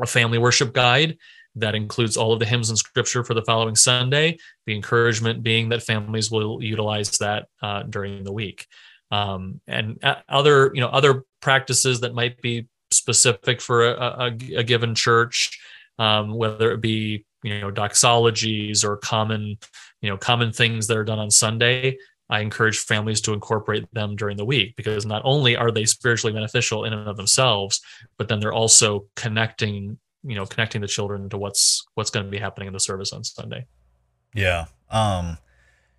a 0.00 0.06
family 0.06 0.38
worship 0.38 0.72
guide 0.72 1.16
that 1.56 1.74
includes 1.74 2.16
all 2.16 2.32
of 2.32 2.40
the 2.40 2.46
hymns 2.46 2.68
and 2.68 2.78
scripture 2.78 3.22
for 3.22 3.34
the 3.34 3.44
following 3.44 3.76
Sunday. 3.76 4.38
The 4.66 4.74
encouragement 4.74 5.42
being 5.42 5.68
that 5.68 5.82
families 5.82 6.30
will 6.30 6.62
utilize 6.62 7.18
that 7.18 7.46
uh, 7.62 7.84
during 7.84 8.24
the 8.24 8.32
week, 8.32 8.66
um, 9.10 9.60
and 9.66 10.02
uh, 10.02 10.16
other 10.28 10.72
you 10.74 10.80
know 10.80 10.88
other 10.88 11.22
practices 11.40 12.00
that 12.00 12.14
might 12.14 12.40
be 12.42 12.66
specific 12.90 13.60
for 13.60 13.88
a, 13.88 13.92
a, 13.92 14.26
a 14.56 14.64
given 14.64 14.94
church, 14.94 15.58
um, 15.98 16.34
whether 16.34 16.72
it 16.72 16.80
be 16.80 17.24
you 17.44 17.60
know 17.60 17.70
doxologies 17.70 18.82
or 18.84 18.96
common 18.96 19.56
you 20.00 20.10
know 20.10 20.16
common 20.16 20.52
things 20.52 20.88
that 20.88 20.96
are 20.96 21.04
done 21.04 21.20
on 21.20 21.30
Sunday. 21.30 21.96
I 22.30 22.40
encourage 22.40 22.78
families 22.78 23.20
to 23.22 23.34
incorporate 23.34 23.84
them 23.92 24.16
during 24.16 24.38
the 24.38 24.46
week 24.46 24.76
because 24.76 25.04
not 25.04 25.20
only 25.24 25.56
are 25.56 25.70
they 25.70 25.84
spiritually 25.84 26.32
beneficial 26.32 26.84
in 26.84 26.94
and 26.94 27.06
of 27.06 27.18
themselves, 27.18 27.82
but 28.16 28.28
then 28.28 28.40
they're 28.40 28.52
also 28.52 29.06
connecting, 29.14 29.98
you 30.22 30.34
know, 30.34 30.46
connecting 30.46 30.80
the 30.80 30.88
children 30.88 31.28
to 31.28 31.38
what's 31.38 31.86
what's 31.94 32.10
going 32.10 32.24
to 32.24 32.30
be 32.32 32.38
happening 32.38 32.66
in 32.66 32.72
the 32.72 32.80
service 32.80 33.12
on 33.12 33.22
Sunday. 33.24 33.66
Yeah. 34.34 34.64
Um, 34.90 35.36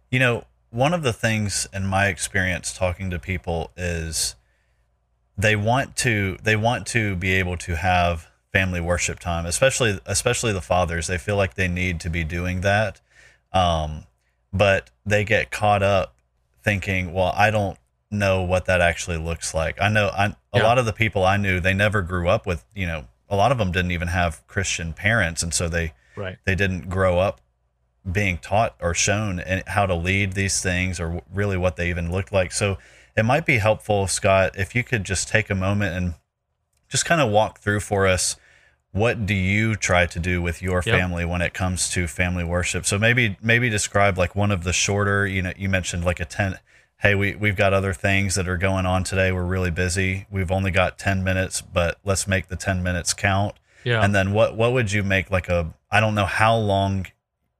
you 0.10 0.18
know, 0.18 0.46
one 0.72 0.94
of 0.94 1.04
the 1.04 1.14
things 1.14 1.68
in 1.72 1.86
my 1.86 2.08
experience 2.08 2.74
talking 2.74 3.12
to 3.12 3.20
people 3.20 3.72
is 3.78 4.36
they 5.38 5.56
want 5.56 5.96
to 5.98 6.38
they 6.42 6.56
want 6.56 6.88
to 6.88 7.16
be 7.16 7.34
able 7.34 7.58
to 7.58 7.76
have 7.76 8.30
family 8.56 8.80
worship 8.80 9.20
time, 9.20 9.46
especially 9.46 10.00
especially 10.06 10.54
the 10.54 10.62
fathers. 10.62 11.08
They 11.08 11.18
feel 11.18 11.36
like 11.36 11.56
they 11.56 11.68
need 11.68 12.00
to 12.00 12.10
be 12.10 12.24
doing 12.24 12.62
that. 12.62 13.02
Um, 13.52 14.06
but 14.54 14.92
they 15.06 15.26
get 15.26 15.52
caught 15.52 15.84
up 15.84 16.16
thinking, 16.64 17.12
well, 17.14 17.34
I 17.36 17.52
don't 17.52 17.78
know 18.10 18.44
what 18.44 18.64
that 18.68 18.80
actually 18.80 19.18
looks 19.18 19.54
like. 19.54 19.82
I 19.82 19.90
know 19.90 20.08
I, 20.08 20.28
a 20.28 20.36
Yeah. 20.54 20.64
lot 20.64 20.78
of 20.78 20.86
the 20.86 20.94
people 20.94 21.26
I 21.26 21.36
knew, 21.36 21.60
they 21.60 21.74
never 21.74 22.02
grew 22.02 22.30
up 22.30 22.46
with, 22.46 22.64
you 22.74 22.88
know, 22.88 23.08
a 23.28 23.36
lot 23.36 23.52
of 23.52 23.58
them 23.58 23.74
didn't 23.74 23.92
even 23.92 24.08
have 24.08 24.48
Christian 24.48 24.94
parents. 24.94 25.44
And 25.44 25.54
so 25.54 25.68
they, 25.68 25.92
Right. 26.16 26.38
they 26.46 26.56
didn't 26.56 26.88
grow 26.90 27.20
up 27.20 27.42
being 28.10 28.38
taught 28.38 28.76
or 28.80 28.94
shown 28.94 29.44
how 29.68 29.86
to 29.86 29.96
lead 29.96 30.32
these 30.32 30.62
things 30.62 30.98
or 30.98 31.22
really 31.34 31.58
what 31.58 31.76
they 31.76 31.90
even 31.90 32.10
looked 32.10 32.32
like. 32.32 32.54
So 32.54 32.78
it 33.18 33.24
might 33.24 33.46
be 33.46 33.58
helpful, 33.58 34.08
Scott, 34.08 34.58
if 34.58 34.74
you 34.76 34.84
could 34.86 35.04
just 35.04 35.28
take 35.28 35.50
a 35.50 35.56
moment 35.56 35.94
and 35.98 36.14
just 36.88 37.04
kind 37.04 37.20
of 37.20 37.30
walk 37.30 37.60
through 37.60 37.82
for 37.82 38.08
us 38.08 38.38
what 38.96 39.26
do 39.26 39.34
you 39.34 39.76
try 39.76 40.06
to 40.06 40.20
do 40.20 40.42
with 40.42 40.62
your 40.62 40.82
Yep. 40.86 40.96
family 41.00 41.26
when 41.26 41.42
it 41.42 41.54
comes 41.54 41.90
to 41.90 42.08
family 42.08 42.46
worship 42.46 42.86
so 42.86 42.98
maybe 42.98 43.36
maybe 43.42 43.70
describe 43.70 44.18
like 44.18 44.36
one 44.36 44.52
of 44.52 44.64
the 44.64 44.72
shorter 44.72 45.28
you 45.28 45.42
know 45.42 45.52
you 45.58 45.68
mentioned 45.68 46.06
like 46.06 46.20
a 46.22 46.26
10 46.26 46.58
hey 47.02 47.14
we, 47.14 47.36
we've 47.36 47.58
got 47.58 47.74
other 47.74 47.92
things 47.94 48.36
that 48.36 48.48
are 48.48 48.56
going 48.58 48.86
on 48.86 49.04
today 49.04 49.34
we're 49.34 49.44
really 49.44 49.70
busy 49.72 50.26
we've 50.32 50.50
only 50.52 50.72
got 50.72 50.98
10 50.98 51.24
minutes 51.26 51.60
but 51.62 52.00
let's 52.06 52.26
make 52.26 52.48
the 52.48 52.56
10 52.56 52.82
minutes 52.82 53.14
count 53.14 53.54
Yeah. 53.84 54.02
and 54.02 54.16
then 54.16 54.32
what 54.32 54.56
what 54.56 54.72
would 54.72 54.92
you 54.94 55.04
make 55.04 55.30
like 55.30 55.50
a 55.50 55.74
i 55.92 56.00
don't 56.00 56.16
know 56.16 56.26
how 56.26 56.56
long 56.56 57.06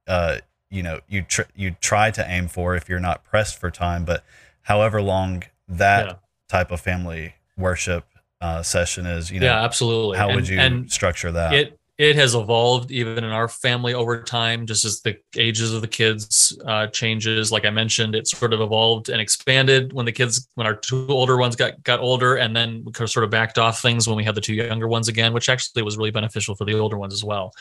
uh 0.08 0.38
you 0.70 0.82
know 0.82 1.00
you 1.06 1.20
tr- 1.22 1.50
you 1.54 1.76
try 1.82 2.10
to 2.12 2.24
aim 2.26 2.48
for 2.48 2.74
if 2.76 2.88
you're 2.88 2.98
not 3.10 3.24
pressed 3.24 3.60
for 3.60 3.70
time 3.70 4.06
but 4.06 4.24
however 4.62 5.02
long 5.02 5.42
that 5.68 6.06
Yeah. 6.06 6.12
type 6.48 6.70
of 6.70 6.80
family 6.80 7.34
worship 7.58 8.06
uh, 8.40 8.62
session 8.62 9.06
is 9.06 9.30
you 9.30 9.40
know 9.40 9.46
yeah, 9.46 9.64
absolutely. 9.64 10.16
how 10.18 10.28
And- 10.28 10.36
would 10.36 10.48
you 10.48 10.58
and 10.58 10.90
structure 10.90 11.32
that? 11.32 11.52
it 11.54 11.78
it 11.98 12.14
has 12.16 12.34
evolved 12.34 12.90
even 12.90 13.24
in 13.24 13.30
our 13.30 13.48
family 13.48 13.94
over 13.94 14.22
time 14.22 14.66
just 14.66 14.84
as 14.84 15.00
the 15.00 15.16
ages 15.38 15.72
of 15.72 15.80
the 15.80 15.88
kids 15.88 16.54
uh, 16.66 16.86
changes. 16.88 17.50
Like 17.50 17.64
i 17.64 17.70
mentioned 17.70 18.14
it 18.14 18.26
sort 18.28 18.52
of 18.52 18.60
evolved 18.60 19.08
and 19.08 19.18
expanded 19.18 19.94
when 19.94 20.04
the 20.04 20.12
kids 20.12 20.46
when 20.56 20.66
our 20.66 20.74
two 20.74 21.06
older 21.08 21.38
ones 21.38 21.56
got 21.56 21.82
got 21.84 22.00
older 22.00 22.36
and 22.36 22.54
then 22.54 22.84
we 22.84 23.06
sort 23.06 23.24
of 23.24 23.30
backed 23.30 23.56
off 23.58 23.80
things 23.80 24.06
when 24.06 24.16
we 24.16 24.24
had 24.24 24.34
the 24.34 24.42
two 24.42 24.52
younger 24.54 24.86
ones 24.88 25.08
again 25.08 25.32
which 25.32 25.48
actually 25.48 25.82
was 25.82 25.96
really 25.96 26.10
beneficial 26.10 26.54
for 26.54 26.66
the 26.66 26.78
older 26.78 26.98
ones 26.98 27.14
as 27.14 27.24
well. 27.24 27.52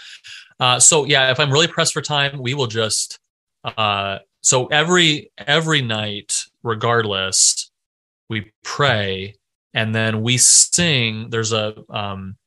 Uh, 0.59 0.79
so 0.79 1.05
yeah 1.05 1.31
if 1.31 1.39
i'm 1.39 1.51
really 1.51 1.67
pressed 1.67 1.93
for 1.93 2.01
time 2.01 2.37
we 2.41 2.53
will 2.53 2.67
just 2.67 3.19
uh, 3.63 4.19
so 4.41 4.67
every 4.67 5.31
every 5.37 5.81
night 5.81 6.43
regardless 6.63 7.71
we 8.29 8.51
pray 8.63 9.33
and 9.75 9.93
then 9.93 10.21
we 10.21 10.37
sing 10.37 11.29
there's 11.29 11.51
a 11.51 11.75
um, 11.89 12.37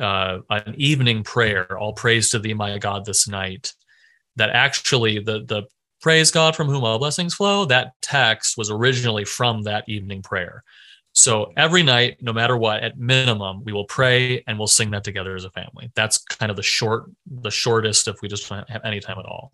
uh, 0.00 0.38
an 0.48 0.74
evening 0.78 1.22
prayer, 1.22 1.76
all 1.78 1.92
praise 1.92 2.30
to 2.30 2.38
thee, 2.38 2.54
my 2.54 2.78
God, 2.78 3.04
this 3.04 3.28
night. 3.28 3.74
That 4.36 4.50
actually 4.50 5.18
the 5.18 5.44
the 5.44 5.64
praise 6.00 6.30
God 6.30 6.56
from 6.56 6.68
whom 6.68 6.84
all 6.84 6.98
blessings 6.98 7.34
flow. 7.34 7.64
That 7.66 7.92
text 8.00 8.56
was 8.56 8.70
originally 8.70 9.24
from 9.24 9.62
that 9.62 9.84
evening 9.88 10.22
prayer. 10.22 10.64
So 11.12 11.52
every 11.56 11.84
night, 11.84 12.18
no 12.20 12.32
matter 12.32 12.56
what, 12.56 12.82
at 12.82 12.98
minimum, 12.98 13.62
we 13.64 13.72
will 13.72 13.84
pray 13.84 14.42
and 14.46 14.58
we'll 14.58 14.66
sing 14.66 14.90
that 14.90 15.04
together 15.04 15.36
as 15.36 15.44
a 15.44 15.50
family. 15.50 15.92
That's 15.94 16.18
kind 16.18 16.50
of 16.50 16.56
the 16.56 16.62
short, 16.62 17.04
the 17.26 17.52
shortest 17.52 18.08
if 18.08 18.16
we 18.20 18.28
just 18.28 18.48
don't 18.48 18.68
have 18.68 18.84
any 18.84 18.98
time 18.98 19.18
at 19.20 19.24
all. 19.24 19.52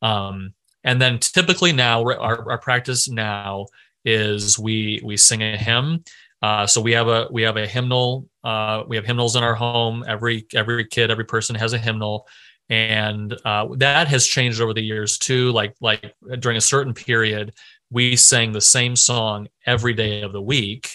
Um, 0.00 0.54
and 0.84 1.02
then 1.02 1.18
typically 1.18 1.72
now 1.72 2.02
our, 2.02 2.52
our 2.52 2.58
practice 2.58 3.08
now 3.08 3.66
is 4.06 4.58
we 4.58 5.02
we 5.04 5.18
sing 5.18 5.42
a 5.42 5.56
hymn 5.58 6.02
uh, 6.42 6.66
so 6.66 6.80
we 6.80 6.92
have 6.92 7.08
a 7.08 7.28
we 7.30 7.42
have 7.42 7.56
a 7.56 7.66
hymnal. 7.66 8.28
Uh, 8.44 8.84
we 8.86 8.96
have 8.96 9.06
hymnals 9.06 9.36
in 9.36 9.42
our 9.42 9.54
home. 9.54 10.04
Every 10.06 10.46
every 10.54 10.86
kid, 10.86 11.10
every 11.10 11.24
person 11.24 11.56
has 11.56 11.72
a 11.72 11.78
hymnal, 11.78 12.28
and 12.68 13.36
uh, 13.44 13.68
that 13.78 14.08
has 14.08 14.26
changed 14.26 14.60
over 14.60 14.74
the 14.74 14.82
years 14.82 15.18
too. 15.18 15.50
Like 15.52 15.74
like 15.80 16.14
during 16.38 16.58
a 16.58 16.60
certain 16.60 16.94
period, 16.94 17.54
we 17.90 18.16
sang 18.16 18.52
the 18.52 18.60
same 18.60 18.96
song 18.96 19.48
every 19.66 19.94
day 19.94 20.22
of 20.22 20.32
the 20.32 20.42
week 20.42 20.90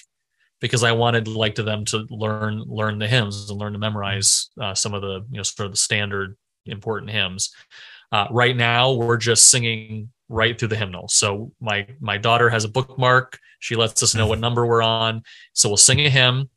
because 0.59 0.83
I 0.83 0.91
wanted 0.91 1.27
like 1.27 1.55
to 1.55 1.63
them 1.63 1.85
to 1.85 2.05
learn 2.09 2.63
learn 2.67 2.99
the 2.99 3.07
hymns 3.07 3.49
and 3.49 3.59
learn 3.59 3.73
to 3.73 3.79
memorize 3.79 4.49
uh, 4.61 4.75
some 4.75 4.93
of 4.93 5.01
the 5.01 5.25
you 5.31 5.37
know 5.37 5.43
sort 5.43 5.65
of 5.65 5.71
the 5.71 5.77
standard 5.77 6.37
important 6.67 7.11
hymns. 7.11 7.51
Uh, 8.11 8.27
right 8.29 8.55
now, 8.55 8.91
we're 8.91 9.17
just 9.17 9.49
singing 9.49 10.09
right 10.29 10.57
through 10.57 10.69
the 10.69 10.75
hymnal. 10.75 11.07
So 11.07 11.51
my 11.59 11.87
my 11.99 12.17
daughter 12.17 12.49
has 12.49 12.63
a 12.63 12.69
bookmark. 12.69 13.39
She 13.59 13.75
lets 13.75 14.01
us 14.01 14.15
know 14.15 14.27
what 14.27 14.39
number 14.39 14.65
we're 14.65 14.81
on. 14.81 15.23
So 15.53 15.69
we'll 15.69 15.77
sing 15.77 15.99
a 15.99 16.09
hymn, 16.09 16.49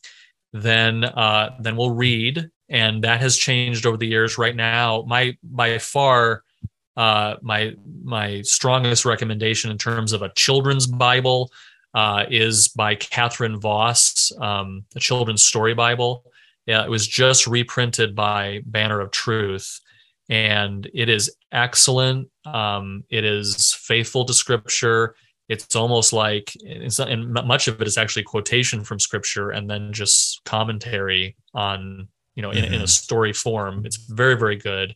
then 0.53 1.05
uh, 1.05 1.57
then 1.61 1.77
we'll 1.77 1.91
read, 1.91 2.49
and 2.69 3.05
that 3.05 3.21
has 3.21 3.37
changed 3.37 3.85
over 3.85 3.97
the 3.97 4.07
years. 4.07 4.39
Right 4.39 4.57
now, 4.57 5.05
my 5.07 5.37
by 5.43 5.79
far 5.79 6.43
uh, 6.97 7.37
my 7.43 7.75
my 8.03 8.43
strongest 8.43 9.05
recommendation 9.05 9.71
in 9.71 9.79
terms 9.79 10.13
of 10.13 10.23
a 10.23 10.33
children's 10.35 10.87
Bible 10.87 11.51
uh, 11.95 12.25
is 12.31 12.69
by 12.69 12.95
Catherine 12.95 13.61
Vos, 13.61 14.33
um, 14.41 14.85
a 14.95 15.01
children's 15.01 15.43
story 15.43 15.75
Bible. 15.75 16.25
Yeah, 16.67 16.85
it 16.85 16.91
was 16.91 17.07
just 17.07 17.47
reprinted 17.47 18.15
by 18.15 18.63
Banner 18.65 19.01
of 19.01 19.11
Truth, 19.11 19.81
and 20.29 20.91
it 20.95 21.09
is 21.09 21.37
excellent. 21.53 22.29
Um, 22.45 23.05
it 23.11 23.25
is 23.25 23.75
faithful 23.75 24.25
to 24.25 24.35
Scripture. 24.35 25.15
It's 25.49 25.77
almost 25.77 26.13
like, 26.13 26.53
it's 26.63 26.99
not, 26.99 27.11
and 27.11 27.33
much 27.33 27.69
of 27.69 27.81
it 27.81 27.87
is 27.87 27.99
actually 27.99 28.23
quotation 28.23 28.83
from 28.83 28.99
Scripture, 28.99 29.51
and 29.51 29.69
then 29.69 29.93
just 29.93 30.43
commentary 30.45 31.37
on, 31.53 32.09
you 32.35 32.43
know, 32.43 32.51
in, 32.51 32.65
in 32.65 32.81
a 32.81 32.87
story 32.87 33.33
form. 33.33 33.85
It's 33.85 33.97
very, 33.97 34.37
very 34.37 34.57
good. 34.57 34.95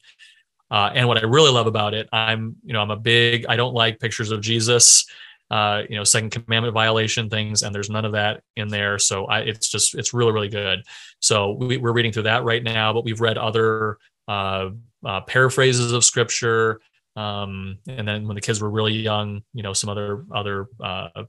Uh, 0.71 0.91
and 0.95 1.07
what 1.07 1.19
I 1.19 1.27
really 1.27 1.53
love 1.53 1.67
about 1.67 1.95
it, 1.95 2.09
I'm, 2.13 2.57
you 2.65 2.73
know, 2.73 2.81
I'm 2.81 2.91
a 2.91 2.97
big. 2.97 3.47
I 3.49 3.57
don't 3.57 3.75
like 3.75 4.01
pictures 4.01 4.31
of 4.31 4.41
Jesus, 4.41 5.07
uh, 5.51 5.83
you 5.89 5.97
know, 5.97 6.05
second 6.05 6.31
commandment 6.31 6.75
violation 6.75 7.31
things, 7.31 7.63
and 7.63 7.75
there's 7.75 7.91
none 7.91 8.05
of 8.05 8.13
that 8.13 8.43
in 8.57 8.69
there. 8.69 8.99
So 8.99 9.27
I, 9.27 9.41
it's 9.41 9.71
just, 9.71 9.95
it's 9.95 10.13
really, 10.13 10.33
really 10.33 10.49
good. 10.49 10.83
So 11.21 11.53
we, 11.53 11.77
we're 11.77 11.93
reading 11.93 12.13
through 12.13 12.25
that 12.25 12.45
right 12.45 12.63
now, 12.63 12.93
but 12.93 13.05
we've 13.05 13.21
read 13.21 13.39
other 13.39 13.99
uh, 14.27 14.71
uh, 15.05 15.21
paraphrases 15.23 15.93
of 15.93 16.05
scripture. 16.05 16.81
Um, 17.17 17.79
and 17.89 18.07
then 18.07 18.27
when 18.27 18.35
the 18.35 18.41
kids 18.41 18.61
were 18.61 18.71
really 18.71 18.93
young, 18.93 19.43
you 19.53 19.63
know, 19.63 19.73
some 19.73 19.91
other 19.91 20.25
other 20.33 20.69
uh, 20.81 21.25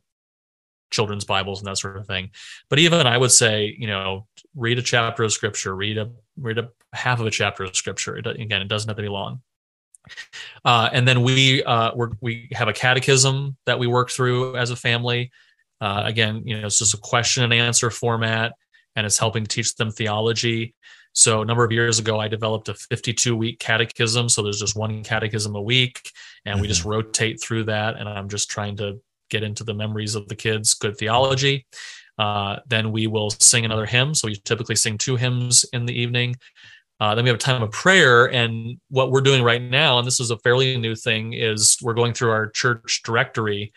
children's 0.92 1.26
Bibles 1.26 1.60
and 1.60 1.68
that 1.68 1.78
sort 1.78 1.98
of 1.98 2.08
thing. 2.08 2.32
But 2.70 2.80
even 2.80 3.08
I 3.08 3.18
would 3.18 3.32
say, 3.32 3.76
you 3.78 3.88
know, 3.88 4.28
read 4.56 4.80
a 4.80 4.82
chapter 4.82 5.24
of 5.24 5.32
scripture, 5.32 5.76
read 5.76 5.98
a 5.98 6.12
read 6.38 6.58
a 6.58 6.70
half 6.94 7.20
of 7.20 7.28
a 7.28 7.32
chapter 7.32 7.64
of 7.64 7.76
scripture. 7.76 8.18
It, 8.18 8.28
again, 8.28 8.62
it 8.62 8.68
doesn't 8.68 8.90
have 8.90 8.98
to 8.98 9.04
be 9.04 9.10
long. 9.10 9.42
Uh, 10.66 10.90
and 10.92 11.08
then 11.08 11.22
we 11.22 11.64
uh, 11.64 11.92
we 12.22 12.50
have 12.52 12.68
a 12.68 12.74
catechism 12.74 13.58
that 13.66 13.80
we 13.80 13.88
work 13.88 14.10
through 14.10 14.56
as 14.56 14.72
a 14.72 14.76
family. 14.76 15.32
Uh, 15.82 16.04
again, 16.06 16.42
you 16.46 16.60
know, 16.60 16.66
it's 16.66 16.80
just 16.80 16.94
a 16.94 16.98
question 16.98 17.44
and 17.44 17.54
answer 17.54 17.90
format, 17.90 18.54
and 18.96 19.06
it's 19.06 19.18
helping 19.18 19.46
teach 19.46 19.76
them 19.76 19.92
theology. 19.92 20.76
So 21.14 21.42
a 21.42 21.46
number 21.46 21.64
of 21.64 21.72
years 21.72 22.00
ago, 22.00 22.20
I 22.20 22.28
developed 22.28 22.70
a 22.70 22.74
52 22.74 23.36
week 23.36 23.60
catechism. 23.60 24.30
So 24.30 24.42
there's 24.42 24.60
just 24.60 24.78
one 24.78 25.04
catechism 25.04 25.56
a 25.56 25.62
week, 25.62 26.12
and 26.46 26.62
we 26.62 26.68
just 26.68 26.86
rotate 26.86 27.42
through 27.42 27.66
that. 27.66 27.98
And 27.98 28.08
I'm 28.08 28.30
just 28.30 28.50
trying 28.50 28.78
to 28.78 29.02
get 29.30 29.44
into 29.44 29.64
the 29.64 29.74
memories 29.74 30.16
of 30.16 30.28
the 30.28 30.36
kids, 30.36 30.74
good 30.74 30.98
theology. 30.98 31.66
Uh, 32.18 32.58
then 32.68 32.92
we 32.92 33.08
will 33.08 33.30
sing 33.30 33.66
another 33.66 33.86
hymn. 33.86 34.14
So 34.14 34.28
we 34.28 34.36
typically 34.36 34.76
sing 34.76 34.98
two 34.98 35.16
hymns 35.16 35.66
in 35.72 35.86
the 35.86 35.94
evening. 35.94 36.36
Uh, 37.00 37.16
then 37.16 37.24
we 37.24 37.30
have 37.30 37.38
a 37.38 37.42
time 37.42 37.64
of 37.64 37.72
prayer. 37.72 38.26
And 38.26 38.78
what 38.90 39.12
we're 39.12 39.22
doing 39.22 39.42
right 39.42 39.62
now, 39.62 40.00
and 40.00 40.06
this 40.08 40.20
is 40.20 40.32
a 40.32 40.40
fairly 40.40 40.76
new 40.78 40.96
thing, 40.96 41.34
is 41.34 41.78
we're 41.82 41.94
going 41.94 42.14
through 42.14 42.32
our 42.32 42.50
church 42.50 43.02
directory 43.06 43.72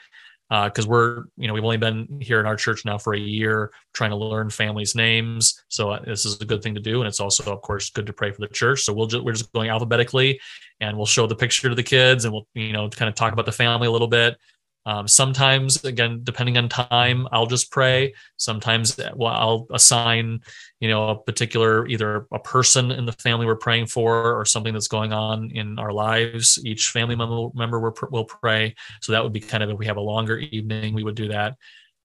because 0.65 0.87
we're, 0.87 1.25
you 1.39 1.49
know, 1.49 1.55
we've 1.55 1.65
only 1.65 1.79
been 1.79 2.21
here 2.21 2.39
in 2.39 2.45
our 2.45 2.57
church 2.57 2.85
now 2.85 2.99
for 2.99 3.15
a 3.15 3.19
year 3.19 3.73
trying 3.95 4.11
to 4.11 4.17
learn 4.17 4.51
families' 4.51 4.95
names. 4.95 5.65
So 5.69 5.93
uh, 5.93 6.01
this 6.05 6.27
is 6.27 6.39
a 6.43 6.45
good 6.45 6.63
thing 6.63 6.75
to 6.75 6.81
do. 6.81 7.01
And 7.01 7.09
it's 7.09 7.21
also, 7.21 7.51
of 7.51 7.63
course, 7.63 7.89
good 7.89 8.05
to 8.07 8.13
pray 8.13 8.33
for 8.33 8.43
the 8.43 8.49
church. 8.49 8.83
So 8.83 8.93
we'll 8.93 9.07
just, 9.07 9.25
we're 9.25 9.33
just 9.33 9.51
going 9.53 9.71
alphabetically 9.71 10.39
and 10.81 10.97
we'll 10.97 11.07
show 11.07 11.27
the 11.27 11.37
picture 11.37 11.71
to 11.71 11.75
the 11.75 11.83
kids 11.83 12.27
and 12.27 12.35
we'll, 12.35 12.47
you 12.55 12.73
know, 12.73 12.91
kind 12.91 13.09
of 13.09 13.15
talk 13.15 13.33
about 13.33 13.47
the 13.47 13.53
family 13.53 13.87
a 13.87 13.91
little 13.91 14.09
bit. 14.09 14.37
Um, 14.85 15.07
sometimes, 15.07 15.85
again, 15.85 16.21
depending 16.25 16.59
on 16.59 16.69
time, 16.69 17.29
I'll 17.31 17.47
just 17.47 17.71
pray. 17.71 18.15
Sometimes, 18.37 18.99
well, 19.15 19.33
I'll 19.33 19.67
assign, 19.73 20.41
you 20.81 20.89
know, 20.89 21.11
a 21.11 21.19
particular 21.19 21.87
either 21.87 22.27
a 22.33 22.39
person 22.39 22.91
in 22.91 23.07
the 23.07 23.13
family 23.13 23.47
we're 23.47 23.57
praying 23.57 23.87
for, 23.87 24.39
or 24.39 24.45
something 24.45 24.73
that's 24.73 24.89
going 24.89 25.13
on 25.13 25.51
in 25.53 25.79
our 25.79 25.93
lives. 25.93 26.59
Each 26.65 26.91
family 26.91 27.15
member 27.15 27.81
will 27.81 28.25
pray. 28.25 28.75
So 29.01 29.13
that 29.13 29.23
would 29.23 29.33
be 29.33 29.41
kind 29.41 29.63
of 29.63 29.71
if 29.71 29.79
we 29.79 29.87
have 29.87 29.99
a 29.99 30.01
longer 30.01 30.39
evening, 30.39 30.95
we 30.95 31.05
would 31.05 31.15
do 31.15 31.29
that, 31.29 31.57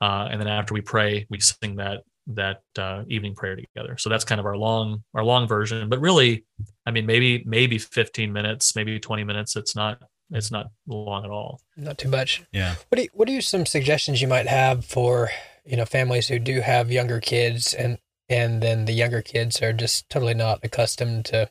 uh, 0.02 0.28
and 0.30 0.40
then 0.40 0.48
after 0.48 0.74
we 0.74 0.82
pray, 0.82 1.26
we 1.30 1.40
sing 1.40 1.78
that 1.78 2.04
that 2.28 2.62
uh, 2.78 3.04
evening 3.08 3.34
prayer 3.36 3.56
together. 3.56 3.98
So 3.98 4.10
that's 4.10 4.26
kind 4.26 4.40
of 4.40 4.46
our 4.46 4.58
long 4.58 5.04
our 5.14 5.24
long 5.24 5.48
version. 5.48 5.90
But 5.90 6.00
really, 6.00 6.46
I 6.86 6.92
mean, 6.92 7.06
maybe 7.06 7.44
maybe 7.46 7.78
15 7.78 8.32
minutes, 8.32 8.76
maybe 8.76 9.00
20 9.00 9.24
minutes. 9.24 9.56
It's 9.56 9.76
not 9.76 10.02
it's 10.32 10.52
not 10.52 10.68
long 10.88 11.24
at 11.24 11.32
all. 11.32 11.62
Not 11.76 11.98
too 11.98 12.10
much. 12.10 12.44
Yeah. 12.52 12.76
What 12.90 12.98
do 12.98 13.04
you, 13.04 13.10
what 13.14 13.30
are 13.30 13.42
some 13.42 13.66
suggestions 13.66 14.22
you 14.22 14.28
might 14.28 14.48
have 14.48 14.86
for 14.86 15.30
you 15.66 15.78
know 15.78 15.86
families 15.86 16.28
who 16.28 16.40
do 16.40 16.62
have 16.62 16.92
younger 16.92 17.20
kids 17.20 17.74
and 17.74 17.98
and 18.30 18.62
then 18.62 18.86
the 18.86 18.94
younger 18.94 19.22
kids 19.22 19.62
are 19.62 19.74
just 19.74 20.10
totally 20.10 20.34
not 20.34 20.60
accustomed 20.64 21.26
to 21.26 21.50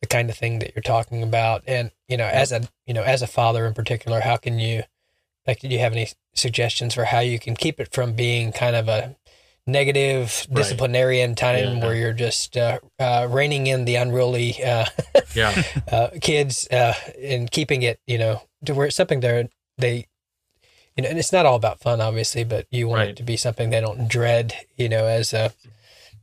the 0.00 0.06
kind 0.06 0.28
of 0.28 0.36
thing 0.36 0.58
that 0.58 0.74
you're 0.74 0.82
talking 0.82 1.22
about 1.22 1.62
and 1.66 1.90
you 2.08 2.16
know 2.16 2.26
as 2.26 2.52
a 2.52 2.62
you 2.86 2.94
know 2.94 3.02
as 3.02 3.22
a 3.22 3.26
father 3.26 3.66
in 3.66 3.74
particular 3.74 4.20
how 4.20 4.36
can 4.36 4.58
you 4.58 4.82
like 5.46 5.60
do 5.60 5.68
you 5.68 5.78
have 5.78 5.92
any 5.92 6.08
suggestions 6.34 6.94
for 6.94 7.04
how 7.04 7.20
you 7.20 7.38
can 7.38 7.54
keep 7.54 7.80
it 7.80 7.92
from 7.92 8.14
being 8.14 8.52
kind 8.52 8.76
of 8.76 8.88
a 8.88 9.16
negative 9.66 10.46
Right. 10.48 10.56
disciplinarian 10.56 11.34
time 11.34 11.78
Yeah. 11.78 11.84
where 11.84 11.94
you're 11.94 12.12
just 12.12 12.56
uh, 12.56 12.78
uh, 12.98 13.26
reining 13.30 13.66
in 13.66 13.84
the 13.84 13.96
unruly 13.96 14.62
uh, 14.62 14.86
Yeah. 15.34 15.62
uh, 15.90 16.08
kids 16.20 16.68
uh, 16.70 16.94
and 17.20 17.50
keeping 17.50 17.82
it, 17.82 18.00
you 18.06 18.18
know, 18.18 18.42
to 18.64 18.74
where 18.74 18.86
it's 18.86 18.96
something 18.96 19.20
they're 19.20 19.48
they, 19.78 20.06
you 20.96 21.02
know, 21.02 21.08
and 21.10 21.18
it's 21.18 21.32
not 21.32 21.44
all 21.44 21.56
about 21.56 21.80
fun, 21.80 22.00
obviously, 22.00 22.44
but 22.44 22.66
you 22.70 22.88
want 22.88 23.00
Right. 23.00 23.08
it 23.10 23.16
to 23.16 23.22
be 23.22 23.36
something 23.36 23.70
they 23.70 23.80
don't 23.80 24.08
dread, 24.08 24.54
you 24.76 24.88
know, 24.88 25.06
as 25.06 25.32
a 25.34 25.52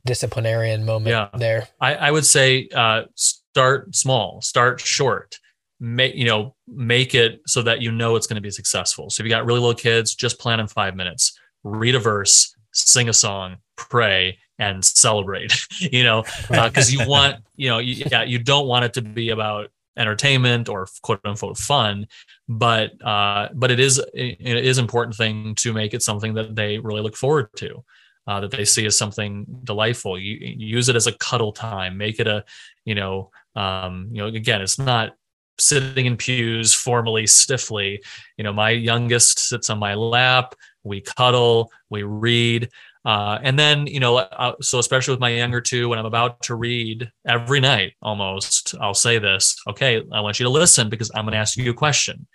disciplinarian 0.04 0.84
moment 0.84 1.08
Yeah. 1.10 1.28
there. 1.38 1.68
I, 1.80 1.94
I 1.94 2.10
would 2.10 2.26
say 2.26 2.68
uh, 2.74 3.02
start 3.14 3.94
small, 3.94 4.40
start 4.42 4.80
short. 4.80 5.38
Make 5.80 6.14
you 6.14 6.24
know, 6.24 6.54
make 6.68 7.14
it 7.14 7.40
so 7.46 7.60
that 7.62 7.82
you 7.82 7.90
know 7.92 8.16
it's 8.16 8.26
going 8.26 8.36
to 8.36 8.40
be 8.40 8.50
successful. 8.50 9.10
So 9.10 9.20
if 9.20 9.24
you 9.26 9.30
got 9.30 9.44
really 9.44 9.58
little 9.60 9.74
kids, 9.74 10.14
just 10.14 10.38
plan 10.38 10.60
in 10.60 10.66
five 10.68 10.94
minutes. 10.94 11.38
Read 11.64 11.94
a 11.94 11.98
verse, 11.98 12.53
sing 12.74 13.08
a 13.08 13.12
song, 13.12 13.56
pray, 13.76 14.38
and 14.58 14.84
celebrate. 14.84 15.54
you 15.78 16.02
know, 16.02 16.24
because 16.48 16.92
you 16.92 17.06
want 17.08 17.36
you 17.56 17.68
know, 17.68 17.78
you, 17.78 18.04
yeah, 18.10 18.22
you 18.22 18.38
don't 18.38 18.66
want 18.66 18.84
it 18.84 18.92
to 18.94 19.02
be 19.02 19.30
about 19.30 19.70
entertainment 19.96 20.68
or 20.68 20.86
quote 21.02 21.20
unquote 21.24 21.56
fun 21.56 22.06
but 22.48 23.00
uh, 23.04 23.48
but 23.54 23.70
it 23.70 23.78
is 23.78 23.98
it 24.12 24.40
is 24.40 24.78
important 24.78 25.16
thing 25.16 25.54
to 25.54 25.72
make 25.72 25.94
it 25.94 26.02
something 26.02 26.34
that 26.34 26.54
they 26.56 26.78
really 26.78 27.00
look 27.00 27.16
forward 27.16 27.48
to 27.56 27.84
uh, 28.26 28.40
that 28.40 28.50
they 28.50 28.64
see 28.64 28.86
as 28.86 28.96
something 28.96 29.46
delightful 29.64 30.18
you, 30.18 30.36
use 30.40 30.88
it 30.88 30.96
as 30.96 31.06
a 31.06 31.12
cuddle 31.12 31.52
time 31.52 31.96
make 31.96 32.18
it 32.18 32.26
a 32.26 32.44
you 32.84 32.94
know 32.94 33.30
um, 33.56 34.08
you 34.10 34.18
know 34.18 34.26
again 34.26 34.60
it's 34.60 34.78
not 34.78 35.14
sitting 35.58 36.06
in 36.06 36.16
pews 36.16 36.74
formally 36.74 37.26
stiffly 37.26 38.02
you 38.36 38.42
know 38.42 38.52
my 38.52 38.70
youngest 38.70 39.38
sits 39.38 39.70
on 39.70 39.78
my 39.78 39.94
lap 39.94 40.56
we 40.84 41.00
cuddle 41.00 41.70
we 41.90 42.02
read 42.02 42.68
uh, 43.04 43.38
and 43.42 43.58
then, 43.58 43.86
you 43.86 44.00
know, 44.00 44.16
uh, 44.16 44.54
so 44.62 44.78
especially 44.78 45.12
with 45.12 45.20
my 45.20 45.28
younger 45.28 45.60
two, 45.60 45.90
when 45.90 45.98
I'm 45.98 46.06
about 46.06 46.40
to 46.44 46.54
read 46.54 47.10
every 47.26 47.60
night 47.60 47.92
almost, 48.00 48.74
I'll 48.80 48.94
say 48.94 49.18
this, 49.18 49.56
okay, 49.68 50.02
I 50.10 50.20
want 50.20 50.40
you 50.40 50.44
to 50.44 50.50
listen 50.50 50.88
because 50.88 51.10
I'm 51.14 51.24
going 51.24 51.32
to 51.32 51.38
ask 51.38 51.56
you 51.56 51.70
a 51.70 51.74
question. 51.74 52.26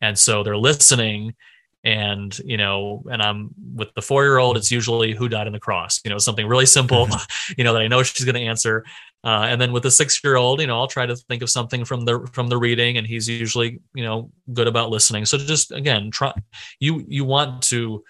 And 0.00 0.18
so 0.18 0.42
they're 0.42 0.56
listening 0.56 1.34
and 1.82 2.38
you 2.40 2.58
know 2.58 3.02
and 3.10 3.22
i'm 3.22 3.48
with 3.74 3.88
the 3.94 4.02
four 4.02 4.22
year 4.22 4.36
old 4.36 4.58
it's 4.58 4.70
usually 4.70 5.14
who 5.14 5.30
died 5.30 5.46
on 5.46 5.52
the 5.54 5.58
cross 5.58 5.98
you 6.04 6.10
know 6.10 6.18
something 6.18 6.46
really 6.46 6.66
simple 6.66 7.08
you 7.56 7.64
know 7.64 7.72
that 7.72 7.80
i 7.80 7.88
know 7.88 8.02
she's 8.02 8.26
going 8.26 8.34
to 8.34 8.42
answer 8.42 8.84
uh, 9.24 9.46
and 9.48 9.60
then 9.60 9.72
with 9.72 9.82
the 9.82 9.90
six 9.90 10.22
year 10.24 10.36
old 10.36 10.60
you 10.60 10.66
know 10.66 10.78
i'll 10.78 10.86
try 10.86 11.06
to 11.06 11.16
think 11.16 11.42
of 11.42 11.50
something 11.50 11.84
from 11.84 12.04
the 12.04 12.26
from 12.32 12.48
the 12.48 12.56
reading 12.56 12.96
and 12.96 13.06
he's 13.06 13.28
usually 13.28 13.80
you 13.94 14.04
know 14.04 14.30
good 14.52 14.66
about 14.66 14.90
listening. 14.90 15.24
So 15.24 15.38
just 15.38 15.72
again 15.72 16.10
try 16.10 16.32
you 16.78 17.04
you 17.08 17.24
want 17.24 17.62
to 17.64 18.04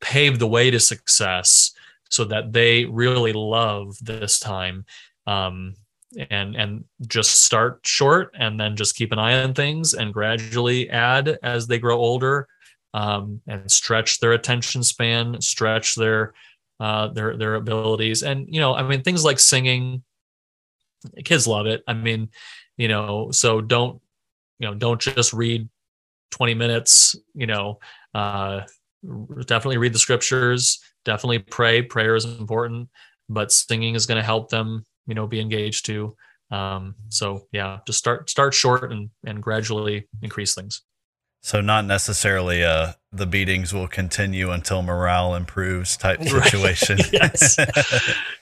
pave 0.00 0.38
the 0.38 0.46
way 0.46 0.70
to 0.70 0.80
success 0.80 1.72
so 2.10 2.24
that 2.24 2.52
they 2.52 2.84
really 2.84 3.32
love 3.32 3.96
this 4.00 4.38
time 4.38 4.84
um, 5.26 5.74
and 6.30 6.56
and 6.56 6.84
just 7.06 7.44
start 7.44 7.80
short 7.84 8.30
and 8.38 8.58
then 8.58 8.76
just 8.76 8.96
keep 8.96 9.12
an 9.12 9.18
eye 9.18 9.42
on 9.42 9.54
things 9.54 9.94
and 9.94 10.14
gradually 10.14 10.88
add 10.88 11.38
as 11.42 11.66
they 11.66 11.78
grow 11.78 11.98
older 11.98 12.48
um, 12.94 13.40
and 13.46 13.70
stretch 13.70 14.20
their 14.20 14.32
attention 14.32 14.82
span 14.82 15.40
stretch 15.40 15.94
their 15.94 16.32
uh, 16.80 17.08
their 17.08 17.36
their 17.36 17.54
abilities. 17.56 18.22
And 18.22 18.46
you 18.48 18.60
know 18.60 18.74
i 18.74 18.82
mean 18.82 19.02
things 19.02 19.24
like 19.24 19.38
singing 19.38 20.02
kids 21.24 21.46
love 21.46 21.66
it. 21.66 21.82
I 21.86 21.94
mean 21.94 22.30
you 22.76 22.88
know 22.88 23.30
so 23.30 23.60
don't 23.60 24.00
you 24.58 24.68
know 24.68 24.74
don't 24.74 25.00
just 25.00 25.32
read 25.32 25.68
20 26.30 26.54
minutes 26.54 27.16
you 27.34 27.46
know 27.46 27.78
uh, 28.14 28.62
definitely 29.46 29.78
read 29.78 29.94
the 29.94 29.98
scriptures 29.98 30.80
definitely 31.04 31.38
pray. 31.38 31.82
Prayer 31.82 32.14
is 32.14 32.24
important 32.24 32.88
but 33.28 33.52
singing 33.52 33.94
is 33.94 34.06
going 34.06 34.16
to 34.16 34.24
help 34.24 34.50
them 34.50 34.84
you 35.06 35.14
know 35.14 35.26
be 35.26 35.40
engaged 35.40 35.86
too. 35.86 36.16
Um, 36.50 36.94
so 37.08 37.46
yeah 37.52 37.80
just 37.86 37.98
start 37.98 38.30
start 38.30 38.54
short 38.54 38.90
and 38.92 39.10
and 39.26 39.42
gradually 39.42 40.08
increase 40.22 40.54
things 40.54 40.82
so 41.40 41.60
not 41.60 41.84
necessarily 41.84 42.62
uh 42.62 42.92
the 43.12 43.26
beatings 43.26 43.72
will 43.72 43.88
continue 43.88 44.50
until 44.50 44.82
morale 44.82 45.34
improves 45.34 45.96
type 45.96 46.22
situation. 46.22 46.98
yes. 47.12 47.56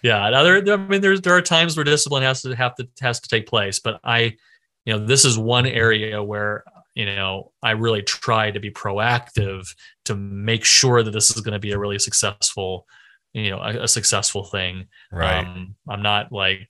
yeah. 0.03 0.29
Now 0.29 0.43
there, 0.43 0.73
I 0.73 0.77
mean, 0.77 1.01
there's 1.01 1.21
there 1.21 1.37
are 1.37 1.43
times 1.43 1.77
where 1.77 1.85
discipline 1.85 2.25
has 2.25 2.43
to 2.43 2.55
have 2.57 2.75
to 2.77 2.89
has 3.01 3.21
to 3.21 3.29
take 3.29 3.47
place, 3.47 3.79
but 3.79 4.01
I, 4.03 4.37
you 4.85 4.93
know, 4.93 5.07
this 5.07 5.25
is 5.25 5.39
one 5.39 5.67
area 5.67 6.23
where 6.23 6.65
you 6.97 7.05
know 7.05 7.53
i 7.63 7.73
really 7.73 8.03
try 8.03 8.51
to 8.51 8.59
be 8.59 8.71
proactive 8.71 9.69
to 10.07 10.17
make 10.17 10.65
sure 10.65 11.03
that 11.03 11.13
this 11.13 11.31
is 11.31 11.43
going 11.43 11.53
to 11.53 11.59
be 11.59 11.73
a 11.73 11.79
really 11.79 11.99
successful 11.99 12.87
you 13.35 13.51
know 13.51 13.59
a, 13.59 13.83
a 13.83 13.89
successful 13.89 14.45
thing 14.45 14.87
right 15.13 15.47
um, 15.47 15.77
i'm 15.89 16.03
not 16.03 16.33
like 16.33 16.69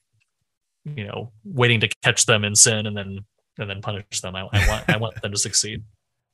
you 0.83 1.05
know 1.05 1.31
waiting 1.45 1.79
to 1.79 1.89
catch 2.03 2.25
them 2.25 2.43
in 2.43 2.55
sin 2.55 2.85
and 2.85 2.95
then 2.97 3.19
and 3.57 3.69
then 3.69 3.81
punish 3.81 4.21
them 4.21 4.35
i, 4.35 4.41
I 4.51 4.67
want 4.67 4.89
i 4.89 4.97
want 4.97 5.21
them 5.21 5.31
to 5.31 5.37
succeed 5.37 5.81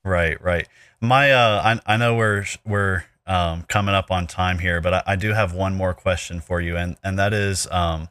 right 0.04 0.41
right. 0.41 0.68
My 1.01 1.32
uh 1.32 1.80
i, 1.86 1.93
I 1.93 1.97
know 1.97 2.16
we're 2.16 2.45
we're 2.66 3.04
um 3.28 3.64
coming 3.64 3.95
up 3.95 4.12
on 4.12 4.28
time 4.28 4.60
here 4.60 4.82
but 4.82 4.93
I, 4.93 5.04
I 5.08 5.16
do 5.16 5.34
have 5.34 5.54
one 5.54 5.76
more 5.76 5.93
question 5.93 6.41
for 6.41 6.62
you 6.62 6.78
and 6.78 6.97
and 7.04 7.18
that 7.20 7.34
is 7.34 7.68
um 7.72 8.10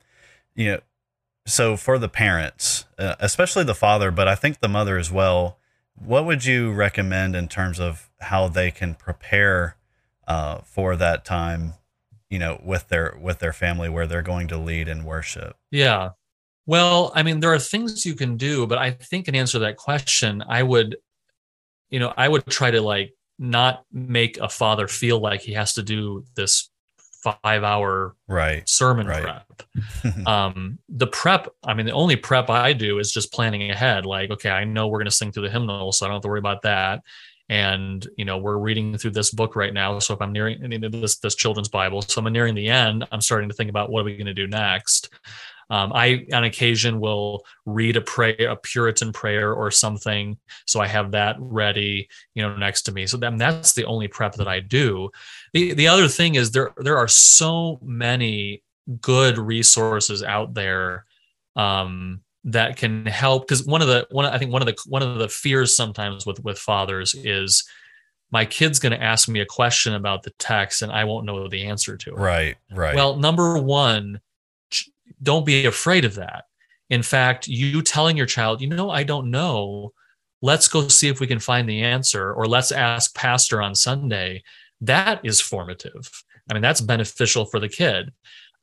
you 0.54 0.72
know 0.72 0.80
so 1.46 1.76
for 1.76 1.98
the 1.98 2.08
parents 2.08 2.86
uh, 2.98 3.16
especially 3.20 3.64
the 3.64 3.74
father 3.74 4.10
but 4.10 4.28
i 4.28 4.34
think 4.34 4.60
the 4.60 4.68
mother 4.68 4.98
as 4.98 5.10
well 5.10 5.58
what 5.94 6.24
would 6.24 6.44
you 6.44 6.72
recommend 6.72 7.36
in 7.36 7.48
terms 7.48 7.78
of 7.78 8.10
how 8.20 8.48
they 8.48 8.70
can 8.70 8.94
prepare 8.94 9.76
uh, 10.26 10.58
for 10.62 10.96
that 10.96 11.24
time 11.24 11.74
you 12.30 12.38
know 12.38 12.60
with 12.64 12.88
their 12.88 13.16
with 13.20 13.38
their 13.38 13.52
family 13.52 13.88
where 13.88 14.06
they're 14.06 14.22
going 14.22 14.48
to 14.48 14.56
lead 14.56 14.88
in 14.88 15.04
worship? 15.04 15.56
Yeah. 15.70 16.10
Well 16.66 17.12
i 17.14 17.22
mean 17.22 17.40
there 17.40 17.52
are 17.52 17.58
things 17.58 18.06
you 18.06 18.14
can 18.14 18.36
do 18.36 18.66
but 18.66 18.78
i 18.78 18.90
think 18.90 19.28
in 19.28 19.34
answer 19.34 19.54
to 19.54 19.58
that 19.60 19.76
question 19.76 20.42
i 20.48 20.62
would 20.62 20.96
you 21.92 22.00
know 22.00 22.12
i 22.16 22.26
would 22.26 22.44
try 22.46 22.70
to 22.70 22.80
like 22.80 23.14
not 23.38 23.84
make 23.92 24.38
a 24.38 24.48
father 24.48 24.88
feel 24.88 25.20
like 25.20 25.40
he 25.42 25.52
has 25.52 25.74
to 25.74 25.82
do 25.82 26.24
this 26.34 26.70
five 27.22 27.62
hour 27.62 28.16
right 28.26 28.68
sermon 28.68 29.06
right. 29.06 29.22
prep. 29.22 30.26
Um 30.26 30.80
the 30.88 31.06
prep 31.06 31.48
i 31.62 31.72
mean 31.72 31.86
the 31.86 31.92
only 31.92 32.16
prep 32.16 32.50
i 32.50 32.72
do 32.72 32.98
is 32.98 33.12
just 33.12 33.32
planning 33.32 33.70
ahead 33.70 34.04
like 34.04 34.30
okay 34.30 34.50
i 34.50 34.64
know 34.64 34.88
we're 34.88 34.98
going 34.98 35.06
to 35.06 35.12
sing 35.12 35.30
through 35.30 35.44
the 35.44 35.50
hymnal 35.50 35.92
so 35.92 36.04
i 36.04 36.08
don't 36.08 36.16
have 36.16 36.22
to 36.22 36.28
worry 36.28 36.40
about 36.40 36.62
that. 36.62 37.02
And 37.48 38.06
you 38.16 38.24
know 38.24 38.38
we're 38.38 38.56
reading 38.56 38.96
through 38.96 39.10
this 39.10 39.30
book 39.30 39.56
right 39.56 39.74
now 39.74 39.98
so 39.98 40.14
if 40.14 40.22
i'm 40.22 40.32
nearing 40.32 40.58
this 40.90 41.18
this 41.18 41.34
children's 41.34 41.68
bible 41.68 42.00
so 42.00 42.24
i'm 42.24 42.32
nearing 42.32 42.54
the 42.54 42.68
end 42.68 43.06
i'm 43.12 43.20
starting 43.20 43.48
to 43.50 43.54
think 43.54 43.68
about 43.68 43.90
what 43.90 44.00
are 44.00 44.04
we 44.04 44.16
going 44.16 44.26
to 44.26 44.32
do 44.32 44.46
next 44.46 45.10
um, 45.72 45.90
I, 45.94 46.26
on 46.34 46.44
occasion, 46.44 47.00
will 47.00 47.46
read 47.64 47.96
a 47.96 48.02
prayer, 48.02 48.50
a 48.50 48.56
Puritan 48.56 49.10
prayer 49.10 49.54
or 49.54 49.70
something, 49.70 50.36
so 50.66 50.82
I 50.82 50.86
have 50.86 51.12
that 51.12 51.36
ready, 51.38 52.10
you 52.34 52.42
know, 52.42 52.54
next 52.54 52.82
to 52.82 52.92
me. 52.92 53.06
So 53.06 53.16
then 53.16 53.38
that's 53.38 53.72
the 53.72 53.86
only 53.86 54.06
prep 54.06 54.34
that 54.34 54.46
I 54.46 54.60
do. 54.60 55.10
The 55.54 55.72
the 55.72 55.88
other 55.88 56.08
thing 56.08 56.34
is 56.34 56.50
there 56.50 56.74
there 56.76 56.98
are 56.98 57.08
so 57.08 57.78
many 57.82 58.62
good 59.00 59.38
resources 59.38 60.22
out 60.22 60.52
there 60.52 61.06
um, 61.56 62.20
that 62.44 62.76
can 62.76 63.06
help 63.06 63.48
because 63.48 63.64
one 63.64 63.80
of 63.80 63.88
the 63.88 64.06
one 64.10 64.26
I 64.26 64.36
think 64.36 64.52
one 64.52 64.60
of 64.60 64.66
the 64.66 64.76
one 64.86 65.02
of 65.02 65.18
the 65.18 65.28
fears 65.30 65.74
sometimes 65.74 66.26
with 66.26 66.44
with 66.44 66.58
fathers 66.58 67.14
is 67.14 67.66
my 68.30 68.44
kid's 68.44 68.78
going 68.78 68.92
to 68.92 69.02
ask 69.02 69.26
me 69.26 69.40
a 69.40 69.46
question 69.46 69.94
about 69.94 70.22
the 70.22 70.34
text 70.38 70.82
and 70.82 70.92
I 70.92 71.04
won't 71.04 71.24
know 71.24 71.48
the 71.48 71.64
answer 71.64 71.96
to 71.96 72.10
it. 72.10 72.18
Right, 72.18 72.56
right. 72.70 72.94
Well, 72.94 73.16
number 73.16 73.56
one, 73.58 74.20
don't 75.22 75.46
be 75.46 75.66
afraid 75.66 76.04
of 76.04 76.14
that. 76.16 76.44
In 76.90 77.02
fact, 77.02 77.48
you 77.48 77.82
telling 77.82 78.16
your 78.16 78.26
child, 78.26 78.60
you 78.60 78.68
know, 78.68 78.90
I 78.90 79.02
don't 79.02 79.30
know, 79.30 79.92
let's 80.42 80.68
go 80.68 80.88
see 80.88 81.08
if 81.08 81.20
we 81.20 81.26
can 81.26 81.38
find 81.38 81.68
the 81.68 81.82
answer, 81.82 82.32
or 82.32 82.46
let's 82.46 82.72
ask 82.72 83.14
Pastor 83.14 83.62
on 83.62 83.74
Sunday, 83.74 84.42
that 84.80 85.20
is 85.24 85.40
formative. 85.40 86.10
I 86.50 86.54
mean, 86.54 86.62
that's 86.62 86.80
beneficial 86.80 87.44
for 87.44 87.60
the 87.60 87.68
kid. 87.68 88.12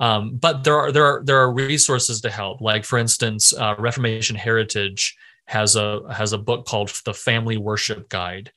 Um, 0.02 0.36
but 0.36 0.64
there 0.64 0.78
are 0.78 0.92
there 0.92 1.06
are 1.06 1.24
there 1.26 1.38
are 1.38 1.52
resources 1.52 2.22
to 2.22 2.30
help. 2.30 2.62
Like 2.62 2.86
for 2.86 2.98
instance, 2.98 3.54
uh, 3.54 3.76
Reformation 3.78 4.36
Heritage 4.36 5.18
has 5.46 5.76
a 5.76 6.02
has 6.14 6.32
a 6.32 6.38
book 6.38 6.66
called 6.66 6.90
The 7.06 7.14
Family 7.14 7.58
Worship 7.58 8.08
Guide 8.10 8.52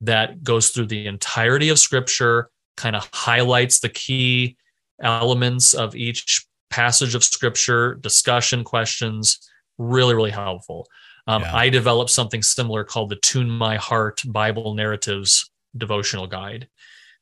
that 0.00 0.42
goes 0.44 0.70
through 0.70 0.86
the 0.86 1.06
entirety 1.06 1.68
of 1.70 1.78
Scripture, 1.78 2.50
kind 2.76 2.94
of 2.94 3.08
highlights 3.12 3.80
the 3.80 3.88
key 3.88 4.56
elements 5.00 5.74
of 5.74 5.96
each 5.96 6.46
passage 6.74 7.14
of 7.14 7.22
scripture, 7.22 7.94
discussion 7.94 8.64
questions, 8.64 9.38
really, 9.78 10.12
really 10.12 10.32
helpful. 10.32 10.88
Um, 11.28 11.42
yeah. 11.42 11.54
I 11.54 11.68
developed 11.68 12.10
something 12.10 12.42
similar 12.42 12.82
called 12.82 13.10
the 13.10 13.16
Tune 13.16 13.48
My 13.48 13.76
Heart 13.76 14.22
Bible 14.26 14.74
Narratives 14.74 15.48
devotional 15.76 16.26
guide. 16.26 16.68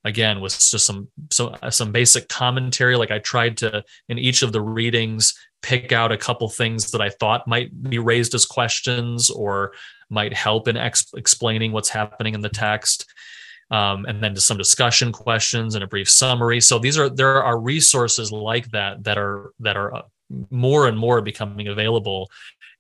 Again, 0.05 0.41
with 0.41 0.55
just 0.59 0.87
some 0.87 1.09
so 1.31 1.55
some 1.71 1.93
basic 1.93 2.29
commentary. 2.29 2.97
Like 2.97 3.11
I 3.11 3.19
tried 3.19 3.59
to 3.59 3.85
in 4.09 4.19
each 4.19 4.43
of 4.43 4.53
the 4.53 4.61
readings 4.61 5.35
pick 5.61 5.93
out 5.93 6.11
a 6.11 6.17
couple 6.17 6.49
things 6.49 6.91
that 6.91 7.01
I 7.01 7.11
thought 7.11 7.47
might 7.47 7.71
be 7.83 7.99
raised 7.99 8.35
as 8.35 8.47
questions 8.47 9.31
or 9.31 9.73
might 10.11 10.35
help 10.35 10.67
in 10.67 10.77
ex- 10.77 11.13
explaining 11.15 11.71
what's 11.73 11.89
happening 11.91 12.35
in 12.35 12.41
the 12.41 12.49
text 12.49 13.12
um, 13.73 14.05
and 14.05 14.23
then 14.23 14.35
to 14.35 14.41
some 14.41 14.59
discussion 14.59 15.11
questions 15.11 15.75
and 15.75 15.83
a 15.83 15.87
brief 15.87 16.09
summary. 16.09 16.61
So 16.61 16.79
these 16.79 16.99
are 16.99 17.09
there 17.09 17.43
are 17.43 17.59
resources 17.59 18.31
like 18.31 18.71
that 18.71 19.03
that 19.05 19.19
are 19.19 19.53
that 19.61 19.77
are 19.77 19.95
uh, 19.95 20.03
more 20.51 20.87
and 20.87 20.97
more 20.97 21.21
becoming 21.23 21.69
available 21.69 22.31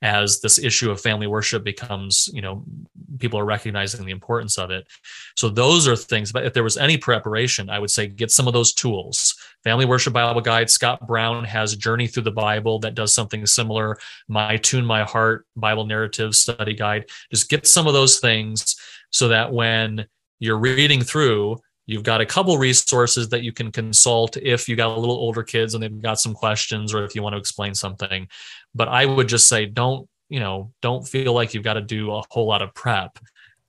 as 0.02 0.40
this 0.40 0.58
issue 0.58 0.90
of 0.90 1.00
family 1.00 1.28
worship 1.28 1.62
becomes 1.62 2.28
you 2.32 2.42
know 2.42 2.64
people 3.18 3.38
are 3.38 3.44
recognizing 3.44 4.04
the 4.04 4.12
importance 4.12 4.58
of 4.58 4.70
it. 4.70 4.86
So 5.34 5.48
those 5.48 5.88
are 5.88 5.96
things 5.96 6.30
but 6.30 6.44
if 6.44 6.52
there 6.52 6.62
was 6.62 6.76
any 6.76 6.98
preparation 6.98 7.70
i 7.70 7.78
would 7.78 7.90
say 7.90 8.06
get 8.06 8.30
some 8.30 8.46
of 8.46 8.52
those 8.52 8.74
tools. 8.74 9.34
Family 9.64 9.86
worship 9.86 10.12
bible 10.12 10.42
guide 10.42 10.68
scott 10.68 11.06
brown 11.06 11.44
has 11.44 11.74
journey 11.74 12.06
through 12.06 12.24
the 12.24 12.30
bible 12.30 12.80
that 12.80 12.94
does 12.94 13.14
something 13.14 13.46
similar 13.46 13.96
my 14.28 14.58
tune 14.58 14.84
my 14.84 15.04
heart 15.04 15.46
bible 15.56 15.86
narrative 15.86 16.34
study 16.34 16.74
guide. 16.74 17.06
Just 17.30 17.48
get 17.48 17.66
some 17.66 17.86
of 17.86 17.94
those 17.94 18.18
things 18.18 18.76
so 19.10 19.28
that 19.28 19.52
when 19.52 20.06
you're 20.42 20.58
reading 20.58 21.00
through 21.10 21.56
you've 21.86 22.02
got 22.12 22.20
a 22.20 22.26
couple 22.34 22.56
resources 22.58 23.28
that 23.32 23.42
you 23.42 23.52
can 23.52 23.70
consult 23.72 24.36
if 24.36 24.68
you 24.68 24.74
got 24.76 24.96
a 24.96 25.00
little 25.02 25.16
older 25.26 25.42
kids 25.42 25.74
and 25.74 25.82
they've 25.82 26.02
got 26.02 26.18
some 26.24 26.32
questions 26.34 26.92
or 26.94 27.04
if 27.04 27.14
you 27.14 27.22
want 27.22 27.32
to 27.34 27.38
explain 27.44 27.74
something 27.74 28.26
but 28.74 28.88
i 28.88 29.02
would 29.06 29.28
just 29.28 29.46
say 29.48 29.66
don't 29.66 30.08
you 30.28 30.40
know 30.40 30.56
don't 30.80 31.04
feel 31.06 31.32
like 31.38 31.54
you've 31.54 31.64
got 31.70 31.74
to 31.74 31.80
do 31.98 32.12
a 32.12 32.22
whole 32.30 32.46
lot 32.46 32.62
of 32.62 32.72
prep 32.74 33.12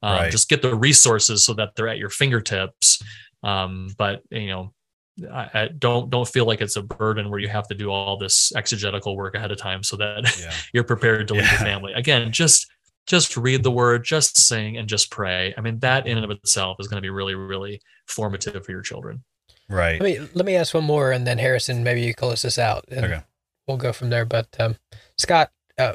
um, 0.04 0.14
Right. 0.18 0.32
just 0.32 0.50
get 0.50 0.62
the 0.62 0.76
resources 0.76 1.46
so 1.46 1.54
that 1.60 1.70
they're 1.76 1.88
at 1.94 1.98
your 1.98 2.10
fingertips 2.10 3.02
um, 3.44 3.90
but 3.98 4.22
you 4.32 4.48
know 4.48 4.74
I, 5.32 5.50
I 5.62 5.70
don't 5.86 6.10
don't 6.10 6.28
feel 6.28 6.46
like 6.46 6.62
it's 6.62 6.76
a 6.76 6.82
burden 6.82 7.30
where 7.30 7.40
you 7.40 7.48
have 7.50 7.68
to 7.68 7.76
do 7.76 7.90
all 7.92 8.18
this 8.18 8.52
exegetical 8.56 9.16
work 9.16 9.36
ahead 9.36 9.52
of 9.52 9.58
time 9.60 9.84
so 9.84 9.96
that 9.98 10.22
Yeah. 10.40 10.52
you're 10.74 10.84
prepared 10.94 11.28
to 11.30 11.34
lead 11.36 11.44
Yeah. 11.44 11.52
your 11.52 11.60
family 11.60 11.94
again 11.94 12.32
just 12.32 12.68
just 13.06 13.36
read 13.38 13.64
the 13.64 13.72
word 13.72 14.04
just 14.04 14.38
sing 14.38 14.78
and 14.78 14.88
just 14.88 15.12
pray 15.12 15.54
i 15.58 15.62
mean 15.62 15.78
that 15.80 16.08
in 16.08 16.18
and 16.18 16.24
of 16.26 16.32
itself 16.32 16.78
is 16.80 16.88
going 16.88 16.98
to 16.98 17.06
be 17.06 17.10
really 17.10 17.36
really 17.36 17.82
formative 18.08 18.66
for 18.66 18.72
your 18.72 18.82
children 18.82 19.24
Right. 19.70 20.00
Let 20.00 20.20
me 20.22 20.28
let 20.34 20.46
me 20.46 20.56
ask 20.58 20.74
one 20.74 20.84
more, 20.84 21.12
and 21.14 21.26
then 21.26 21.38
Harrison, 21.40 21.84
maybe 21.86 22.02
you 22.02 22.14
close 22.14 22.42
this 22.42 22.60
out, 22.60 22.84
and 22.90 23.06
Okay. 23.06 23.22
we'll 23.66 23.78
go 23.78 23.94
from 23.94 24.10
there. 24.10 24.26
But 24.26 24.54
um, 24.60 24.76
Scott, 25.18 25.52
uh, 25.78 25.94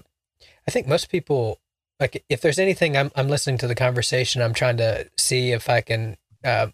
I 0.66 0.70
think 0.70 0.88
most 0.88 1.10
people 1.10 1.60
like 2.00 2.24
if 2.30 2.40
there's 2.40 2.58
anything 2.58 2.96
I'm 2.96 3.12
I'm 3.14 3.28
listening 3.28 3.58
to 3.58 3.66
the 3.68 3.74
conversation, 3.74 4.40
I'm 4.40 4.54
trying 4.54 4.78
to 4.78 5.10
see 5.18 5.52
if 5.52 5.68
I 5.68 5.82
can 5.82 6.16
uh, 6.42 6.68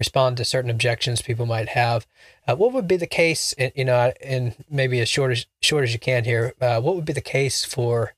respond 0.00 0.36
to 0.38 0.44
certain 0.44 0.68
objections 0.70 1.22
people 1.22 1.46
might 1.46 1.68
have. 1.70 2.06
Uh, 2.46 2.56
what 2.56 2.72
would 2.72 2.88
be 2.88 2.96
the 2.96 3.06
case, 3.06 3.52
in, 3.54 3.70
you 3.76 3.84
know, 3.84 4.12
in 4.20 4.54
maybe 4.68 4.98
as 5.00 5.08
short 5.08 5.30
as 5.30 5.46
short 5.62 5.84
as 5.84 5.92
you 5.92 6.00
can 6.00 6.24
here? 6.24 6.54
Uh, 6.60 6.80
what 6.80 6.96
would 6.96 7.04
be 7.04 7.12
the 7.12 7.20
case 7.20 7.64
for 7.64 8.06
ha- 8.06 8.12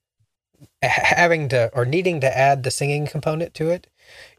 having 0.82 1.48
to 1.50 1.70
or 1.74 1.84
needing 1.84 2.20
to 2.20 2.38
add 2.38 2.62
the 2.62 2.70
singing 2.70 3.06
component 3.06 3.54
to 3.54 3.70
it? 3.70 3.86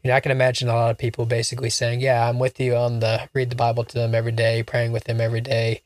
You 0.02 0.10
know, 0.10 0.16
I 0.16 0.20
can 0.20 0.32
imagine 0.32 0.68
a 0.68 0.74
lot 0.74 0.90
of 0.90 0.98
people 0.98 1.26
basically 1.26 1.70
saying, 1.70 2.00
"Yeah, 2.00 2.28
I'm 2.28 2.38
with 2.38 2.60
you 2.60 2.76
on 2.76 3.00
the 3.00 3.28
read 3.34 3.50
the 3.50 3.56
Bible 3.56 3.84
to 3.84 3.94
them 3.94 4.14
every 4.14 4.32
day, 4.32 4.62
praying 4.62 4.92
with 4.92 5.04
them 5.04 5.20
every 5.20 5.40
day. 5.40 5.82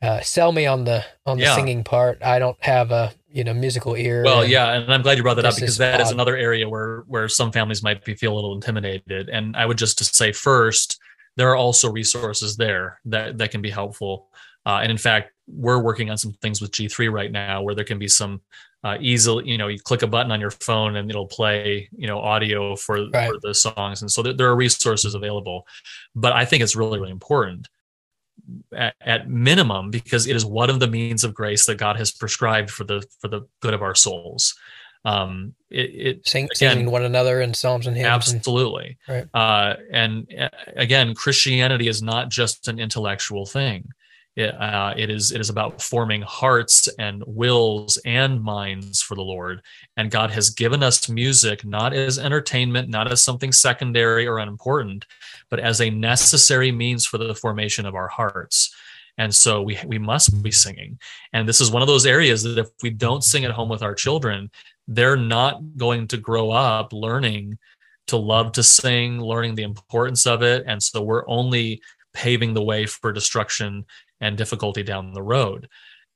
Uh, 0.00 0.20
sell 0.20 0.52
me 0.52 0.66
on 0.66 0.84
the 0.84 1.04
on 1.26 1.38
the 1.38 1.44
Yeah. 1.44 1.54
singing 1.56 1.84
part. 1.84 2.22
I 2.22 2.38
don't 2.38 2.56
have 2.64 2.90
a 2.90 3.12
you 3.30 3.44
know 3.44 3.54
musical 3.54 3.94
ear." 3.96 4.22
Well, 4.24 4.42
and- 4.42 4.50
yeah, 4.50 4.72
and 4.72 4.92
I'm 4.92 5.02
glad 5.02 5.16
you 5.18 5.22
brought 5.22 5.34
that 5.36 5.44
up 5.44 5.54
because 5.54 5.70
is 5.70 5.76
that 5.78 6.00
is 6.00 6.08
odd. 6.08 6.14
another 6.14 6.36
area 6.36 6.68
where 6.68 7.04
where 7.06 7.28
some 7.28 7.52
families 7.52 7.82
might 7.82 8.04
be 8.04 8.14
feel 8.14 8.32
a 8.32 8.36
little 8.36 8.54
intimidated. 8.54 9.28
And 9.28 9.56
I 9.56 9.66
would 9.66 9.78
just 9.78 9.98
to 9.98 10.04
say 10.04 10.32
first, 10.32 10.98
there 11.36 11.50
are 11.50 11.56
also 11.56 11.90
resources 11.92 12.56
there 12.56 13.00
that 13.04 13.38
that 13.38 13.50
can 13.50 13.60
be 13.62 13.70
helpful. 13.70 14.28
Uh, 14.66 14.80
and 14.82 14.90
in 14.90 14.98
fact, 14.98 15.32
we're 15.46 15.78
working 15.78 16.10
on 16.10 16.18
some 16.18 16.32
things 16.42 16.60
with 16.60 16.72
G3 16.72 17.10
right 17.10 17.30
now 17.32 17.62
where 17.62 17.74
there 17.74 17.84
can 17.84 17.98
be 17.98 18.08
some 18.08 18.40
uh, 18.84 18.96
easily, 19.00 19.48
you 19.48 19.58
know, 19.58 19.68
you 19.68 19.78
click 19.80 20.02
a 20.02 20.06
button 20.06 20.30
on 20.30 20.40
your 20.40 20.50
phone 20.52 20.96
and 20.96 21.10
it'll 21.10 21.26
play, 21.26 21.88
you 21.96 22.06
know, 22.06 22.20
audio 22.20 22.76
for, 22.76 23.08
Right. 23.10 23.28
for 23.28 23.38
the 23.42 23.52
songs. 23.54 24.02
And 24.02 24.10
so 24.10 24.22
there, 24.22 24.32
there 24.32 24.48
are 24.48 24.56
resources 24.56 25.14
available. 25.14 25.66
But 26.14 26.32
I 26.32 26.44
think 26.44 26.62
it's 26.62 26.76
really, 26.76 26.98
really 27.00 27.10
important 27.10 27.68
at, 28.74 28.94
at 29.00 29.28
minimum 29.28 29.90
because 29.90 30.26
it 30.26 30.36
is 30.36 30.44
one 30.44 30.70
of 30.70 30.78
the 30.80 30.86
means 30.86 31.24
of 31.24 31.34
grace 31.34 31.66
that 31.66 31.74
God 31.76 31.96
has 31.96 32.12
prescribed 32.12 32.70
for 32.70 32.84
the 32.84 33.04
for 33.20 33.28
the 33.28 33.42
good 33.60 33.74
of 33.74 33.82
our 33.82 33.94
souls. 33.94 34.54
Um, 35.04 35.54
it, 35.70 35.90
it 35.94 36.28
sing, 36.28 36.44
again, 36.44 36.54
singing 36.72 36.90
one 36.90 37.04
another 37.04 37.40
in 37.40 37.54
psalms 37.54 37.86
and 37.86 37.96
hymns. 37.96 38.06
and- 38.28 38.36
Absolutely. 38.36 38.98
Right. 39.08 39.26
Uh, 39.34 39.74
and 39.92 40.26
uh, 40.38 40.48
again, 40.76 41.14
Christianity 41.14 41.88
is 41.88 42.02
not 42.02 42.30
just 42.30 42.68
an 42.68 42.78
intellectual 42.78 43.46
thing. 43.46 43.88
It, 44.38 44.54
uh, 44.54 44.94
it 44.96 45.10
is 45.10 45.32
it 45.32 45.40
is 45.40 45.50
about 45.50 45.82
forming 45.82 46.22
hearts 46.22 46.86
and 46.96 47.24
wills 47.26 47.98
and 48.04 48.40
minds 48.40 49.02
for 49.02 49.16
the 49.16 49.22
Lord. 49.22 49.62
And 49.96 50.12
God 50.12 50.30
has 50.30 50.50
given 50.50 50.80
us 50.80 51.08
music 51.08 51.64
not 51.64 51.92
as 51.92 52.20
entertainment, 52.20 52.88
not 52.88 53.10
as 53.10 53.20
something 53.20 53.50
secondary 53.50 54.28
or 54.28 54.38
unimportant, 54.38 55.06
but 55.50 55.58
as 55.58 55.80
a 55.80 55.90
necessary 55.90 56.70
means 56.70 57.04
for 57.04 57.18
the 57.18 57.34
formation 57.34 57.84
of 57.84 57.96
our 57.96 58.06
hearts. 58.06 58.72
And 59.18 59.34
so 59.34 59.60
we 59.60 59.76
we 59.84 59.98
must 59.98 60.40
be 60.40 60.52
singing. 60.52 61.00
And 61.32 61.48
this 61.48 61.60
is 61.60 61.72
one 61.72 61.82
of 61.82 61.88
those 61.88 62.06
areas 62.06 62.44
that 62.44 62.58
if 62.58 62.68
we 62.80 62.90
don't 62.90 63.24
sing 63.24 63.44
at 63.44 63.50
home 63.50 63.68
with 63.68 63.82
our 63.82 63.96
children, 63.96 64.52
they're 64.86 65.16
not 65.16 65.76
going 65.76 66.06
to 66.08 66.16
grow 66.16 66.52
up 66.52 66.92
learning 66.92 67.58
to 68.06 68.16
love 68.16 68.52
to 68.52 68.62
sing, 68.62 69.20
learning 69.20 69.56
the 69.56 69.64
importance 69.64 70.28
of 70.28 70.44
it. 70.44 70.62
And 70.68 70.80
so 70.80 71.02
we're 71.02 71.28
only 71.28 71.82
paving 72.14 72.54
the 72.54 72.62
way 72.62 72.86
for 72.86 73.12
destruction 73.12 73.84
and 74.20 74.36
difficulty 74.36 74.82
down 74.82 75.12
the 75.12 75.22
road. 75.22 75.68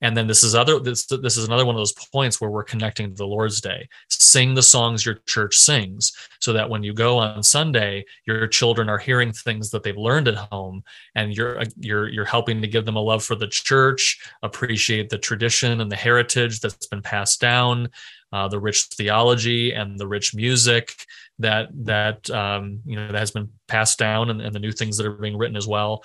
And 0.03 0.17
then 0.17 0.27
this 0.27 0.43
is 0.43 0.55
other 0.57 0.81
this 0.81 1.07
this 1.07 1.37
is 1.37 1.47
another 1.47 1.65
one 1.65 1.77
of 1.77 1.79
those 1.79 1.95
points 2.13 2.41
where 2.41 2.51
we're 2.51 2.65
connecting 2.65 3.09
to 3.09 3.15
the 3.15 3.27
Lord's 3.27 3.61
Day. 3.61 3.89
Sing 4.11 4.53
the 4.53 4.63
songs 4.63 5.07
your 5.07 5.21
church 5.27 5.55
sings, 5.55 6.13
so 6.41 6.53
that 6.53 6.69
when 6.69 6.83
you 6.83 6.93
go 6.93 7.19
on 7.19 7.43
Sunday, 7.43 8.05
your 8.27 8.49
children 8.49 8.89
are 8.89 8.99
hearing 8.99 9.33
things 9.33 9.71
that 9.71 9.85
they've 9.85 9.97
learned 9.97 10.27
at 10.27 10.35
home, 10.35 10.83
and 11.15 11.37
you're 11.37 11.63
you're 11.79 12.09
you're 12.09 12.25
helping 12.25 12.61
to 12.61 12.67
give 12.67 12.85
them 12.85 12.97
a 12.97 13.01
love 13.01 13.23
for 13.23 13.37
the 13.37 13.47
church, 13.47 14.21
appreciate 14.43 15.09
the 15.09 15.19
tradition 15.19 15.81
and 15.81 15.91
the 15.91 15.97
heritage 15.97 16.59
that's 16.59 16.89
been 16.89 17.03
passed 17.03 17.41
down, 17.41 17.89
uh, 18.33 18.49
the 18.49 18.59
rich 18.59 18.83
theology 18.97 19.73
and 19.73 20.01
the 20.01 20.09
rich 20.09 20.35
music 20.35 20.97
that 21.39 21.69
that 21.73 22.29
um, 22.31 22.81
you 22.85 22.97
know 22.97 23.07
that 23.07 23.19
has 23.19 23.31
been 23.31 23.51
passed 23.69 24.01
down, 24.01 24.31
and, 24.31 24.41
and 24.41 24.53
the 24.53 24.59
new 24.59 24.73
things 24.73 24.97
that 24.97 25.07
are 25.07 25.13
being 25.13 25.39
written 25.39 25.57
as 25.57 25.69
well 25.69 26.03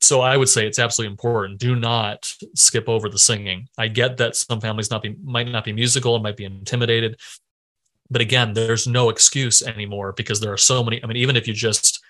so 0.00 0.20
I 0.20 0.36
would 0.36 0.48
say 0.48 0.66
it's 0.66 0.78
absolutely 0.78 1.12
important. 1.12 1.58
Do 1.58 1.74
not 1.74 2.30
skip 2.54 2.88
over 2.88 3.08
the 3.08 3.18
singing. 3.18 3.68
I 3.78 3.88
get 3.88 4.16
that 4.18 4.36
some 4.36 4.60
families 4.60 4.90
not 4.90 5.02
be 5.02 5.16
might 5.22 5.48
not 5.48 5.64
be 5.64 5.72
musical 5.72 6.14
and 6.14 6.22
might 6.22 6.36
be 6.36 6.44
intimidated, 6.44 7.18
but 8.10 8.20
again, 8.20 8.52
there's 8.52 8.86
no 8.86 9.08
excuse 9.08 9.62
anymore 9.62 10.12
because 10.12 10.40
there 10.40 10.52
are 10.52 10.58
so 10.58 10.84
many. 10.84 11.02
I 11.02 11.06
mean, 11.06 11.16
even 11.16 11.36
if 11.36 11.48
you 11.48 11.54
just 11.54 12.02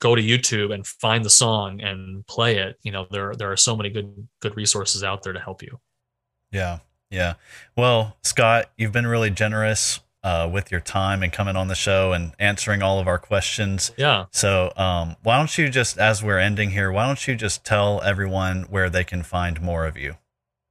go 0.00 0.16
to 0.16 0.22
YouTube 0.22 0.74
and 0.74 0.86
find 0.86 1.24
the 1.24 1.30
song 1.30 1.80
and 1.80 2.26
play 2.26 2.58
it, 2.58 2.76
you 2.82 2.92
know, 2.92 3.06
there 3.10 3.34
there 3.34 3.52
are 3.52 3.56
so 3.56 3.76
many 3.76 3.90
good 3.90 4.26
good 4.40 4.56
resources 4.56 5.04
out 5.04 5.22
there 5.22 5.32
to 5.32 5.40
help 5.40 5.62
you. 5.62 5.78
Yeah. 6.50 6.78
Yeah. 7.10 7.34
Well, 7.76 8.16
Scott, 8.22 8.70
you've 8.76 8.92
been 8.92 9.06
really 9.06 9.30
generous 9.30 10.00
uh, 10.24 10.48
with 10.52 10.70
your 10.70 10.80
time 10.80 11.22
and 11.22 11.32
coming 11.32 11.56
on 11.56 11.68
the 11.68 11.74
show 11.74 12.12
and 12.12 12.32
answering 12.38 12.82
all 12.82 13.00
of 13.00 13.08
our 13.08 13.18
questions. 13.18 13.90
Yeah. 13.96 14.26
So, 14.30 14.72
um, 14.76 15.16
why 15.22 15.36
don't 15.36 15.56
you 15.58 15.68
just, 15.68 15.98
as 15.98 16.22
we're 16.22 16.38
ending 16.38 16.70
here, 16.70 16.92
why 16.92 17.06
don't 17.06 17.26
you 17.26 17.34
just 17.34 17.64
tell 17.64 18.00
everyone 18.02 18.62
where 18.64 18.88
they 18.88 19.04
can 19.04 19.22
find 19.22 19.60
more 19.60 19.86
of 19.86 19.96
you? 19.96 20.16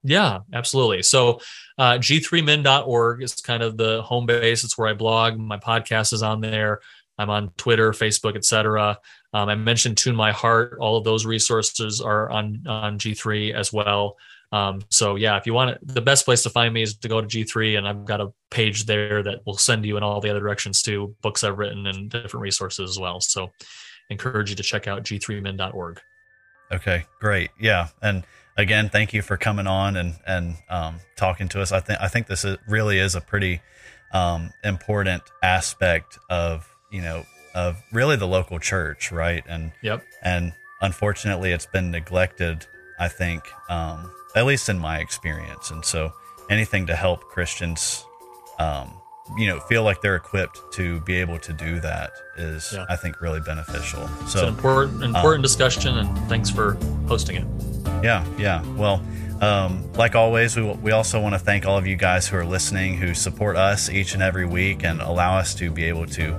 Yeah, 0.03 0.39
absolutely. 0.53 1.03
So, 1.03 1.41
uh, 1.77 1.93
g3min.org 1.93 3.21
is 3.21 3.35
kind 3.35 3.61
of 3.61 3.77
the 3.77 4.01
home 4.01 4.25
base. 4.25 4.63
It's 4.63 4.77
where 4.77 4.87
I 4.87 4.93
blog. 4.93 5.37
My 5.37 5.57
podcast 5.57 6.13
is 6.13 6.23
on 6.23 6.41
there. 6.41 6.79
I'm 7.17 7.29
on 7.29 7.51
Twitter, 7.57 7.91
Facebook, 7.91 8.35
etc. 8.35 8.97
Um, 9.33 9.49
I 9.49 9.55
mentioned 9.55 9.97
Tune 9.97 10.15
My 10.15 10.31
Heart. 10.31 10.77
All 10.79 10.97
of 10.97 11.03
those 11.03 11.25
resources 11.25 12.01
are 12.01 12.29
on 12.31 12.63
on 12.67 12.97
G3 12.97 13.53
as 13.53 13.71
well. 13.71 14.17
Um, 14.51 14.81
so 14.89 15.15
yeah, 15.15 15.37
if 15.37 15.45
you 15.45 15.53
want 15.53 15.71
it, 15.71 15.79
the 15.81 16.01
best 16.01 16.25
place 16.25 16.43
to 16.43 16.49
find 16.49 16.73
me 16.73 16.81
is 16.81 16.97
to 16.97 17.07
go 17.07 17.21
to 17.21 17.27
G3, 17.27 17.77
and 17.77 17.87
I've 17.87 18.05
got 18.05 18.19
a 18.19 18.33
page 18.49 18.85
there 18.85 19.23
that 19.23 19.45
will 19.45 19.57
send 19.57 19.85
you 19.85 19.95
in 19.97 20.03
all 20.03 20.19
the 20.19 20.29
other 20.29 20.41
directions 20.41 20.81
to 20.83 21.15
books 21.21 21.43
I've 21.43 21.57
written 21.57 21.87
and 21.87 22.09
different 22.09 22.41
resources 22.41 22.89
as 22.89 22.99
well. 22.99 23.21
So, 23.21 23.51
encourage 24.09 24.49
you 24.49 24.55
to 24.57 24.63
check 24.63 24.87
out 24.87 25.03
g3min.org. 25.03 26.01
Okay, 26.71 27.05
great. 27.19 27.51
Yeah, 27.59 27.87
and 28.01 28.23
again, 28.57 28.89
thank 28.89 29.13
you 29.13 29.21
for 29.21 29.37
coming 29.37 29.67
on 29.67 29.95
and 29.95 30.15
and 30.25 30.55
um, 30.69 30.99
talking 31.15 31.47
to 31.49 31.61
us. 31.61 31.71
I 31.71 31.79
think 31.79 31.99
I 32.01 32.07
think 32.07 32.27
this 32.27 32.45
is, 32.45 32.57
really 32.67 32.99
is 32.99 33.15
a 33.15 33.21
pretty 33.21 33.61
um, 34.13 34.51
important 34.63 35.23
aspect 35.41 36.17
of 36.29 36.67
you 36.91 37.01
know 37.01 37.25
of 37.55 37.81
really 37.91 38.15
the 38.15 38.27
local 38.27 38.59
church, 38.59 39.11
right? 39.11 39.43
And 39.47 39.71
Yep. 39.81 40.03
and 40.23 40.53
unfortunately, 40.81 41.51
it's 41.51 41.65
been 41.65 41.91
neglected. 41.91 42.65
I 42.99 43.07
think, 43.07 43.43
um, 43.69 44.11
at 44.35 44.45
least 44.45 44.69
in 44.69 44.79
my 44.79 44.99
experience, 44.99 45.71
and 45.71 45.83
so 45.83 46.11
anything 46.49 46.87
to 46.87 46.95
help 46.95 47.23
Christians, 47.25 48.05
um, 48.59 48.93
you 49.37 49.47
know, 49.47 49.59
feel 49.61 49.83
like 49.83 50.01
they're 50.01 50.15
equipped 50.15 50.59
to 50.73 50.99
be 51.01 51.15
able 51.15 51.39
to 51.39 51.53
do 51.53 51.79
that 51.79 52.11
is, 52.37 52.73
Yeah. 52.73 52.85
I 52.89 52.95
think, 52.97 53.21
really 53.21 53.39
beneficial. 53.39 54.07
So 54.07 54.23
It's 54.25 54.35
an 54.35 54.47
important 54.49 55.03
important 55.03 55.43
discussion, 55.43 55.97
and 55.97 56.17
thanks 56.29 56.49
for 56.49 56.77
hosting 57.07 57.37
it. 57.37 57.45
Yeah, 58.03 58.25
yeah. 58.37 58.61
Well, 58.75 59.01
um, 59.41 59.91
like 59.93 60.15
always, 60.15 60.55
we, 60.55 60.61
we 60.61 60.91
also 60.91 61.19
want 61.19 61.33
to 61.33 61.39
thank 61.39 61.65
all 61.65 61.75
of 61.75 61.87
you 61.87 61.95
guys 61.95 62.27
who 62.27 62.37
are 62.37 62.45
listening, 62.45 62.95
who 62.95 63.15
support 63.15 63.57
us 63.57 63.89
each 63.89 64.13
and 64.13 64.21
every 64.21 64.45
week 64.45 64.83
and 64.85 65.01
allow 65.01 65.35
us 65.35 65.55
to 65.55 65.71
be 65.71 65.85
able 65.85 66.05
to 66.05 66.35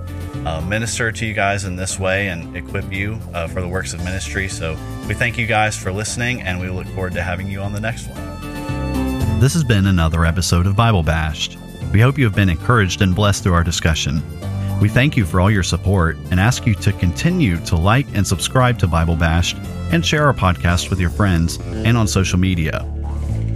uh, 0.47 0.61
minister 0.61 1.11
to 1.11 1.27
you 1.27 1.35
guys 1.35 1.65
in 1.65 1.75
this 1.75 1.99
way 1.99 2.29
and 2.29 2.57
equip 2.57 2.93
you 2.93 3.19
uh, 3.35 3.49
for 3.49 3.61
the 3.61 3.67
works 3.67 3.93
of 3.93 4.05
ministry. 4.05 4.47
So 4.47 4.77
we 5.09 5.15
thank 5.15 5.37
you 5.37 5.49
guys 5.49 5.77
for 5.77 5.91
listening, 5.91 6.43
and 6.43 6.61
we 6.61 6.69
look 6.69 6.87
forward 6.89 7.15
to 7.15 7.23
having 7.23 7.49
you 7.49 7.61
on 7.61 7.73
the 7.73 7.81
next 7.81 8.07
one. 8.07 9.41
This 9.41 9.55
has 9.55 9.65
been 9.65 9.89
another 9.89 10.25
episode 10.25 10.69
of 10.69 10.77
Bible 10.77 11.03
Bashed. 11.03 11.59
We 11.93 12.01
hope 12.01 12.19
you 12.19 12.25
have 12.25 12.37
been 12.37 12.49
encouraged 12.49 13.03
and 13.03 13.17
blessed 13.17 13.43
through 13.43 13.55
our 13.55 13.65
discussion. 13.65 14.23
We 14.81 14.89
thank 14.89 15.17
you 15.17 15.27
for 15.27 15.41
all 15.41 15.51
your 15.51 15.65
support 15.65 16.17
and 16.31 16.39
ask 16.39 16.67
you 16.67 16.75
to 16.77 16.93
continue 16.93 17.57
to 17.67 17.75
like 17.75 18.07
and 18.15 18.25
subscribe 18.25 18.79
to 18.79 18.87
Bible 18.87 19.17
Bashed 19.17 19.57
and 19.93 20.05
share 20.05 20.27
our 20.27 20.35
podcast 20.35 20.91
with 20.91 20.99
your 20.99 21.11
friends 21.11 21.59
and 21.61 21.97
on 21.97 22.09
social 22.09 22.39
media. 22.39 22.85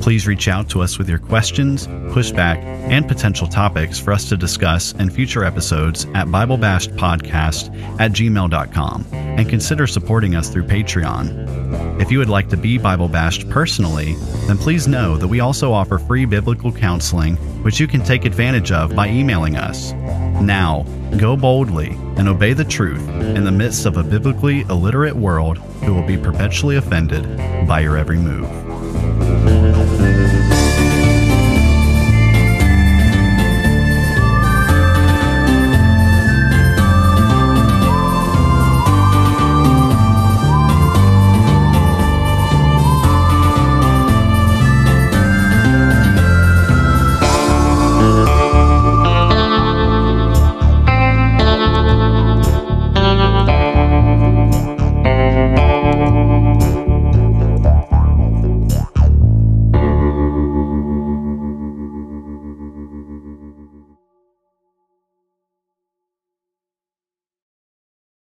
Please 0.00 0.26
reach 0.26 0.48
out 0.48 0.68
to 0.70 0.82
us 0.82 0.98
with 0.98 1.08
your 1.08 1.18
questions, 1.18 1.86
pushback, 1.86 2.58
and 2.88 3.08
potential 3.08 3.46
topics 3.46 3.98
for 3.98 4.12
us 4.12 4.28
to 4.28 4.36
discuss 4.36 4.92
in 4.92 5.10
future 5.10 5.44
episodes 5.44 6.04
at 6.14 6.26
BibleBashedPodcast 6.26 8.00
at 8.00 8.12
gmail.com 8.12 9.06
and 9.12 9.48
consider 9.48 9.86
supporting 9.86 10.34
us 10.34 10.48
through 10.48 10.64
Patreon. 10.64 12.00
If 12.00 12.10
you 12.10 12.18
would 12.18 12.28
like 12.28 12.48
to 12.50 12.56
be 12.56 12.78
Bible 12.78 13.08
Bashed 13.08 13.48
personally, 13.50 14.14
then 14.46 14.58
please 14.58 14.86
know 14.86 15.16
that 15.16 15.28
we 15.28 15.40
also 15.40 15.72
offer 15.72 15.98
free 15.98 16.24
biblical 16.24 16.72
counseling, 16.72 17.36
which 17.62 17.80
you 17.80 17.86
can 17.86 18.02
take 18.02 18.24
advantage 18.24 18.70
of 18.70 18.94
by 18.94 19.08
emailing 19.08 19.56
us. 19.56 19.92
Now, 20.40 20.84
go 21.18 21.36
boldly 21.36 21.96
and 22.16 22.28
obey 22.28 22.52
the 22.52 22.64
truth 22.64 23.08
in 23.08 23.44
the 23.44 23.52
midst 23.52 23.86
of 23.86 23.96
a 23.96 24.02
biblically 24.02 24.60
illiterate 24.62 25.16
world 25.16 25.58
who 25.82 25.94
will 25.94 26.06
be 26.06 26.16
perpetually 26.16 26.76
offended 26.76 27.24
by 27.66 27.80
your 27.80 27.96
every 27.96 28.18
move. 28.18 28.75